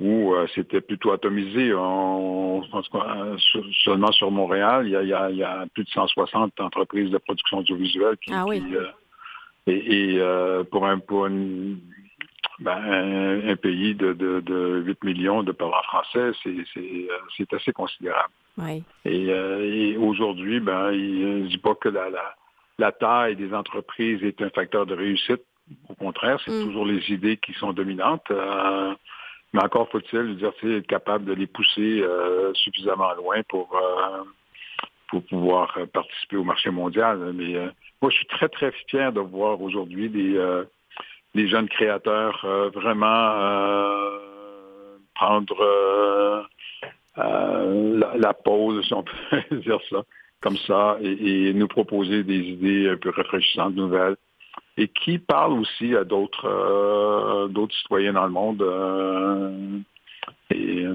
où 0.00 0.34
c'était 0.54 0.80
plutôt 0.80 1.12
atomisé. 1.12 1.74
On, 1.74 2.62
pense 2.70 2.88
seulement 3.84 4.10
sur 4.12 4.30
Montréal, 4.30 4.86
il 4.86 5.08
y, 5.08 5.42
a, 5.42 5.66
plus 5.74 5.84
de 5.84 5.90
160 5.90 6.58
entreprises 6.60 7.10
de 7.10 7.18
production 7.18 7.58
audiovisuelle 7.58 8.16
qui, 8.16 8.32
ah 8.32 8.46
oui. 8.46 8.62
Et, 9.66 10.16
euh, 10.18 10.64
pour, 10.64 10.86
un, 10.86 10.98
pour 10.98 11.28
ben, 11.28 11.78
un, 12.68 13.56
pays 13.56 13.94
de, 13.94 14.12
de, 14.12 14.82
8 14.84 15.04
millions 15.04 15.42
de 15.42 15.52
parents 15.52 15.82
français, 15.84 16.32
c'est 16.42 16.50
euh, 16.50 17.56
assez 17.56 17.72
considérable. 17.72 18.32
Et, 19.04 19.30
euh, 19.30 19.96
aujourd'hui, 19.98 20.60
ben, 20.60 20.92
il 20.92 21.42
ne 21.42 21.46
dit 21.46 21.58
pas 21.58 21.74
que 21.76 21.88
la, 21.88 22.08
la, 22.78 22.92
taille 22.92 23.36
des 23.36 23.54
entreprises 23.54 24.22
est 24.24 24.42
un 24.42 24.50
facteur 24.50 24.84
de 24.84 24.94
réussite. 24.94 25.42
Au 25.88 25.94
contraire, 25.94 26.40
c'est 26.44 26.52
mm. 26.52 26.64
toujours 26.64 26.86
les 26.86 27.10
idées 27.10 27.36
qui 27.36 27.52
sont 27.54 27.72
dominantes. 27.72 28.30
mais 29.52 29.62
encore 29.62 29.88
faut-il 29.90 30.36
dire, 30.36 30.52
être 30.64 30.86
capable 30.88 31.24
de 31.24 31.34
les 31.34 31.46
pousser 31.46 32.04
suffisamment 32.54 33.14
loin 33.14 33.42
pour, 33.48 33.80
pour 35.12 35.22
pouvoir 35.24 35.78
participer 35.92 36.38
au 36.38 36.44
marché 36.44 36.70
mondial. 36.70 37.32
Mais 37.34 37.52
moi, 38.00 38.10
je 38.10 38.16
suis 38.16 38.26
très, 38.26 38.48
très 38.48 38.72
fier 38.88 39.12
de 39.12 39.20
voir 39.20 39.60
aujourd'hui 39.60 40.08
des, 40.08 40.36
euh, 40.36 40.64
jeunes 41.34 41.68
créateurs 41.68 42.40
euh, 42.44 42.70
vraiment 42.70 43.30
euh, 43.36 44.18
prendre 45.14 46.48
la, 47.14 48.32
pause, 48.32 48.84
si 48.86 48.94
on 48.94 49.04
peut 49.30 49.56
dire 49.56 49.78
ça, 49.90 50.02
comme 50.40 50.56
ça, 50.56 50.96
et, 51.02 51.52
nous 51.52 51.68
proposer 51.68 52.24
des 52.24 52.38
idées 52.38 52.96
peu 52.96 53.10
rafraîchissantes, 53.10 53.74
nouvelles, 53.74 54.16
et 54.78 54.88
qui 54.88 55.18
parlent 55.18 55.52
aussi 55.52 55.94
à 55.94 56.04
d'autres 56.04 57.48
d'autres 57.50 57.76
citoyens 57.76 58.14
dans 58.14 58.24
le 58.24 58.32
monde. 58.32 58.64
et 60.50 60.86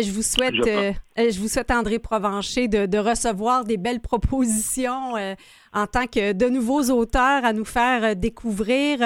je 0.00 0.10
vous 0.10 0.22
souhaite, 0.22 0.54
euh, 0.66 0.92
je 1.18 1.38
vous 1.38 1.48
souhaite 1.48 1.70
André 1.70 1.98
Provencher, 1.98 2.68
de, 2.68 2.98
recevoir 2.98 3.64
des 3.64 3.76
belles 3.76 4.00
propositions 4.00 5.16
euh, 5.16 5.34
en 5.74 5.86
tant 5.86 6.06
que 6.06 6.32
de 6.32 6.46
nouveaux 6.46 6.84
auteurs 6.90 7.44
à 7.44 7.52
nous 7.52 7.64
faire 7.64 8.04
euh, 8.04 8.14
découvrir. 8.14 8.98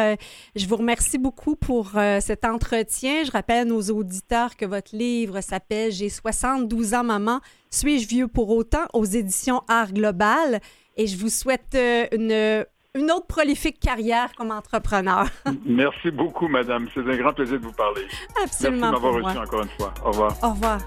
je 0.55 0.67
vous 0.67 0.77
remercie 0.77 1.19
beaucoup 1.19 1.57
pour 1.57 1.93
cet 2.21 2.45
entretien. 2.45 3.25
Je 3.25 3.31
rappelle 3.31 3.61
à 3.61 3.65
nos 3.65 3.83
auditeurs 3.83 4.57
que 4.57 4.65
votre 4.65 4.95
livre 4.95 5.41
s'appelle 5.41 5.91
J'ai 5.91 6.09
72 6.09 6.95
ans, 6.95 7.05
maman. 7.05 7.41
Suis-je 7.71 8.07
vieux 8.07 8.29
pour 8.29 8.51
autant? 8.51 8.85
aux 8.93 9.05
éditions 9.05 9.63
Art 9.69 9.93
Global? 9.93 10.61
Et 10.97 11.07
je 11.07 11.17
vous 11.17 11.29
souhaite 11.29 11.77
une 12.13 12.65
une 12.97 13.11
autre 13.11 13.27
prolifique 13.27 13.79
carrière 13.79 14.35
comme 14.37 14.51
entrepreneur. 14.51 15.27
Merci 15.67 16.11
beaucoup, 16.11 16.49
madame. 16.49 16.89
C'est 16.95 17.01
un 17.01 17.17
grand 17.17 17.33
plaisir 17.33 17.61
de 17.61 17.65
vous 17.65 17.73
parler. 17.73 18.03
Absolument. 18.43 18.91
Merci 18.91 19.03
de 19.03 19.07
m'avoir 19.07 19.25
reçu 19.25 19.39
encore 19.39 19.63
une 19.63 19.69
fois. 19.79 19.95
Au 20.05 20.11
revoir. 20.11 20.37
Au 20.43 20.51
revoir. 20.51 20.81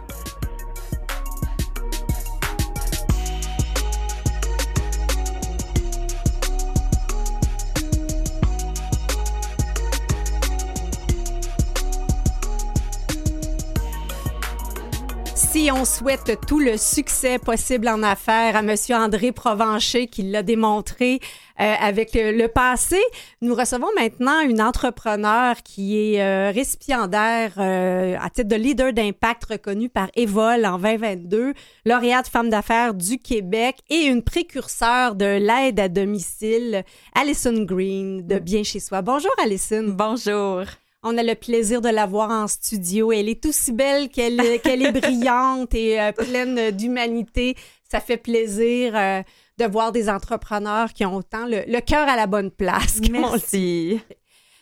Aussi, 15.49 15.69
on 15.71 15.85
souhaite 15.85 16.39
tout 16.47 16.59
le 16.59 16.77
succès 16.77 17.39
possible 17.39 17.87
en 17.87 18.03
affaires 18.03 18.55
à 18.55 18.61
Monsieur 18.61 18.95
André 18.95 19.31
Provencher 19.31 20.05
qui 20.07 20.21
l'a 20.21 20.43
démontré 20.43 21.19
euh, 21.59 21.73
avec 21.81 22.11
le, 22.13 22.45
passé. 22.47 22.99
Nous 23.41 23.55
recevons 23.55 23.87
maintenant 23.95 24.41
une 24.41 24.61
entrepreneur 24.61 25.55
qui 25.63 25.97
est 25.97 26.21
euh, 26.21 26.51
récipiendaire 26.51 27.53
euh, 27.57 28.15
à 28.19 28.29
titre 28.29 28.49
de 28.49 28.55
leader 28.55 28.93
d'impact 28.93 29.45
reconnue 29.45 29.89
par 29.89 30.09
Evol 30.15 30.65
en 30.65 30.77
2022, 30.77 31.53
lauréate 31.85 32.27
femme 32.27 32.49
d'affaires 32.49 32.93
du 32.93 33.17
Québec 33.17 33.77
et 33.89 34.05
une 34.05 34.21
précurseur 34.21 35.15
de 35.15 35.25
l'aide 35.25 35.79
à 35.79 35.89
domicile, 35.89 36.83
Alison 37.15 37.63
Green 37.63 38.25
de 38.27 38.37
Bien 38.37 38.63
chez 38.63 38.79
soi. 38.79 39.01
Bonjour 39.01 39.31
Alison. 39.41 39.85
Bonjour. 39.87 40.65
On 41.01 41.17
a 41.17 41.23
le 41.23 41.35
plaisir 41.35 41.81
de 41.81 41.89
la 41.89 42.05
voir 42.05 42.29
en 42.29 42.47
studio. 42.47 43.11
Elle 43.11 43.29
est 43.29 43.45
aussi 43.45 43.71
belle 43.71 44.09
qu'elle 44.09 44.39
est 44.41 44.91
brillante 44.91 45.73
et 45.73 45.99
euh, 45.99 46.11
pleine 46.11 46.71
d'humanité. 46.71 47.55
Ça 47.89 48.01
fait 48.01 48.17
plaisir 48.17 48.95
euh, 48.95 49.23
de 49.57 49.65
voir 49.65 49.93
des 49.93 50.09
entrepreneurs 50.09 50.91
qui 50.93 51.05
ont 51.05 51.15
autant 51.15 51.45
le, 51.45 51.79
cœur 51.79 52.07
à 52.07 52.17
la 52.17 52.27
bonne 52.27 52.51
place. 52.51 52.99
Merci. 53.11 54.01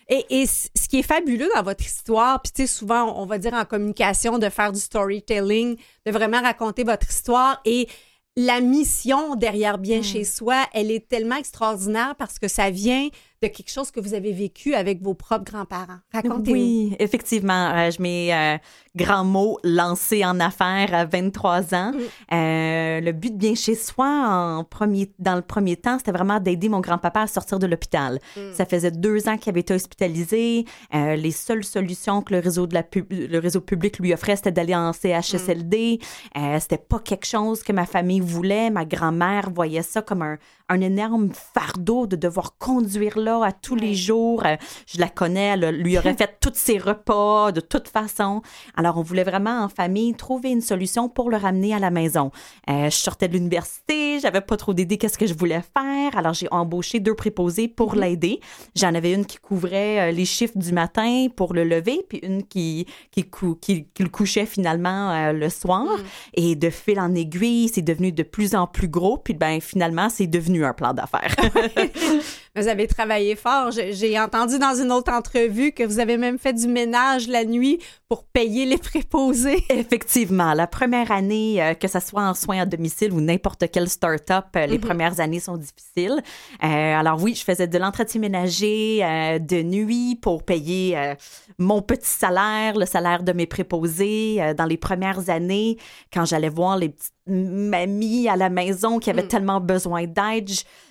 Et, 0.10 0.26
et, 0.30 0.46
ce 0.46 0.88
qui 0.88 1.00
est 1.00 1.04
fabuleux 1.04 1.50
dans 1.56 1.64
votre 1.64 1.84
histoire, 1.84 2.42
puis 2.42 2.54
tu 2.54 2.62
sais, 2.62 2.68
souvent, 2.68 3.20
on 3.22 3.26
va 3.26 3.40
dire 3.40 3.54
en 3.54 3.66
communication, 3.66 4.38
de 4.38 4.48
faire 4.48 4.72
du 4.72 4.80
storytelling, 4.80 5.76
de 6.06 6.12
vraiment 6.12 6.42
raconter 6.42 6.84
votre 6.84 7.10
histoire 7.10 7.60
et 7.66 7.90
la 8.38 8.62
mission 8.62 9.36
derrière 9.36 9.80
Bien 9.80 10.00
mm. 10.00 10.04
chez 10.04 10.24
soi, 10.24 10.66
elle 10.74 10.92
est 10.92 11.10
tellement 11.10 11.36
extraordinaire 11.36 12.16
parce 12.18 12.40
que 12.40 12.48
ça 12.48 12.70
vient 12.70 13.10
de 13.42 13.48
quelque 13.48 13.70
chose 13.70 13.92
que 13.92 14.00
vous 14.00 14.16
avez 14.16 14.32
vécu 14.32 14.74
avec 14.74 15.02
vos 15.02 15.14
propres 15.14 15.46
grands-parents. 15.52 16.00
Racontez-nous. 16.12 16.58
Oui, 16.58 16.96
effectivement. 17.00 17.72
Euh, 17.76 17.92
je 17.92 18.02
mets 18.02 18.34
euh, 18.34 18.58
grand 18.96 19.24
mot 19.24 19.60
lancé 19.64 20.26
en 20.26 20.40
affaires 20.40 20.94
à 20.94 21.06
23 21.06 21.76
ans. 21.76 21.92
Mm. 21.92 22.34
Euh, 22.34 23.02
le 23.02 23.12
but 23.12 23.34
de 23.34 23.38
bien 23.38 23.54
chez 23.54 23.76
soi, 23.76 24.08
en 24.08 24.64
premier, 24.64 25.12
dans 25.20 25.36
le 25.36 25.44
premier 25.44 25.76
temps, 25.76 26.00
c'était 26.00 26.12
vraiment 26.12 26.40
d'aider 26.40 26.68
mon 26.68 26.80
grand-papa 26.80 27.22
à 27.22 27.28
sortir 27.28 27.60
de 27.60 27.68
l'hôpital. 27.68 28.20
Mm. 28.36 28.54
Ça 28.54 28.66
faisait 28.66 28.90
deux 28.92 29.30
ans 29.30 29.38
qu'il 29.38 29.52
avait 29.52 29.62
été 29.62 29.74
hospitalisé. 29.74 30.66
les 30.94 31.32
seules 31.32 31.64
solutions 31.64 32.22
que 32.24 32.34
le 32.34 32.40
réseau, 32.40 32.66
de 32.66 32.74
la 32.74 32.84
le 33.10 33.38
réseau 33.38 33.62
public 33.62 34.00
lui 34.00 34.14
offrait, 34.14 34.36
c'était 34.36 34.52
d'aller 34.52 34.76
en 34.76 34.94
CHSLD. 34.94 36.00
Mm. 36.36 36.60
c'était 36.60 36.78
pas 36.78 37.00
quelque 37.00 37.26
chose 37.26 37.62
que 37.62 37.72
ma 37.72 37.86
famille 37.86 38.20
voulait. 38.20 38.72
Ma 38.72 38.86
grand-mère 38.86 39.52
voyait 39.52 39.84
ça 39.84 40.02
comme 40.02 40.24
un, 40.24 40.38
un 40.70 40.82
énorme 40.82 41.30
fardeau 41.34 42.08
de 42.08 42.16
devoir 42.16 42.58
conduire 42.58 43.18
là 43.18 43.42
à 43.44 43.52
tous 43.52 43.76
les 43.76 43.96
jours. 43.96 44.46
Euh, 44.46 44.58
je 44.86 45.00
la 45.00 45.08
connais, 45.08 45.54
elle 45.54 45.70
lui 45.70 45.98
aurait 45.98 46.14
fait 46.18 46.38
tous 46.42 46.54
ses 46.56 46.78
repas 46.78 47.52
de 47.52 47.62
toute 47.62 47.88
façon. 47.88 48.42
Alors, 48.76 48.98
on 48.98 49.02
voulait 49.02 49.24
vraiment 49.24 49.64
en 49.64 49.70
famille 49.70 50.14
trouver 50.14 50.50
une 50.50 50.62
solution 50.62 51.08
pour 51.08 51.30
le 51.30 51.38
ramener 51.38 51.74
à 51.74 51.80
la 51.80 51.90
maison. 51.90 52.32
Euh, 52.70 52.90
je 52.90 52.96
sortais 52.96 53.28
de 53.28 53.34
l'université, 53.34 54.20
j'avais 54.20 54.42
pas 54.42 54.58
trop 54.58 54.74
d'idées 54.74 54.98
qu'est-ce 54.98 55.18
que 55.18 55.28
je 55.28 55.34
voulais 55.34 55.62
faire. 55.62 56.18
Alors, 56.18 56.34
j'ai 56.34 56.48
embauché 56.52 57.00
deux 57.00 57.16
préposés 57.16 57.68
pour 57.68 57.96
mm-hmm. 57.96 58.00
l'aider. 58.00 58.40
J'en 58.76 58.94
avais 58.94 59.14
une 59.14 59.26
qui 59.26 59.38
couvrait 59.38 60.10
euh, 60.10 60.12
les 60.12 60.26
chiffres 60.26 60.58
du 60.58 60.74
matin 60.74 61.28
pour 61.36 61.54
le 61.54 61.64
lever, 61.64 62.06
puis 62.10 62.20
une 62.24 62.44
qui, 62.44 62.86
qui, 63.12 63.26
qui, 63.62 63.88
le 64.00 64.10
couchait 64.10 64.46
finalement 64.46 65.32
le 65.32 65.50
soir. 65.50 65.86
Mm. 65.86 66.04
Et 66.34 66.56
de 66.56 66.70
fil 66.70 67.00
en 67.00 67.16
aiguille, 67.16 67.70
c'est 67.70 67.82
devenu 67.82 68.12
de 68.12 68.24
plus 68.24 68.54
en 68.54 68.68
plus 68.68 68.90
gros. 68.90 69.18
Puis, 69.18 69.34
ben, 69.34 69.62
finalement, 69.62 70.10
c'est 70.10 70.28
devenu 70.28 70.57
un 70.64 70.74
plan 70.74 70.94
d'affaires. 70.94 71.36
vous 72.56 72.68
avez 72.68 72.88
travaillé 72.88 73.36
fort. 73.36 73.72
J'ai 73.72 74.20
entendu 74.20 74.60
dans 74.60 74.76
une 74.76 74.92
autre 74.92 75.12
entrevue 75.12 75.72
que 75.72 75.84
vous 75.84 76.00
avez 76.00 76.18
même 76.18 76.38
fait 76.40 76.54
du 76.54 76.68
ménage 76.68 77.28
la 77.28 77.46
nuit 77.46 77.80
pour 78.08 78.24
payer 78.24 78.66
les 78.66 78.78
préposés. 78.78 79.64
Effectivement. 79.70 80.54
La 80.54 80.68
première 80.68 81.12
année, 81.12 81.62
euh, 81.62 81.74
que 81.74 81.88
ce 81.88 82.00
soit 82.00 82.24
en 82.24 82.34
soins 82.34 82.62
à 82.62 82.66
domicile 82.66 83.12
ou 83.12 83.22
n'importe 83.22 83.70
quelle 83.72 83.90
start-up, 83.90 84.46
euh, 84.56 84.66
les 84.66 84.78
mhm. 84.78 84.84
premières 84.84 85.20
années 85.20 85.40
sont 85.40 85.58
difficiles. 85.58 86.22
Euh, 86.64 86.68
alors 86.68 87.22
oui, 87.22 87.36
je 87.36 87.44
faisais 87.44 87.68
de 87.68 87.78
l'entretien 87.78 88.22
ménager 88.22 89.00
de 89.40 89.62
nuit 89.62 90.16
pour 90.22 90.44
payer 90.44 91.14
mon 91.58 91.82
petit 91.82 92.08
salaire, 92.08 92.78
le 92.78 92.86
salaire 92.86 93.24
de 93.24 93.34
mes 93.34 93.46
préposés. 93.46 94.54
dans 94.58 94.66
les 94.66 94.78
premières 94.78 95.30
années, 95.30 95.78
quand 96.14 96.26
j'allais 96.26 96.50
voir 96.50 96.78
les 96.78 96.90
petites 96.90 97.14
mamies 97.28 98.28
à 98.30 98.36
la 98.36 98.50
maison 98.50 99.00
qui 99.00 99.10
avaient 99.10 99.24
mm. 99.24 99.28
tellement 99.28 99.60
besoin 99.60 100.06
d'aide, 100.06 100.50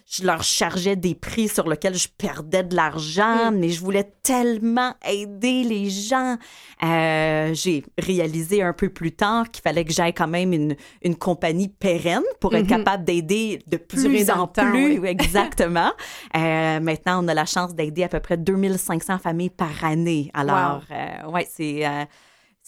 je, 0.08 0.24
leur 0.24 0.42
chargeais 0.42 0.96
des 0.96 1.14
prix 1.14 1.48
sur 1.48 1.68
lesquels 1.68 1.94
je 1.94 2.08
perdais 2.08 2.62
de 2.62 2.76
l'argent, 2.76 3.50
mm. 3.50 3.56
mais 3.56 3.70
je 3.70 3.80
voulais 3.80 4.12
tellement 4.22 4.94
aider 5.08 5.64
les 5.64 5.90
gens. 5.90 6.36
Euh, 6.82 7.52
j'ai 7.54 7.84
réalisé 7.98 8.62
un 8.62 8.72
peu 8.72 8.88
plus 8.88 9.12
tard 9.12 9.50
qu'il 9.50 9.62
fallait 9.62 9.84
que 9.84 9.92
j'aille 9.92 10.14
quand 10.14 10.28
même 10.28 10.52
une, 10.52 10.76
une 11.02 11.16
compagnie 11.16 11.68
pérenne 11.68 12.22
pour 12.40 12.54
être 12.54 12.66
mm-hmm. 12.66 12.68
capable 12.68 13.04
d'aider 13.04 13.60
de 13.66 13.76
plus 13.76 14.30
en 14.30 14.46
plus. 14.46 15.04
Exactement. 15.06 15.92
euh, 16.36 16.80
maintenant, 16.80 17.24
on 17.24 17.28
a 17.28 17.34
la 17.34 17.46
chance 17.46 17.74
d'aider 17.74 18.04
à 18.04 18.08
peu 18.08 18.20
près 18.20 18.36
2500 18.36 19.18
familles 19.18 19.50
par 19.50 19.84
année. 19.84 20.30
Alors, 20.34 20.82
euh, 20.90 21.30
ouais, 21.30 21.48
c'est... 21.50 21.84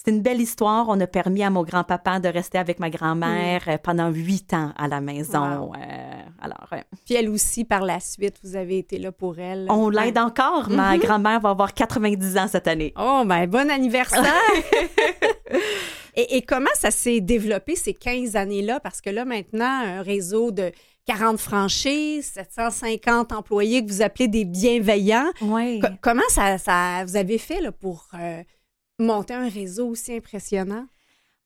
C'est 0.00 0.12
une 0.12 0.22
belle 0.22 0.40
histoire. 0.40 0.86
On 0.88 1.00
a 1.00 1.08
permis 1.08 1.42
à 1.42 1.50
mon 1.50 1.64
grand-papa 1.64 2.20
de 2.20 2.28
rester 2.28 2.56
avec 2.56 2.78
ma 2.78 2.88
grand-mère 2.88 3.64
euh, 3.66 3.78
pendant 3.82 4.10
huit 4.10 4.54
ans 4.54 4.72
à 4.76 4.86
la 4.86 5.00
maison. 5.00 5.72
Euh, 5.74 6.22
alors, 6.40 6.68
Puis 7.04 7.16
elle 7.16 7.28
aussi, 7.28 7.64
par 7.64 7.82
la 7.82 7.98
suite, 7.98 8.36
vous 8.44 8.54
avez 8.54 8.78
été 8.78 9.00
là 9.00 9.10
pour 9.10 9.40
elle. 9.40 9.66
On 9.68 9.88
l'aide 9.88 10.16
encore. 10.16 10.70
Ma 10.70 10.96
mm-hmm. 10.96 11.00
grand-mère 11.00 11.40
va 11.40 11.50
avoir 11.50 11.74
90 11.74 12.38
ans 12.38 12.46
cette 12.46 12.68
année. 12.68 12.94
Oh, 12.96 13.24
ben 13.26 13.48
bon 13.48 13.68
anniversaire! 13.68 14.22
et, 16.14 16.36
et, 16.36 16.42
comment 16.42 16.70
ça 16.74 16.92
s'est 16.92 17.20
développé 17.20 17.74
ces 17.74 17.92
15 17.92 18.36
années-là? 18.36 18.78
Parce 18.78 19.00
que 19.00 19.10
là, 19.10 19.24
maintenant, 19.24 19.82
un 19.84 20.02
réseau 20.02 20.52
de 20.52 20.70
40 21.06 21.40
franchises, 21.40 22.34
750 22.34 23.32
employés 23.32 23.84
que 23.84 23.90
vous 23.90 24.02
appelez 24.02 24.28
des 24.28 24.44
bienveillants. 24.44 25.32
Oui. 25.40 25.80
comment 26.02 26.22
ça, 26.28 26.56
ça, 26.58 27.04
vous 27.04 27.16
avez 27.16 27.38
fait 27.38 27.60
là, 27.60 27.72
pour... 27.72 28.06
Euh, 28.14 28.44
monter 28.98 29.34
un 29.34 29.48
réseau 29.48 29.88
aussi 29.88 30.14
impressionnant? 30.14 30.86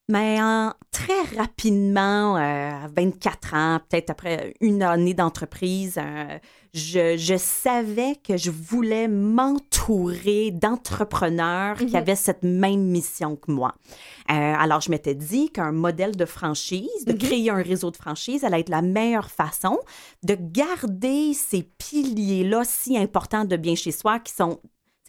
Mais 0.09 0.37
en, 0.41 0.73
très 0.91 1.37
rapidement, 1.37 2.35
euh, 2.35 2.39
à 2.39 2.89
24 2.93 3.53
ans, 3.53 3.79
peut-être 3.87 4.09
après 4.09 4.53
une 4.59 4.83
année 4.83 5.13
d'entreprise, 5.13 5.97
euh, 5.97 6.39
je, 6.73 7.37
savais 7.37 8.17
que 8.17 8.35
je 8.35 8.51
voulais 8.51 9.07
m'entourer 9.07 10.51
d'entrepreneurs 10.51 11.77
qui 11.77 11.85
mhm. 11.85 11.95
avaient 11.95 12.17
cette 12.17 12.43
même 12.43 12.83
mission 12.83 13.37
que 13.37 13.49
moi. 13.49 13.75
Euh, 14.29 14.33
alors, 14.33 14.81
je 14.81 14.89
m'étais 14.89 15.15
dit 15.15 15.49
qu'un 15.51 15.71
modèle 15.71 16.17
de 16.17 16.25
franchise, 16.25 17.05
de 17.07 17.13
mhm. 17.13 17.17
créer 17.17 17.49
un 17.49 17.61
réseau 17.61 17.89
de 17.89 17.97
franchise, 17.97 18.43
allait 18.43 18.59
être 18.59 18.69
la 18.69 18.81
meilleure 18.81 19.31
façon 19.31 19.79
de 20.23 20.35
garder 20.37 21.33
ces 21.33 21.63
piliers-là 21.63 22.63
si 22.65 22.97
importants 22.97 23.45
de 23.45 23.55
bien 23.55 23.75
chez 23.75 23.91
soi 23.93 24.19
qui 24.19 24.33
sont 24.33 24.59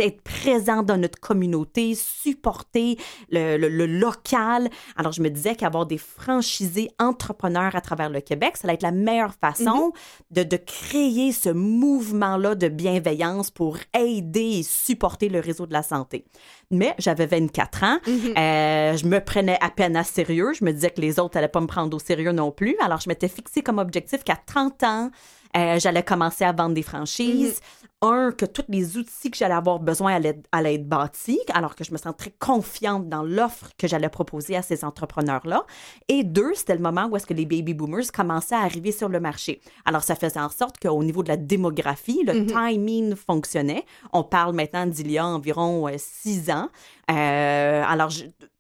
être 0.03 0.23
présent 0.23 0.83
dans 0.83 0.97
notre 0.97 1.21
communauté, 1.21 1.95
supporter 1.95 2.99
le, 3.31 3.57
local. 3.87 4.69
Alors, 4.97 5.13
je 5.13 5.23
me 5.23 5.31
disais 5.31 5.55
qu'avoir 5.55 5.87
des 5.87 5.99
franchisés 5.99 6.91
entrepreneurs 6.99 7.77
à 7.77 7.81
travers 7.81 8.11
le 8.11 8.21
Québec, 8.21 8.57
ça 8.57 8.67
allait 8.67 8.75
être 8.75 8.83
la 8.83 8.91
meilleure 8.91 9.35
façon 9.35 9.93
mm-hmm. 10.33 10.49
de, 10.49 10.57
créer 10.57 11.33
ce 11.33 11.51
mouvement-là 11.51 12.55
de 12.55 12.69
bienveillance 12.69 13.51
pour 13.51 13.79
aider 13.99 14.59
et 14.59 14.63
supporter 14.63 15.29
le 15.29 15.41
réseau 15.41 15.67
de 15.67 15.73
la 15.73 15.83
santé. 15.83 16.25
Mais 16.71 16.95
j'avais 16.99 17.27
24 17.27 17.85
ans. 17.85 17.99
Mm-hmm. 18.07 18.39
Euh, 18.39 18.97
je 18.97 19.07
me 19.07 19.21
prenais 19.21 19.59
à 19.61 19.71
peine 19.71 19.97
à 19.97 20.05
sérieux. 20.05 20.53
Je 20.59 20.65
me 20.65 20.73
disais 20.73 20.91
que 20.91 21.01
les 21.01 21.19
autres 21.21 21.37
n'allaient 21.37 21.49
pas 21.49 21.61
me 21.61 21.67
prendre 21.67 21.95
au 21.97 22.01
sérieux 22.01 22.33
non 22.33 22.51
plus. 22.51 22.77
Alors, 22.83 23.01
je 23.01 23.09
m'étais 23.09 23.29
fixé 23.29 23.63
comme 23.63 23.79
objectif 23.79 24.25
qu'à 24.25 24.37
30 24.37 24.83
ans, 24.83 25.11
euh, 25.57 25.79
j'allais 25.79 26.03
commencer 26.03 26.45
à 26.45 26.53
vendre 26.53 26.75
des 26.75 26.83
franchises. 26.83 27.61
Mm-hmm. 27.61 27.89
Un, 28.07 28.33
que 28.33 28.45
tous 28.45 28.65
les 28.69 28.99
outils 28.99 29.31
que 29.31 29.37
j'allais 29.37 29.55
avoir 29.55 29.79
besoin 29.79 30.15
allaient, 30.15 30.75
être 30.75 30.87
bâtis, 30.87 31.41
alors 31.55 31.75
que 31.75 31.85
je 31.85 31.93
me 31.93 31.97
sens 31.97 32.15
très 32.19 32.33
confiante 32.39 33.09
dans 33.09 33.23
l'offre 33.23 33.71
que 33.79 33.89
j'allais 33.89 34.11
proposer 34.11 34.57
à 34.57 34.63
ces 34.63 34.85
entrepreneurs-là. 34.85 35.65
Et 36.09 36.23
deux, 36.23 36.53
c'était 36.55 36.75
le 36.75 36.83
moment 36.83 37.07
où 37.07 37.17
est-ce 37.17 37.25
que 37.25 37.33
les 37.33 37.47
baby 37.47 37.73
boomers 37.73 38.13
commençaient 38.13 38.57
à 38.57 38.61
arriver 38.61 38.93
sur 38.93 39.09
le 39.09 39.21
marché. 39.21 39.63
Alors, 39.87 40.03
ça 40.03 40.17
faisait 40.17 40.41
en 40.41 40.51
sorte 40.51 40.79
qu'au 40.79 41.03
niveau 41.03 41.23
de 41.23 41.29
la 41.29 41.39
démographie, 41.39 42.23
le 42.27 42.35
mm-hmm. 42.35 42.73
timing 42.73 43.17
fonctionnait. 43.17 43.87
On 44.13 44.23
parle 44.23 44.55
maintenant 44.55 44.85
d'il 44.85 45.11
y 45.11 45.17
a 45.17 45.27
environ 45.27 45.89
euh, 45.89 45.95
six 45.97 46.51
ans. 46.51 46.69
Euh, 47.11 47.85
alors, 47.87 48.11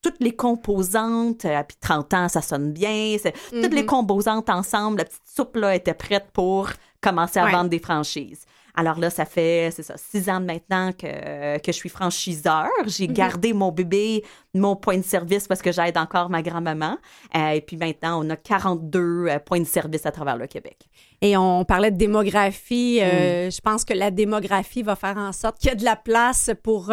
toutes 0.02 0.20
les 0.20 0.34
composantes, 0.34 1.44
euh, 1.44 1.62
puis 1.66 1.76
30 1.80 2.14
ans, 2.14 2.28
ça 2.28 2.42
sonne 2.42 2.72
bien. 2.72 3.16
Toutes 3.22 3.72
les 3.72 3.82
mm-hmm. 3.82 3.86
composantes 3.86 4.50
ensemble, 4.50 4.98
la 4.98 5.04
petite 5.04 5.22
soupe 5.24 5.56
là 5.56 5.74
était 5.74 5.94
prête 5.94 6.26
pour 6.32 6.68
commencer 7.00 7.38
à 7.38 7.46
vendre 7.46 7.70
des 7.70 7.78
franchises. 7.78 8.44
Alors 8.76 8.98
là, 8.98 9.08
ça 9.08 9.24
fait, 9.24 9.70
c'est 9.70 9.84
ça, 9.84 9.94
six 9.96 10.28
ans 10.28 10.40
maintenant 10.40 10.90
que, 10.90 11.58
que 11.58 11.66
je 11.70 11.76
suis 11.76 11.88
franchiseur. 11.88 12.68
J'ai 12.86 13.06
mm-hmm. 13.06 13.12
gardé 13.12 13.52
mon 13.52 13.70
bébé, 13.70 14.24
mon 14.52 14.74
point 14.74 14.98
de 14.98 15.04
service 15.04 15.46
parce 15.46 15.62
que 15.62 15.70
j'aide 15.70 15.96
encore 15.96 16.28
ma 16.28 16.42
grand-maman. 16.42 16.98
Euh, 17.36 17.50
et 17.50 17.60
puis 17.60 17.76
maintenant, 17.76 18.24
on 18.24 18.28
a 18.30 18.36
42 18.36 19.28
points 19.46 19.60
de 19.60 19.64
service 19.64 20.06
à 20.06 20.10
travers 20.10 20.36
le 20.36 20.48
Québec. 20.48 20.88
Et 21.22 21.36
on 21.36 21.64
parlait 21.64 21.92
de 21.92 21.96
démographie. 21.96 23.00
Mm. 23.00 23.52
Je 23.52 23.60
pense 23.60 23.84
que 23.84 23.94
la 23.94 24.10
démographie 24.10 24.82
va 24.82 24.96
faire 24.96 25.18
en 25.18 25.30
sorte 25.30 25.58
qu'il 25.58 25.68
y 25.68 25.72
a 25.72 25.76
de 25.76 25.84
la 25.84 25.96
place 25.96 26.50
pour 26.64 26.90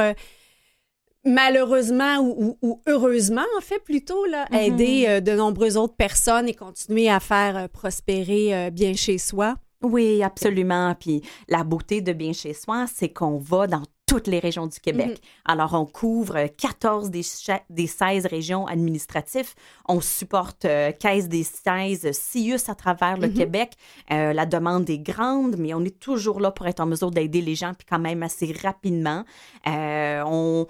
malheureusement 1.26 2.20
ou, 2.20 2.82
heureusement, 2.88 3.46
en 3.58 3.62
fait, 3.62 3.80
plutôt, 3.80 4.26
là, 4.26 4.46
mm-hmm. 4.46 4.62
aider 4.62 5.06
euh, 5.08 5.22
de 5.22 5.34
nombreuses 5.34 5.78
autres 5.78 5.96
personnes 5.96 6.48
et 6.48 6.54
continuer 6.54 7.10
à 7.10 7.20
faire 7.20 7.58
euh, 7.58 7.68
prospérer 7.68 8.56
euh, 8.56 8.70
bien 8.70 8.94
chez 8.94 9.18
soi. 9.18 9.56
Oui, 9.84 10.22
absolument. 10.22 10.96
Puis 11.00 11.22
la 11.48 11.64
beauté 11.64 12.02
de 12.02 12.14
bien 12.14 12.34
chez 12.34 12.54
soi, 12.54 12.86
c'est 12.94 13.10
qu'on 13.10 13.38
va 13.38 13.66
dans 13.66 13.84
toutes 14.06 14.28
les 14.28 14.40
régions 14.40 14.68
du 14.68 14.80
Québec. 14.80 15.08
Mm-hmm. 15.08 15.52
Alors, 15.52 15.74
on 15.74 15.86
couvre 15.86 16.48
14 16.58 17.10
des, 17.10 17.24
des 17.70 17.88
16 17.88 18.26
régions 18.26 18.68
administratives. 18.68 19.54
On 19.88 20.02
supporte 20.02 20.68
15 21.00 21.30
des 21.30 21.44
16 21.44 22.12
CIUS 22.12 22.68
à 22.68 22.76
travers 22.76 23.18
le 23.18 23.28
mm-hmm. 23.28 23.34
Québec. 23.34 23.72
la 24.10 24.46
demande 24.46 24.90
est 24.90 25.00
grande, 25.00 25.56
mais 25.58 25.74
on 25.74 25.82
est 25.86 25.98
toujours 25.98 26.42
là 26.42 26.52
pour 26.52 26.68
être 26.68 26.82
en 26.82 26.88
mesure 26.88 27.10
d'aider 27.10 27.42
les 27.42 27.56
gens, 27.56 27.74
puis 27.74 27.88
quand 27.90 28.00
même 28.00 28.22
assez 28.22 28.54
rapidement. 28.62 29.24
on 29.66 30.68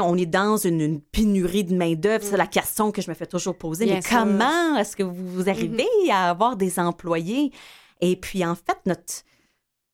on 0.00 0.16
est 0.16 0.26
dans 0.26 0.56
une, 0.56 1.00
pénurie 1.00 1.64
de 1.64 1.74
main-d'œuvre. 1.74 2.24
C'est 2.24 2.36
la 2.36 2.44
mm. 2.44 2.50
question 2.50 2.92
que 2.92 3.02
je 3.02 3.10
me 3.10 3.14
fais 3.14 3.26
toujours 3.26 3.56
poser. 3.56 3.86
mais 3.86 4.00
comment 4.08 4.76
est-ce 4.76 4.96
que 4.96 5.02
vous 5.02 5.48
arrivez 5.48 5.86
mm-hmm. 6.06 6.12
à 6.12 6.30
avoir 6.30 6.56
des 6.56 6.78
employés? 6.78 7.52
Et 8.00 8.16
puis, 8.16 8.44
en 8.44 8.54
fait, 8.54 8.78
notre 8.86 9.24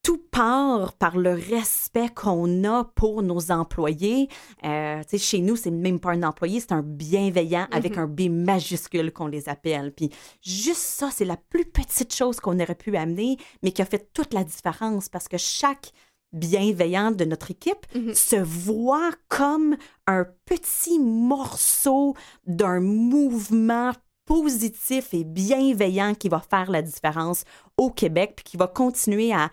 tout 0.01 0.23
part 0.31 0.93
par 0.93 1.17
le 1.17 1.33
respect 1.33 2.09
qu'on 2.15 2.63
a 2.63 2.85
pour 2.95 3.21
nos 3.21 3.51
employés. 3.51 4.29
Euh, 4.63 5.03
chez 5.17 5.39
nous, 5.39 5.57
c'est 5.57 5.71
même 5.71 5.99
pas 5.99 6.11
un 6.11 6.23
employé, 6.23 6.61
c'est 6.61 6.71
un 6.71 6.81
bienveillant 6.81 7.67
avec 7.71 7.97
mm-hmm. 7.97 7.99
un 7.99 8.07
B 8.07 8.21
majuscule 8.29 9.11
qu'on 9.11 9.27
les 9.27 9.49
appelle. 9.49 9.91
Puis 9.93 10.09
juste 10.41 10.81
ça, 10.81 11.09
c'est 11.11 11.25
la 11.25 11.37
plus 11.37 11.65
petite 11.65 12.15
chose 12.15 12.39
qu'on 12.39 12.59
aurait 12.59 12.75
pu 12.75 12.95
amener, 12.95 13.37
mais 13.61 13.71
qui 13.71 13.81
a 13.81 13.85
fait 13.85 14.11
toute 14.13 14.33
la 14.33 14.45
différence 14.45 15.09
parce 15.09 15.27
que 15.27 15.37
chaque 15.37 15.91
bienveillante 16.31 17.15
de 17.15 17.25
notre 17.25 17.51
équipe 17.51 17.85
mhm. 17.95 18.13
se 18.13 18.35
voit 18.35 19.11
comme 19.27 19.77
un 20.07 20.25
petit 20.45 20.99
morceau 20.99 22.15
d'un 22.45 22.79
mouvement 22.79 23.91
positif 24.25 25.13
et 25.13 25.23
bienveillant 25.23 26.13
qui 26.13 26.29
va 26.29 26.39
faire 26.39 26.69
la 26.69 26.83
différence 26.83 27.45
au 27.77 27.89
Québec, 27.89 28.33
puis 28.35 28.43
qui 28.43 28.57
va 28.57 28.67
continuer 28.67 29.33
à, 29.33 29.49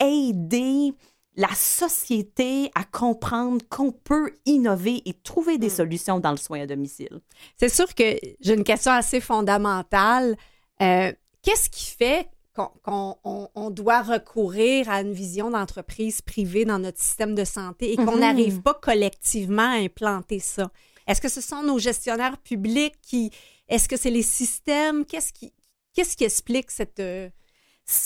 aider 0.00 0.92
la 1.36 1.54
société 1.54 2.70
à 2.74 2.84
comprendre 2.84 3.62
qu'on 3.68 3.92
peut 3.92 4.32
innover 4.46 5.02
et 5.06 5.12
trouver 5.12 5.58
des 5.58 5.66
mm. 5.66 5.70
solutions 5.70 6.20
dans 6.20 6.30
le 6.30 6.36
soin 6.38 6.60
à 6.60 6.66
domicile. 6.66 7.20
C'est 7.58 7.68
sûr 7.68 7.94
que 7.94 8.18
j'ai 8.40 8.54
une 8.54 8.64
question 8.64 8.92
assez 8.92 9.20
fondamentale. 9.20 10.36
Euh, 10.80 11.12
qu'est-ce 11.42 11.68
qui 11.68 11.86
fait 11.86 12.28
qu'on 12.56 13.16
on, 13.54 13.70
doit 13.70 14.02
recourir 14.02 14.88
à 14.88 15.02
une 15.02 15.12
vision 15.12 15.50
d'entreprise 15.50 16.22
privée 16.22 16.64
dans 16.64 16.78
notre 16.78 17.00
système 17.00 17.34
de 17.34 17.44
santé 17.44 17.92
et 17.92 17.96
qu'on 17.96 18.12
mhm. 18.12 18.20
n'arrive 18.20 18.62
pas 18.62 18.74
collectivement 18.74 19.70
à 19.70 19.76
implanter 19.76 20.38
ça. 20.38 20.70
Est-ce 21.06 21.20
que 21.20 21.28
ce 21.28 21.40
sont 21.40 21.62
nos 21.62 21.78
gestionnaires 21.78 22.38
publics 22.38 22.94
qui... 23.02 23.30
Est-ce 23.68 23.88
que 23.88 23.96
c'est 23.96 24.10
les 24.10 24.22
systèmes? 24.22 25.04
Qu'est-ce 25.04 25.32
qui, 25.32 25.52
qu'est-ce 25.94 26.16
qui 26.16 26.24
explique 26.24 26.70
cette... 26.70 27.00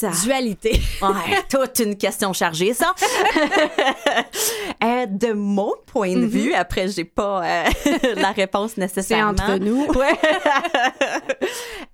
Euh, 0.03 0.11
Dualité. 0.23 0.73
ouais, 1.03 1.43
toute 1.49 1.79
une 1.79 1.97
question 1.97 2.33
chargée, 2.33 2.75
ça. 2.75 2.95
Euh, 4.83 5.05
de 5.05 5.33
mon 5.33 5.75
point 5.85 6.15
de 6.15 6.21
mm-hmm. 6.21 6.27
vue, 6.27 6.55
après, 6.55 6.89
j'ai 6.89 7.05
pas 7.05 7.45
euh, 7.45 7.71
la 8.17 8.33
réponse 8.33 8.79
nécessairement. 8.79 9.35
C'est 9.37 9.43
entre 9.43 9.59
nous. 9.59 9.85
Ouais. 9.89 10.19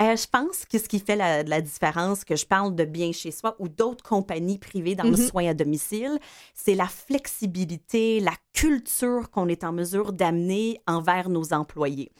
Euh, 0.02 0.14
je 0.14 0.26
pense 0.30 0.64
que 0.70 0.78
ce 0.78 0.88
qui 0.88 1.00
fait 1.00 1.16
la, 1.16 1.42
la, 1.42 1.60
différence, 1.60 2.22
que 2.22 2.36
je 2.36 2.46
parle 2.46 2.76
de 2.76 2.84
bien 2.84 3.10
chez 3.10 3.32
soi 3.32 3.56
ou 3.58 3.68
d'autres 3.68 4.04
compagnies 4.04 4.58
privées 4.58 4.94
dans 4.94 5.04
le 5.04 5.16
mm-hmm. 5.16 5.30
soin 5.30 5.48
à 5.48 5.54
domicile, 5.54 6.18
c'est 6.54 6.76
la 6.76 6.86
flexibilité, 6.86 8.20
la 8.20 8.34
culture 8.52 9.30
qu'on 9.30 9.48
est 9.48 9.64
en 9.64 9.72
mesure 9.72 10.12
d'amener 10.12 10.80
envers 10.86 11.28
nos 11.28 11.52
employés 11.52 12.12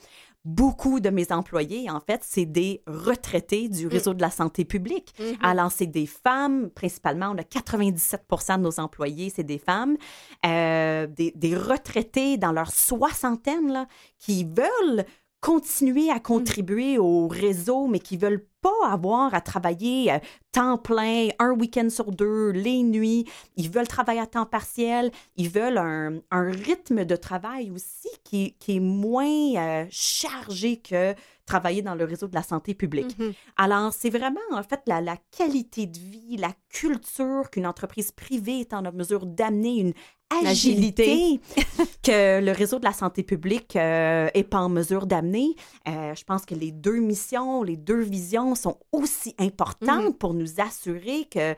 beaucoup 0.47 1.01
de 1.01 1.09
mes 1.09 1.33
employés, 1.33 1.89
en 1.91 1.99
fait, 1.99 2.21
c'est 2.23 2.45
des 2.45 2.81
retraités 2.87 3.67
du 3.67 3.85
mm. 3.85 3.89
réseau 3.89 4.13
de 4.13 4.21
la 4.21 4.31
santé 4.31 4.63
publique. 4.63 5.13
Mm-hmm. 5.19 5.37
Alors, 5.43 5.71
c'est 5.71 5.87
des 5.87 6.05
femmes, 6.05 6.69
principalement, 6.69 7.33
on 7.35 7.37
a 7.37 7.41
97% 7.41 8.57
de 8.57 8.61
nos 8.61 8.79
employés, 8.79 9.29
c'est 9.29 9.43
des 9.43 9.57
femmes, 9.57 9.97
euh, 10.45 11.05
des, 11.05 11.33
des, 11.35 11.55
retraités 11.55 12.37
dans 12.37 12.53
leur 12.53 12.71
soixantaine, 12.71 13.73
là, 13.73 13.87
qui 14.17 14.45
veulent 14.45 15.05
continuer 15.41 16.09
à 16.09 16.15
mm. 16.15 16.21
contribuer 16.21 16.97
au 16.97 17.27
réseau, 17.27 17.87
mais 17.87 17.99
qui 17.99 18.17
veulent 18.17 18.45
pas 18.61 18.89
avoir 18.89 19.33
à 19.33 19.41
travailler 19.41 20.11
euh, 20.11 20.19
temps 20.51 20.77
plein, 20.77 21.29
un 21.39 21.51
week-end 21.51 21.89
sur 21.89 22.11
deux, 22.11 22.49
les 22.49 22.83
nuits. 22.83 23.25
Ils 23.55 23.69
veulent 23.69 23.87
travailler 23.87 24.19
à 24.19 24.25
temps 24.25 24.45
partiel. 24.45 25.11
Ils 25.35 25.49
veulent 25.49 25.77
un, 25.77 26.21
rythme 26.31 27.05
de 27.05 27.15
travail 27.15 27.71
aussi 27.71 28.09
qui, 28.23 28.55
qui 28.59 28.77
est 28.77 28.81
moins 28.81 29.55
euh, 29.55 29.85
chargé 29.89 30.77
que 30.77 31.13
travailler 31.45 31.81
dans 31.81 31.95
le 31.95 32.03
réseau 32.03 32.27
de 32.27 32.35
la 32.35 32.43
santé 32.43 32.73
publique. 32.73 33.17
Mm-hmm. 33.17 33.33
Alors, 33.57 33.93
c'est 33.93 34.09
vraiment, 34.09 34.41
en 34.51 34.63
fait, 34.63 34.81
la, 34.85 34.99
la, 35.01 35.17
qualité 35.31 35.85
de 35.85 35.97
vie, 35.97 36.37
la 36.37 36.51
culture 36.69 37.49
qu'une 37.49 37.65
entreprise 37.65 38.11
privée 38.11 38.59
est 38.59 38.73
en 38.73 38.81
mesure 38.91 39.25
d'amener, 39.25 39.79
une 39.79 39.93
agilité 40.29 41.39
que 42.03 42.41
le 42.41 42.51
réseau 42.51 42.79
de 42.79 42.83
la 42.83 42.93
santé 42.93 43.23
publique 43.23 43.75
n'est 43.75 44.31
euh, 44.35 44.43
pas 44.49 44.59
en 44.59 44.69
mesure 44.69 45.05
d'amener. 45.05 45.55
Euh, 45.87 46.13
je 46.15 46.23
pense 46.23 46.45
que 46.45 46.55
les 46.55 46.71
deux 46.71 46.99
missions, 46.99 47.63
les 47.63 47.77
deux 47.77 48.01
visions 48.01 48.55
sont 48.55 48.77
aussi 48.91 49.35
importantes 49.39 50.05
mhm. 50.05 50.13
pour 50.13 50.33
nous 50.33 50.59
assurer 50.59 51.27
que 51.31 51.55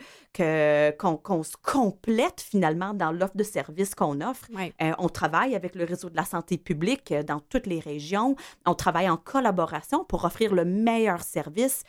qu'on 0.98 1.44
se 1.44 1.56
complète 1.62 2.40
finalement 2.40 2.94
dans 2.94 3.12
l'offre 3.12 3.36
de 3.36 3.44
services 3.44 3.96
qu'on 3.96 4.22
offre. 4.22 4.48
Euh, 4.82 4.92
on 4.98 5.10
travaille 5.10 5.56
avec 5.56 5.76
le 5.76 5.84
réseau 5.84 6.10
de 6.10 6.16
la 6.16 6.24
santé 6.24 6.58
publique 6.58 7.14
dans 7.28 7.40
toutes 7.40 7.68
les 7.68 7.80
régions. 7.80 8.36
On 8.66 8.76
travaille 8.76 9.10
en 9.10 9.18
collaboration 9.18 10.06
pour 10.06 10.26
offrir 10.26 10.54
le 10.54 10.66
meilleur 10.66 11.24
service 11.24 11.84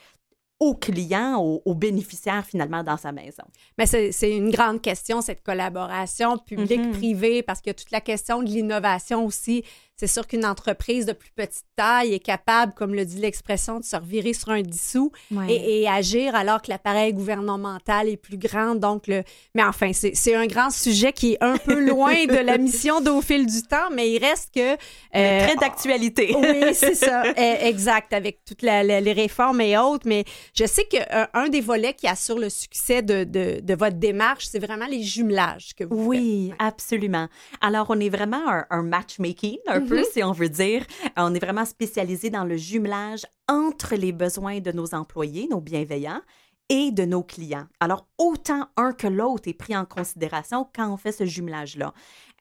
aux 0.60 0.74
clients, 0.74 1.40
aux, 1.40 1.74
bénéficiaires 1.74 2.44
finalement 2.44 2.84
dans 2.84 2.98
sa 2.98 3.12
maison? 3.12 3.42
Mais 3.78 3.86
c'est 3.86 4.36
une 4.36 4.50
grande 4.50 4.80
question, 4.82 5.22
cette 5.22 5.42
collaboration 5.42 6.38
publique-privée, 6.38 7.40
mm-hmm. 7.40 7.44
parce 7.44 7.60
que 7.62 7.70
toute 7.70 7.90
la 7.90 8.00
question 8.00 8.42
de 8.42 8.48
l'innovation 8.48 9.24
aussi, 9.24 9.64
c'est 10.00 10.06
sûr 10.06 10.26
qu'une 10.26 10.46
entreprise 10.46 11.04
de 11.04 11.12
plus 11.12 11.30
petite 11.30 11.66
taille 11.76 12.14
est 12.14 12.20
capable, 12.20 12.72
comme 12.72 12.94
le 12.94 13.04
dit 13.04 13.18
l'expression, 13.18 13.80
de 13.80 13.84
se 13.84 13.96
revirer 13.96 14.32
sur 14.32 14.48
un 14.48 14.62
dissous 14.62 15.12
et, 15.46 15.86
agir 15.90 16.34
alors 16.34 16.62
que 16.62 16.70
l'appareil 16.70 17.12
gouvernemental 17.12 18.08
est 18.08 18.16
plus 18.16 18.38
grand. 18.38 18.76
Donc, 18.76 19.06
le... 19.08 19.24
mais 19.54 19.62
enfin, 19.62 19.90
c'est 19.92 20.34
un 20.34 20.46
grand 20.46 20.70
sujet 20.70 21.12
qui 21.12 21.34
est 21.34 21.44
un 21.44 21.58
peu 21.58 21.78
loin 21.86 22.24
de 22.24 22.38
la 22.38 22.56
mission 22.56 23.02
d'au 23.02 23.20
fil 23.20 23.44
du 23.44 23.60
temps, 23.60 23.90
mais 23.92 24.10
il 24.10 24.24
reste 24.24 24.54
que... 24.54 24.72
Euh, 24.72 25.46
très 25.46 25.56
d'actualité. 25.56 26.34
oui, 26.38 26.72
c'est 26.72 26.94
ça, 26.94 27.22
e, 27.36 27.66
exact, 27.66 28.14
avec 28.14 28.42
toutes 28.46 28.62
les 28.62 29.12
réformes 29.12 29.60
et 29.60 29.76
autres. 29.76 30.08
Mais 30.08 30.24
je 30.54 30.64
sais 30.64 30.84
qu'un 30.84 31.28
un 31.34 31.50
des 31.50 31.60
volets 31.60 31.92
qui 31.92 32.06
assure 32.06 32.38
le 32.38 32.48
succès 32.48 33.02
de, 33.02 33.24
de, 33.24 33.60
de 33.62 33.74
votre 33.74 33.98
démarche, 33.98 34.46
c'est 34.46 34.60
vraiment 34.60 34.86
les 34.86 35.02
jumelages 35.02 35.74
que 35.76 35.84
vous 35.84 36.06
oui, 36.06 36.16
faites. 36.16 36.26
Oui, 36.26 36.54
absolument. 36.58 37.28
Alors, 37.60 37.88
on 37.90 38.00
est 38.00 38.08
vraiment 38.08 38.48
un, 38.48 38.64
un 38.70 38.82
matchmaking, 38.82 39.58
un 39.66 39.89
peu, 39.90 40.04
si 40.04 40.22
on 40.22 40.32
veut 40.32 40.48
dire. 40.48 40.84
On 41.16 41.34
est 41.34 41.40
vraiment 41.40 41.64
spécialisé 41.64 42.30
dans 42.30 42.44
le 42.44 42.56
jumelage 42.56 43.26
entre 43.48 43.96
les 43.96 44.12
besoins 44.12 44.60
de 44.60 44.72
nos 44.72 44.94
employés, 44.94 45.48
nos 45.50 45.60
bienveillants, 45.60 46.20
et 46.70 46.92
de 46.92 47.04
nos 47.04 47.24
clients. 47.24 47.66
Alors, 47.80 48.06
autant 48.16 48.68
un 48.76 48.92
que 48.92 49.08
l'autre 49.08 49.48
est 49.48 49.54
pris 49.54 49.76
en 49.76 49.84
considération 49.84 50.68
quand 50.72 50.88
on 50.90 50.96
fait 50.96 51.10
ce 51.10 51.26
jumelage-là. 51.26 51.92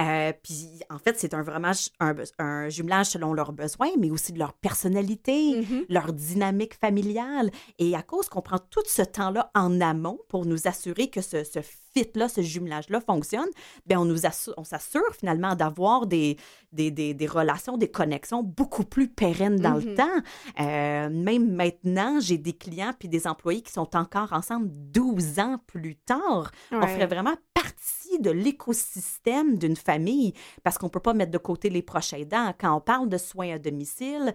Euh, 0.01 0.31
puis, 0.43 0.79
en 0.89 0.97
fait, 0.97 1.19
c'est 1.19 1.33
un 1.33 1.43
vraiment 1.43 1.71
un, 1.99 2.69
jumelage 2.69 3.07
selon 3.07 3.33
leurs 3.33 3.51
besoins, 3.51 3.89
mais 3.97 4.11
aussi 4.11 4.31
de 4.31 4.39
leur 4.39 4.53
personnalité, 4.53 5.61
mm-hmm. 5.61 5.85
leur 5.89 6.13
dynamique 6.13 6.75
familiale. 6.75 7.51
Et 7.79 7.95
à 7.95 8.01
cause 8.01 8.29
qu'on 8.29 8.41
prend 8.41 8.59
tout 8.59 8.83
ce 8.85 9.01
temps-là 9.01 9.51
en 9.55 9.81
amont 9.81 10.19
pour 10.29 10.45
nous 10.45 10.67
assurer 10.67 11.09
que 11.09 11.21
ce, 11.21 11.43
ce 11.43 11.59
fit-là, 11.61 12.29
ce 12.29 12.41
jumelage-là 12.41 13.01
fonctionne, 13.01 13.49
bien, 13.85 13.99
on 13.99 14.05
nous 14.05 14.19
on 14.57 14.63
s'assure 14.63 15.15
finalement 15.17 15.55
d'avoir 15.55 16.07
des 16.07 16.37
des, 16.71 16.91
des, 16.91 17.15
des, 17.15 17.27
relations, 17.27 17.77
des 17.77 17.89
connexions 17.89 18.43
beaucoup 18.43 18.83
plus 18.83 19.07
pérennes 19.07 19.55
dans 19.55 19.73
le 19.73 19.81
mm-hmm. 19.81 19.95
temps. 19.95 20.59
Euh, 20.59 21.09
même 21.09 21.51
maintenant, 21.51 22.19
j'ai 22.19 22.37
des 22.37 22.53
clients 22.53 22.93
puis 22.97 23.09
des 23.09 23.25
employés 23.25 23.61
qui 23.61 23.71
sont 23.71 23.95
encore 23.95 24.33
ensemble 24.33 24.69
12 24.69 25.39
ans 25.39 25.57
plus 25.65 25.95
tard. 25.95 26.51
On 26.71 26.85
ferait 26.85 27.07
vraiment 27.07 27.35
partie 27.53 27.98
de 28.17 28.31
l'écosystème 28.31 29.57
d'une 29.57 29.75
famille 29.75 30.33
parce 30.63 30.77
qu'on 30.77 30.87
ne 30.87 30.91
peut 30.91 30.99
pas 30.99 31.13
mettre 31.13 31.31
de 31.31 31.37
côté 31.37 31.69
les 31.69 31.81
proches 31.81 32.13
aidants. 32.13 32.53
Quand 32.59 32.75
on 32.75 32.81
parle 32.81 33.09
de 33.09 33.17
soins 33.17 33.53
à 33.53 33.59
domicile, 33.59 34.33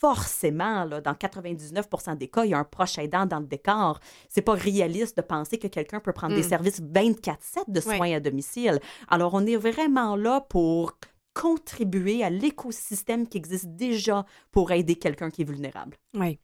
forcément, 0.00 0.84
là, 0.84 1.00
dans 1.00 1.12
99% 1.12 2.16
des 2.16 2.28
cas, 2.28 2.44
il 2.44 2.50
y 2.50 2.54
a 2.54 2.58
un 2.58 2.64
proche 2.64 2.98
aidant 2.98 3.26
dans 3.26 3.38
le 3.38 3.46
décor. 3.46 4.00
C'est 4.28 4.42
pas 4.42 4.54
réaliste 4.54 5.16
de 5.16 5.22
penser 5.22 5.58
que 5.58 5.66
quelqu'un 5.66 6.00
peut 6.00 6.12
prendre 6.12 6.34
des 6.34 6.40
mm. 6.40 6.48
services 6.48 6.80
24-7 6.80 7.36
de 7.68 7.80
soins 7.80 8.14
à 8.14 8.20
domicile. 8.20 8.80
Alors, 9.08 9.34
on 9.34 9.44
est 9.44 9.56
vraiment 9.56 10.16
là 10.16 10.40
pour 10.40 10.98
contribuer 11.34 12.24
à 12.24 12.30
l'écosystème 12.30 13.28
qui 13.28 13.38
existe 13.38 13.68
déjà 13.76 14.24
pour 14.50 14.72
aider 14.72 14.96
quelqu'un 14.96 15.30
qui 15.30 15.42
est 15.42 15.44
vulnérable. 15.44 15.96
Oui. 16.14 16.38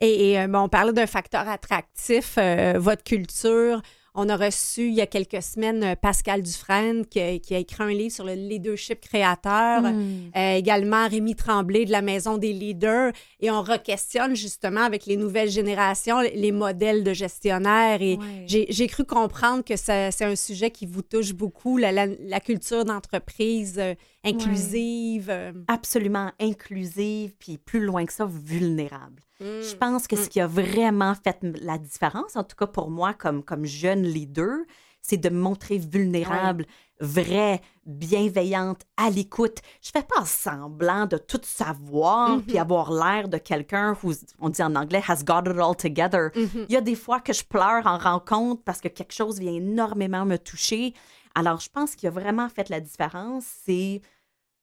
Et, 0.00 0.38
euh, 0.38 0.46
bon, 0.48 0.60
on 0.60 0.68
parlait 0.68 0.92
d'un 0.92 1.06
facteur 1.06 1.48
attractif, 1.48 2.36
euh, 2.38 2.74
votre 2.78 3.04
culture. 3.04 3.82
On 4.14 4.28
a 4.28 4.36
reçu 4.36 4.88
il 4.88 4.94
y 4.94 5.00
a 5.00 5.06
quelques 5.06 5.42
semaines 5.42 5.82
euh, 5.82 5.94
Pascal 5.96 6.42
Dufresne 6.42 7.06
qui 7.06 7.18
a, 7.18 7.38
qui 7.38 7.54
a 7.54 7.58
écrit 7.58 7.82
un 7.82 7.88
livre 7.92 8.12
sur 8.14 8.24
le 8.26 8.34
leadership 8.34 9.00
créateur. 9.00 9.80
Mm. 9.82 10.30
Euh, 10.36 10.54
également 10.56 11.08
Rémi 11.08 11.34
Tremblay 11.34 11.86
de 11.86 11.92
la 11.92 12.02
Maison 12.02 12.36
des 12.36 12.52
leaders. 12.52 13.12
Et 13.40 13.50
on 13.50 13.62
re-questionne 13.62 14.36
justement 14.36 14.82
avec 14.82 15.06
les 15.06 15.16
nouvelles 15.16 15.48
générations 15.50 16.20
les 16.20 16.52
modèles 16.52 17.04
de 17.04 17.14
gestionnaires. 17.14 18.02
Et 18.02 18.16
Ouais. 18.18 18.44
j'ai 18.68 18.86
cru 18.86 19.04
comprendre 19.04 19.64
que 19.64 19.76
c'est 19.76 20.22
un 20.22 20.36
sujet 20.36 20.70
qui 20.70 20.84
vous 20.84 21.00
touche 21.02 21.32
beaucoup, 21.32 21.78
la, 21.78 21.90
la- 21.90 22.06
la 22.06 22.40
culture 22.40 22.84
d'entreprise 22.84 23.76
euh, 23.78 23.94
inclusive. 24.24 25.28
euh. 25.30 25.52
Absolument 25.68 26.30
inclusive, 26.40 27.34
puis 27.38 27.58
plus 27.58 27.80
loin 27.84 28.04
que 28.06 28.12
ça, 28.12 28.26
vulnérable. 28.28 29.22
Mm. 29.40 29.44
Je 29.44 29.74
pense 29.76 30.06
que 30.06 30.16
ce 30.16 30.28
qui 30.28 30.40
a 30.40 30.46
vraiment 30.46 31.14
fait 31.14 31.38
la 31.60 31.78
différence, 31.78 32.36
en 32.36 32.44
tout 32.44 32.56
cas 32.56 32.66
pour 32.66 32.90
moi 32.90 33.14
comme, 33.14 33.42
comme 33.42 33.64
jeune 33.64 34.02
leader, 34.02 34.58
c'est 35.00 35.16
de 35.16 35.28
me 35.30 35.40
montrer 35.40 35.78
vulnérable, 35.78 36.64
vraie, 37.00 37.60
bienveillante, 37.86 38.82
à 38.96 39.10
l'écoute. 39.10 39.58
Je 39.80 39.90
fais 39.90 40.04
pas 40.04 40.24
semblant 40.24 41.06
de 41.06 41.16
tout 41.18 41.40
savoir 41.42 42.36
Mhm. 42.36 42.42
puis 42.42 42.58
avoir 42.58 42.92
l'air 42.92 43.28
de 43.28 43.38
quelqu'un 43.38 43.96
who, 44.02 44.12
on 44.38 44.48
dit 44.50 44.62
en 44.62 44.76
anglais, 44.76 45.02
has 45.08 45.24
got 45.24 45.40
it 45.50 45.58
all 45.58 45.74
together. 45.76 46.30
Mhm. 46.36 46.66
Il 46.68 46.72
y 46.72 46.76
a 46.76 46.80
des 46.80 46.94
fois 46.94 47.18
que 47.18 47.32
je 47.32 47.42
pleure 47.44 47.84
en 47.86 47.98
rencontre 47.98 48.62
parce 48.64 48.80
que 48.80 48.86
quelque 48.88 49.12
chose 49.12 49.40
vient 49.40 49.52
énormément 49.54 50.24
me 50.24 50.36
toucher. 50.38 50.94
Alors, 51.34 51.60
je 51.60 51.68
pense 51.68 51.94
qu'il 51.94 52.08
a 52.08 52.10
vraiment 52.10 52.48
fait 52.48 52.68
la 52.68 52.80
différence, 52.80 53.44
c'est 53.64 54.00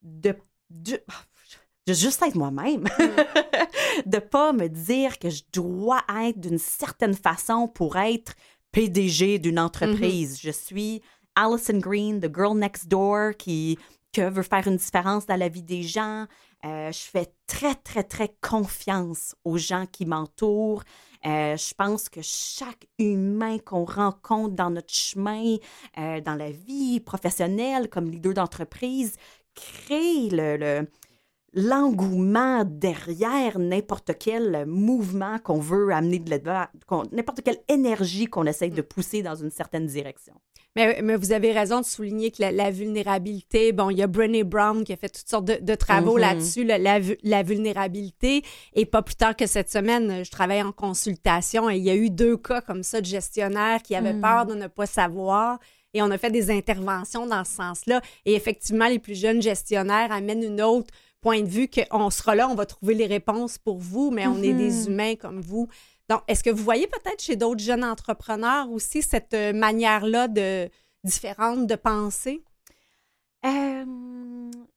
de, 0.02 0.36
de, 0.70 1.02
de 1.88 1.94
juste 1.94 2.22
être 2.22 2.36
moi-même. 2.36 2.84
de 4.06 4.20
pas 4.20 4.54
me 4.54 4.68
dire 4.68 5.20
que 5.20 5.30
je 5.30 5.44
dois 5.52 6.02
être 6.26 6.40
d'une 6.40 6.60
certaine 6.60 7.16
façon 7.16 7.68
pour 7.68 7.98
être 7.98 8.34
PDG 8.72 9.40
d'une 9.40 9.60
entreprise. 9.60 10.40
Je 10.42 10.52
suis 10.52 11.02
Alison 11.36 11.80
Green, 11.80 12.20
the 12.20 12.34
girl 12.34 12.56
next 12.56 12.88
door 12.88 13.32
qui 13.38 13.78
que 14.14 14.30
veut 14.30 14.44
faire 14.44 14.68
une 14.68 14.78
différence 14.78 15.26
dans 15.26 15.36
la 15.36 15.50
vie 15.50 15.64
des 15.64 15.84
gens. 15.84 16.26
Euh, 16.66 16.92
je 16.92 17.00
fais 17.00 17.28
très, 17.48 17.76
très, 17.76 18.04
très 18.04 18.36
confiance 18.42 19.34
aux 19.46 19.58
gens 19.58 19.86
qui 19.86 20.06
m'entourent. 20.06 20.84
Euh, 21.26 21.56
je 21.58 21.74
pense 21.74 22.10
que 22.10 22.22
chaque 22.22 22.88
humain 22.98 23.60
qu'on 23.60 23.86
rencontre 23.86 24.56
dans 24.56 24.70
notre 24.70 24.94
chemin, 24.94 25.56
euh, 25.98 26.22
dans 26.22 26.36
la 26.36 26.52
vie 26.52 27.00
professionnelle, 27.00 27.90
comme 27.90 28.10
leader 28.12 28.34
d'entreprise, 28.34 29.16
crée 29.56 30.30
le, 30.30 30.58
le- 30.58 30.88
l'engouement 31.54 32.64
derrière 32.66 33.58
n'importe 33.58 34.12
quel 34.20 34.66
mouvement 34.66 35.40
qu'on 35.40 35.60
veut 35.60 35.92
amener 35.92 36.20
de 36.20 36.30
l'avant, 36.30 36.68
n'importe 37.12 37.42
quelle 37.42 37.60
énergie 37.68 38.26
qu'on 38.28 38.46
essaye 38.46 38.70
de 38.70 38.82
pousser 38.82 39.24
dans 39.24 39.36
une 39.36 39.50
certaine 39.50 39.88
direction. 39.88 40.36
Mais, 40.76 41.02
mais 41.02 41.16
vous 41.16 41.32
avez 41.32 41.52
raison 41.52 41.82
de 41.82 41.86
souligner 41.86 42.30
que 42.32 42.42
la, 42.42 42.52
la 42.52 42.70
vulnérabilité, 42.72 43.72
bon, 43.72 43.90
il 43.90 43.98
y 43.98 44.04
a 44.04 44.08
Brené 44.08 44.44
Brown 44.44 44.84
qui 44.84 44.94
a 44.94 44.98
fait 44.98 45.10
toutes 45.10 45.28
sortes 45.28 45.46
de, 45.46 45.58
de 45.60 45.76
travaux 45.76 46.14
Mhm. 46.16 46.20
là-dessus, 46.22 46.64
la, 46.64 46.78
la 46.78 47.00
vu- 47.00 47.18
la 47.24 47.42
vulnérabilité. 47.44 48.44
Et 48.74 48.86
pas 48.86 49.02
plus 49.02 49.16
tard 49.16 49.36
que 49.36 49.48
cette 49.48 49.72
semaine, 49.72 50.24
je 50.24 50.30
travaille 50.32 50.62
en 50.62 50.72
consultation 50.72 51.70
et 51.70 51.78
il 51.78 51.84
y 51.84 51.90
a 51.90 51.96
eu 51.96 52.10
deux 52.10 52.38
cas 52.38 52.62
comme 52.62 52.84
ça 52.84 53.02
de 53.02 53.06
gestionnaires 53.08 53.82
qui 53.82 53.96
avaient 53.96 54.14
Mhm. 54.14 54.22
peur 54.22 54.46
de 54.46 54.54
ne 54.54 54.68
pas 54.68 54.86
savoir. 54.86 55.60
Et 55.96 56.04
on 56.04 56.12
a 56.12 56.18
fait 56.20 56.30
des 56.30 56.52
interventions 56.52 57.26
dans 57.26 57.44
ce 57.44 57.54
sens-là. 57.56 58.02
Et 58.26 58.36
effectivement, 58.36 58.88
les 58.88 59.00
plus 59.00 59.16
jeunes 59.20 59.42
gestionnaires 59.42 60.12
amènent 60.12 60.44
une 60.44 60.62
autre 60.62 60.94
point 61.20 61.42
de 61.42 61.48
vue 61.48 61.68
qu'on 61.68 62.10
sera 62.12 62.36
là, 62.36 62.48
on 62.48 62.54
va 62.56 62.66
trouver 62.68 62.94
les 62.94 63.08
réponses 63.08 63.58
pour 63.58 63.80
vous, 63.80 64.12
mais 64.12 64.28
on 64.28 64.38
est 64.42 64.54
des 64.54 64.70
Mhm. 64.72 64.88
humains 64.94 65.16
comme 65.16 65.42
vous. 65.42 65.68
Donc, 66.10 66.22
est-ce 66.28 66.44
que 66.44 66.50
vous 66.50 66.64
voyez 66.64 66.88
peut-être 66.88 67.22
chez 67.22 67.36
d'autres 67.36 67.62
jeunes 67.64 67.84
entrepreneurs 67.84 68.70
aussi 68.72 69.04
cette 69.04 69.36
euh, 69.36 69.54
manière-là 69.54 70.28
de 70.28 70.68
différente 71.04 71.68
de 71.68 71.76
penser? 71.76 72.42
Euh, 73.46 73.86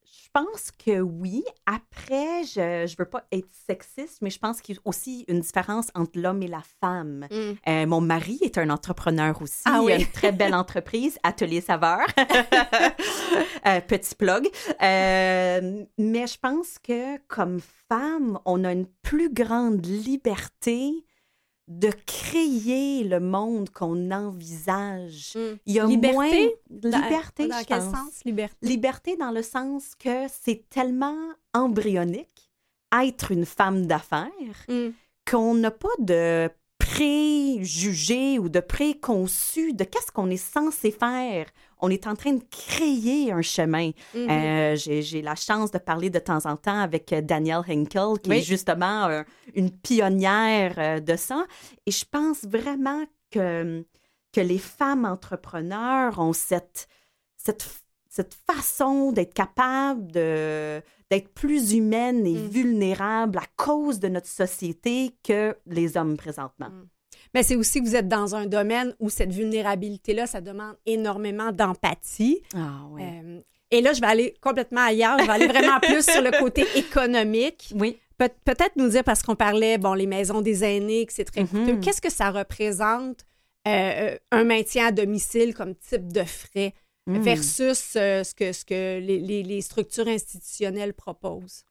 je 0.05 0.29
pense 0.33 0.71
que 0.73 1.01
oui. 1.01 1.43
Après, 1.65 2.45
je 2.45 2.83
ne 2.83 2.97
veux 2.99 3.07
pas 3.07 3.25
être 3.33 3.49
sexiste, 3.67 4.19
mais 4.21 4.29
je 4.29 4.39
pense 4.39 4.61
qu'il 4.61 4.75
y 4.77 4.79
a 4.79 4.83
aussi 4.85 5.25
une 5.27 5.41
différence 5.41 5.89
entre 5.95 6.19
l'homme 6.19 6.43
et 6.43 6.49
la 6.49 6.63
femme. 6.81 7.27
Euh, 7.67 7.87
mon 7.87 8.03
mari 8.03 8.39
est 8.43 8.59
un 8.59 8.69
entrepreneur 8.69 9.41
aussi. 9.41 9.63
Ah 9.65 9.79
Il 9.81 9.87
oui. 9.87 9.93
a 9.93 9.97
une 9.97 10.07
très 10.07 10.33
belle 10.33 10.55
entreprise, 10.55 11.19
Atelier 11.23 11.61
Saveur. 11.63 12.01
Euh, 13.65 13.81
petit 13.81 14.17
plug. 14.17 14.49
Mais 14.81 15.87
je 16.27 16.37
pense 16.39 16.79
que 16.83 17.17
comme 17.29 17.61
femme, 17.89 18.39
on 18.45 18.65
a 18.65 18.73
une 18.73 18.87
plus 19.03 19.33
grande 19.33 19.87
liberté 19.87 21.05
de 21.79 21.91
créer 22.07 23.05
le 23.05 23.21
monde 23.21 23.71
qu'on 23.71 24.11
envisage. 24.11 25.37
Il 25.67 25.73
y 25.75 25.81
a 25.81 25.87
Liberté? 25.87 26.15
moins 26.15 26.31
liberté, 26.31 27.49
Dans 27.49 27.59
je 27.61 27.65
quel 27.65 27.79
pense. 27.81 27.91
sens, 27.95 28.25
liberté? 28.25 28.57
Liberté 28.67 29.17
dans 29.17 29.31
le 29.31 29.43
sens 29.43 29.95
que 29.99 30.27
c'est 30.29 30.69
tellement 30.71 31.17
embryonique 31.55 32.51
être 33.05 33.33
une 33.33 33.47
femme 33.47 33.87
d'affaires 33.87 34.29
Mm. 34.69 34.89
qu'on 35.31 35.55
n'a 35.55 35.71
pas 35.71 35.89
de 35.99 36.51
préjugés 36.79 38.39
ou 38.39 38.49
de 38.49 38.61
préconçus 38.61 39.73
de 39.73 39.85
qu'est-ce 39.85 40.13
qu'on 40.13 40.31
est 40.31 40.37
censé 40.37 40.91
faire. 40.91 41.47
On 41.83 41.91
est 41.91 42.07
en 42.07 42.15
train 42.15 42.33
de 42.35 42.43
créer 42.51 43.33
un 43.33 43.43
chemin. 43.43 43.91
Mhm. 44.15 44.31
Euh, 44.31 44.77
J'ai 44.77 45.21
la 45.21 45.35
chance 45.35 45.71
de 45.73 45.79
parler 45.79 46.11
de 46.11 46.21
temps 46.21 46.47
en 46.47 46.57
temps 46.57 46.79
avec 46.81 47.13
euh, 47.13 47.21
Danielle 47.21 47.63
Henkel, 47.69 48.19
qui 48.23 48.31
Oui. 48.31 48.37
est 48.39 48.43
justement 48.43 49.07
euh, 49.09 49.23
une 49.55 49.71
pionnière 49.71 51.03
de 51.03 51.17
ça. 51.17 51.45
Et 51.87 51.91
je 51.91 52.05
pense 52.11 52.45
vraiment 52.45 53.03
que, 53.31 53.85
que 54.33 54.41
les 54.41 54.59
femmes 54.59 55.05
entrepreneurs 55.05 56.19
ont 56.21 56.33
cette, 56.33 56.87
cette, 57.37 57.69
cette 58.09 58.37
façon 58.51 59.13
d'être 59.13 59.35
capables 59.35 60.11
de 60.13 60.81
d'être 61.11 61.35
plus 61.35 61.75
humaines 61.75 62.27
et 62.27 62.39
Mm. 62.39 62.49
vulnérables 62.49 63.37
à 63.39 63.45
cause 63.57 64.01
de 64.01 64.09
notre 64.09 64.29
société 64.29 65.15
que 65.23 65.55
les 65.67 65.99
hommes 65.99 66.17
présentement. 66.17 66.71
Mais 67.35 67.43
c'est 67.43 67.57
aussi 67.57 67.81
que 67.81 67.87
vous 67.87 67.97
êtes 67.97 68.09
dans 68.09 68.35
un 68.35 68.47
domaine 68.47 68.95
où 69.01 69.09
cette 69.11 69.33
vulnérabilité-là, 69.33 70.27
ça 70.27 70.41
demande 70.41 70.77
énormément 70.87 71.51
d'empathie. 71.53 72.43
Ah 72.55 72.83
oui. 72.91 73.03
Euh, 73.03 73.41
et 73.71 73.81
là, 73.81 73.93
je 73.95 74.01
vais 74.03 74.07
aller 74.07 74.35
complètement 74.43 74.83
ailleurs. 74.83 75.19
Je 75.19 75.25
vais 75.25 75.33
aller 75.33 75.47
vraiment 75.47 75.81
plus 75.83 76.05
sur 76.05 76.21
le 76.21 76.31
côté 76.39 76.67
économique. 76.77 77.73
oui. 77.79 77.99
Peut- 78.19 78.29
Peut-être 78.45 78.77
nous 78.77 78.89
dire, 78.91 79.03
parce 79.03 79.23
qu'on 79.23 79.35
parlait, 79.35 79.79
bon, 79.79 79.95
les 79.95 80.07
maisons 80.07 80.43
des 80.43 80.63
aînés, 80.63 81.07
que 81.07 81.13
c'est 81.13 81.25
très 81.25 81.41
Mhm. 81.43 81.49
coûteux. 81.49 81.77
Qu'est-ce 81.81 82.01
que 82.03 82.11
ça 82.13 82.31
représente 82.31 83.25
euh, 83.67 84.17
un 84.33 84.45
maintien 84.45 84.89
à 84.89 84.93
domicile 84.93 85.55
comme 85.55 85.75
type 85.75 86.13
de 86.13 86.25
frais 86.25 86.75
Mm. 87.07 87.21
versus 87.23 87.95
euh, 87.97 88.23
ce 88.23 88.33
que, 88.35 88.53
ce 88.53 88.65
que 88.65 88.99
les, 89.01 89.19
les- 89.19 89.43
les 89.43 89.61
structures 89.61 90.07
institutionnelles 90.07 90.95
proposent? 90.95 91.65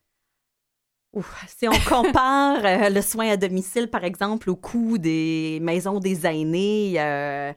Si 1.46 1.68
on 1.68 1.78
compare 1.88 2.64
euh, 2.64 2.88
le 2.88 3.02
soin 3.02 3.28
à 3.28 3.36
domicile, 3.36 3.88
par 3.88 4.04
exemple, 4.04 4.48
au 4.50 4.56
coût 4.56 4.98
des 4.98 5.58
maisons 5.62 6.00
des 6.00 6.26
aînés, 6.26 6.94
euh, 6.96 7.52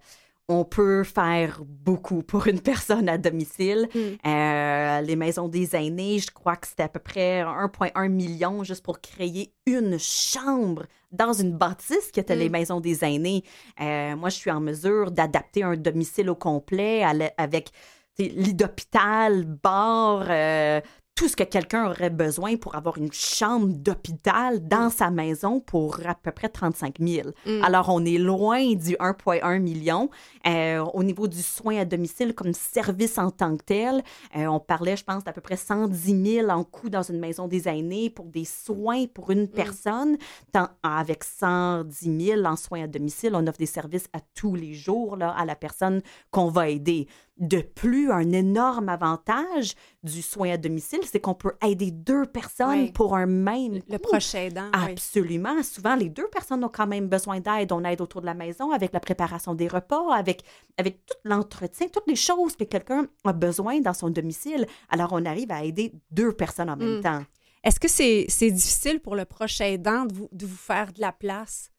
on 0.48 0.66
peut 0.66 1.04
faire 1.04 1.62
beaucoup 1.66 2.22
pour 2.22 2.48
une 2.48 2.60
personne 2.60 3.08
à 3.08 3.18
domicile. 3.18 3.88
Mm. 3.96 4.00
Euh, 4.28 5.02
les 5.02 5.16
maisons 5.16 5.48
des 5.48 5.76
aînés, 5.76 6.20
je 6.20 6.32
crois 6.32 6.56
que 6.58 6.68
c'était 6.68 6.84
à 6.84 6.90
peu 6.90 7.00
près 7.00 7.42
1,1 7.44 8.10
million 8.10 8.64
juste 8.64 8.84
pour 8.84 9.00
créer 9.00 9.54
une 9.66 9.98
chambre 10.00 10.84
dans 11.12 11.34
une 11.34 11.54
bâtisse 11.54 12.12
qui 12.12 12.20
était 12.20 12.36
Mm. 12.36 12.40
les 12.40 12.50
maisons 12.50 12.80
des 12.82 13.04
aînés. 13.06 13.44
Moi, 13.80 14.30
je 14.30 14.36
suis 14.36 14.52
en 14.52 14.60
mesure 14.60 15.12
d'adapter 15.12 15.64
un 15.64 15.78
domicile 15.78 16.30
au 16.30 16.36
complet 16.36 17.04
avec 17.38 17.72
lit 18.18 18.54
d'hôpital, 18.54 19.46
bar, 19.46 20.26
euh, 20.30 20.82
tout 21.16 21.30
ce 21.30 21.38
que 21.38 21.44
quelqu'un 21.44 21.90
aurait 21.90 22.10
besoin 22.10 22.58
pour 22.58 22.76
avoir 22.76 22.98
une 22.98 23.12
chambre 23.14 23.68
d'hôpital 23.70 24.68
dans 24.68 24.90
sa 24.90 25.10
maison 25.12 25.62
pour 25.62 26.02
à 26.06 26.14
peu 26.14 26.32
près 26.32 26.50
35 26.50 26.98
000. 27.00 27.30
Mm. 27.46 27.64
Alors, 27.64 27.88
on 27.88 28.04
est 28.04 28.18
loin 28.18 28.74
du 28.74 28.96
1,1 28.98 29.60
million. 29.60 30.10
Euh, 30.46 30.84
au 30.94 31.04
niveau 31.04 31.30
du 31.30 31.42
soin 31.42 31.78
à 31.78 31.86
domicile 31.86 32.36
comme 32.36 32.52
service 32.54 33.18
en 33.18 33.32
tant 33.32 33.56
que 33.56 33.64
tel, 33.64 34.04
euh, 34.36 34.46
on 34.48 34.60
parlait, 34.60 34.98
je 34.98 35.06
pense, 35.06 35.24
d'à 35.24 35.32
peu 35.32 35.40
près 35.40 35.56
110 35.56 36.34
000 36.42 36.50
en 36.50 36.66
coût 36.66 36.90
dans 36.90 37.04
une 37.04 37.20
maison 37.20 37.48
des 37.48 37.70
aînés 37.70 38.10
pour 38.10 38.26
des 38.26 38.44
soins 38.46 39.06
pour 39.08 39.32
une 39.32 39.48
personne. 39.48 40.18
Tant- 40.52 40.70
avec 40.84 41.24
110 41.24 42.26
000 42.26 42.44
en 42.44 42.58
soins 42.58 42.84
à 42.84 42.88
domicile, 42.88 43.32
on 43.36 43.48
offre 43.48 43.58
des 43.58 43.66
services 43.66 44.08
à 44.12 44.20
tous 44.34 44.56
les 44.56 44.74
jours 44.74 45.16
là, 45.16 45.30
à 45.30 45.46
la 45.46 45.56
personne 45.56 46.02
qu'on 46.30 46.50
va 46.50 46.68
aider. 46.68 47.08
De 47.38 47.60
plus, 47.60 48.12
un 48.12 48.32
énorme 48.32 48.88
avantage 48.88 49.74
du 50.04 50.22
soin 50.22 50.52
à 50.52 50.58
domicile, 50.58 51.02
c'est 51.04 51.20
qu'on 51.20 51.34
peut 51.34 51.52
aider 51.62 51.92
deux 51.92 52.26
personnes 52.26 52.84
Oui. 52.84 52.92
pour 52.94 53.14
un 53.14 53.26
même 53.26 53.82
Le 53.90 53.98
prochain 53.98 54.40
aidant. 54.44 54.70
oui. 54.74 54.92
Absolument. 54.94 55.62
Souvent, 55.62 55.96
les 55.96 56.08
deux 56.08 56.28
personnes 56.30 56.64
ont 56.64 56.70
quand 56.70 56.88
même 56.88 57.08
besoin 57.10 57.42
d'aide. 57.42 57.74
On 57.74 57.84
aide 57.84 58.00
autour 58.00 58.22
de 58.22 58.26
la 58.26 58.34
maison 58.36 58.72
avec 58.72 58.94
la 58.94 59.02
préparation 59.02 59.54
des 59.54 59.68
repas, 59.68 60.14
avec, 60.16 60.44
avec 60.78 61.06
tout 61.06 61.18
l'entretien, 61.26 61.88
toutes 61.92 62.08
les 62.08 62.16
choses 62.16 62.56
que 62.56 62.64
quelqu'un 62.64 63.06
a 63.26 63.34
besoin 63.34 63.82
dans 63.82 63.94
son 63.94 64.10
domicile. 64.10 64.66
Alors, 64.90 65.10
on 65.12 65.26
arrive 65.26 65.52
à 65.52 65.64
aider 65.66 65.92
deux 66.12 66.32
personnes 66.32 66.70
en 66.70 66.78
même 66.78 67.00
Mm. 67.00 67.02
temps. 67.02 67.24
Est-ce 67.66 67.80
que 67.82 67.88
c'est 67.90 68.28
c'est 68.30 68.52
difficile 68.52 69.00
pour 69.02 69.16
le 69.16 69.26
prochain 69.26 69.66
aidant 69.66 70.06
de 70.06 70.14
vous, 70.14 70.30
de 70.32 70.46
vous 70.46 70.56
faire 70.56 70.94
de 70.94 71.02
la 71.02 71.12
place? 71.12 71.70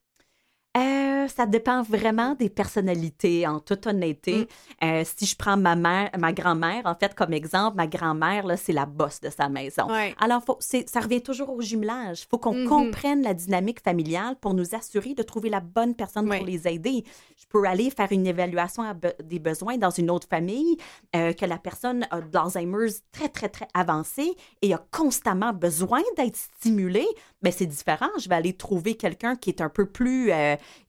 Euh, 0.76 1.26
ça 1.28 1.46
dépend 1.46 1.82
vraiment 1.82 2.34
des 2.34 2.50
personnalités, 2.50 3.46
en 3.46 3.60
toute 3.60 3.86
honnêteté. 3.86 4.40
Mm. 4.82 4.84
Euh, 4.84 5.04
si 5.16 5.26
je 5.26 5.36
prends 5.36 5.56
ma 5.56 5.74
mère, 5.74 6.10
ma 6.18 6.32
grand-mère, 6.32 6.82
en 6.84 6.94
fait, 6.94 7.14
comme 7.14 7.32
exemple, 7.32 7.76
ma 7.76 7.86
grand-mère, 7.86 8.46
là, 8.46 8.56
c'est 8.56 8.72
la 8.72 8.86
bosse 8.86 9.20
de 9.20 9.30
sa 9.30 9.48
maison. 9.48 9.88
Alors, 10.18 10.42
faut, 10.44 10.58
ça 10.60 11.00
revient 11.00 11.22
toujours 11.22 11.50
au 11.50 11.60
jumelage. 11.62 12.22
Il 12.22 12.26
faut 12.28 12.38
qu'on 12.38 12.54
mm-hmm. 12.54 12.68
comprenne 12.68 13.22
la 13.22 13.34
dynamique 13.34 13.80
familiale 13.82 14.36
pour 14.40 14.54
nous 14.54 14.74
assurer 14.74 15.14
de 15.14 15.22
trouver 15.22 15.48
la 15.48 15.60
bonne 15.60 15.94
personne 15.94 16.26
pour 16.28 16.46
les 16.46 16.68
aider. 16.68 17.04
Je 17.36 17.44
peux 17.48 17.64
aller 17.64 17.90
faire 17.90 18.08
une 18.10 18.26
évaluation 18.26 18.84
des 19.24 19.38
besoins 19.38 19.78
dans 19.78 19.90
une 19.90 20.10
autre 20.10 20.28
famille, 20.28 20.76
euh, 21.14 21.32
que 21.32 21.46
la 21.46 21.58
personne 21.58 22.06
a 22.10 22.20
de 22.20 22.32
l'Alzheimer's 22.32 23.02
très, 23.12 23.28
très, 23.28 23.48
très 23.48 23.68
avancé 23.74 24.34
et 24.62 24.74
a 24.74 24.84
constamment 24.90 25.52
besoin 25.52 26.02
d'être 26.16 26.36
stimulée. 26.36 27.06
Mais 27.42 27.50
c'est 27.50 27.66
différent. 27.66 28.08
Je 28.18 28.28
vais 28.28 28.34
aller 28.34 28.52
trouver 28.54 28.96
quelqu'un 28.96 29.36
qui 29.36 29.50
est 29.50 29.60
un 29.60 29.68
peu 29.68 29.86
plus 29.86 30.32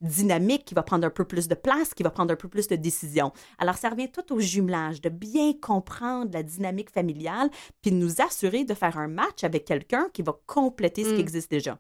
dynamique, 0.02 0.66
qui 0.66 0.74
va 0.74 0.84
prendre 0.84 1.06
un 1.06 1.10
peu 1.10 1.26
plus 1.26 1.48
de 1.48 1.56
place, 1.56 1.94
qui 1.94 2.04
va 2.04 2.10
prendre 2.10 2.34
un 2.34 2.36
peu 2.36 2.48
plus 2.48 2.68
de 2.68 2.76
décisions. 2.76 3.32
Alors, 3.58 3.76
ça 3.76 3.90
revient 3.90 4.10
tout 4.10 4.34
au 4.34 4.40
jumelage, 4.40 5.02
de 5.02 5.10
bien 5.10 5.54
comprendre 5.54 6.32
la 6.34 6.44
dynamique 6.44 6.90
familiale, 6.90 7.50
puis 7.82 7.92
de 7.92 7.98
nous 7.98 8.22
assurer 8.22 8.64
de 8.64 8.74
faire 8.74 8.98
un 8.98 9.08
match 9.08 9.44
avec 9.44 9.66
quelqu'un 9.66 10.08
qui 10.14 10.22
va 10.22 10.38
compléter 10.46 11.04
ce 11.04 11.10
qui 11.10 11.18
mm. 11.18 11.20
existe 11.20 11.52
déjà. 11.52 11.80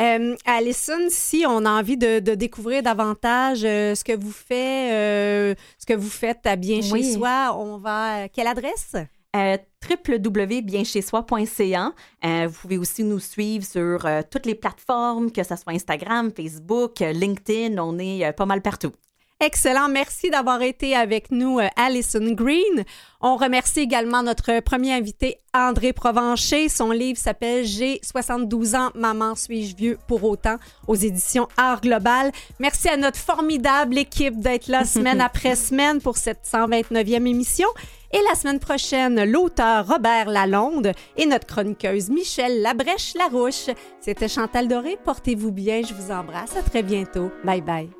Euh, 0.00 0.36
Alison, 0.44 1.08
si 1.08 1.44
on 1.46 1.64
a 1.64 1.70
envie 1.70 1.96
de, 1.96 2.20
découvrir 2.20 2.82
davantage 2.82 3.64
euh, 3.64 3.96
ce 3.96 4.04
que 4.04 4.16
vous 4.16 4.30
faites, 4.30 4.92
euh, 4.92 5.54
ce 5.76 5.86
que 5.86 5.94
vous 5.94 6.08
faites 6.08 6.46
à 6.46 6.54
bien 6.54 6.80
chez 6.80 7.02
soi, 7.02 7.56
on 7.58 7.78
va 7.78 8.28
quelle 8.28 8.46
adresse? 8.46 8.94
Euh, 9.38 9.56
www.bienchezsoi.ca. 9.88 11.92
Euh, 12.24 12.48
vous 12.48 12.60
pouvez 12.60 12.78
aussi 12.78 13.04
nous 13.04 13.20
suivre 13.20 13.64
sur 13.64 14.04
euh, 14.04 14.22
toutes 14.28 14.46
les 14.46 14.56
plateformes, 14.56 15.30
que 15.30 15.44
ce 15.44 15.54
soit 15.56 15.72
Instagram, 15.72 16.32
Facebook, 16.36 16.98
LinkedIn, 17.00 17.78
on 17.78 17.98
est 17.98 18.32
pas 18.32 18.46
mal 18.46 18.60
partout. 18.60 18.92
Excellent. 19.40 19.88
Merci 19.88 20.30
d'avoir 20.30 20.62
été 20.62 20.96
avec 20.96 21.30
nous, 21.30 21.60
Alison 21.76 22.32
Green. 22.32 22.84
On 23.20 23.36
remercie 23.36 23.78
également 23.78 24.24
notre 24.24 24.58
premier 24.62 24.92
invité, 24.92 25.38
André 25.54 25.92
Provencher. 25.92 26.68
Son 26.68 26.90
livre 26.90 27.20
s'appelle 27.20 27.64
J'ai 27.64 28.00
72 28.02 28.74
ans, 28.74 28.90
Maman 28.96 29.36
suis-je 29.36 29.76
vieux 29.76 29.96
pour 30.08 30.24
autant 30.24 30.56
aux 30.88 30.96
éditions 30.96 31.46
Art 31.56 31.82
Global. 31.82 32.32
Merci 32.58 32.88
à 32.88 32.96
notre 32.96 33.18
formidable 33.18 33.98
équipe 33.98 34.40
d'être 34.40 34.66
là 34.66 34.84
semaine 34.94 35.20
après 35.20 35.54
semaine 35.54 36.00
pour 36.00 36.16
cette 36.16 36.44
129e 36.44 37.24
émission. 37.24 37.68
Et 38.12 38.20
la 38.28 38.34
semaine 38.34 38.58
prochaine, 38.58 39.22
l'auteur 39.24 39.86
Robert 39.86 40.30
Lalonde 40.30 40.92
et 41.16 41.26
notre 41.26 41.46
chroniqueuse 41.46 42.08
Michelle 42.08 42.62
Labrèche-Larouche. 42.62 43.70
C'était 44.00 44.28
Chantal 44.28 44.68
Doré. 44.68 44.96
Portez-vous 45.04 45.52
bien. 45.52 45.82
Je 45.82 45.92
vous 45.92 46.10
embrasse. 46.10 46.56
À 46.56 46.62
très 46.62 46.82
bientôt. 46.82 47.30
Bye 47.44 47.60
bye. 47.60 47.97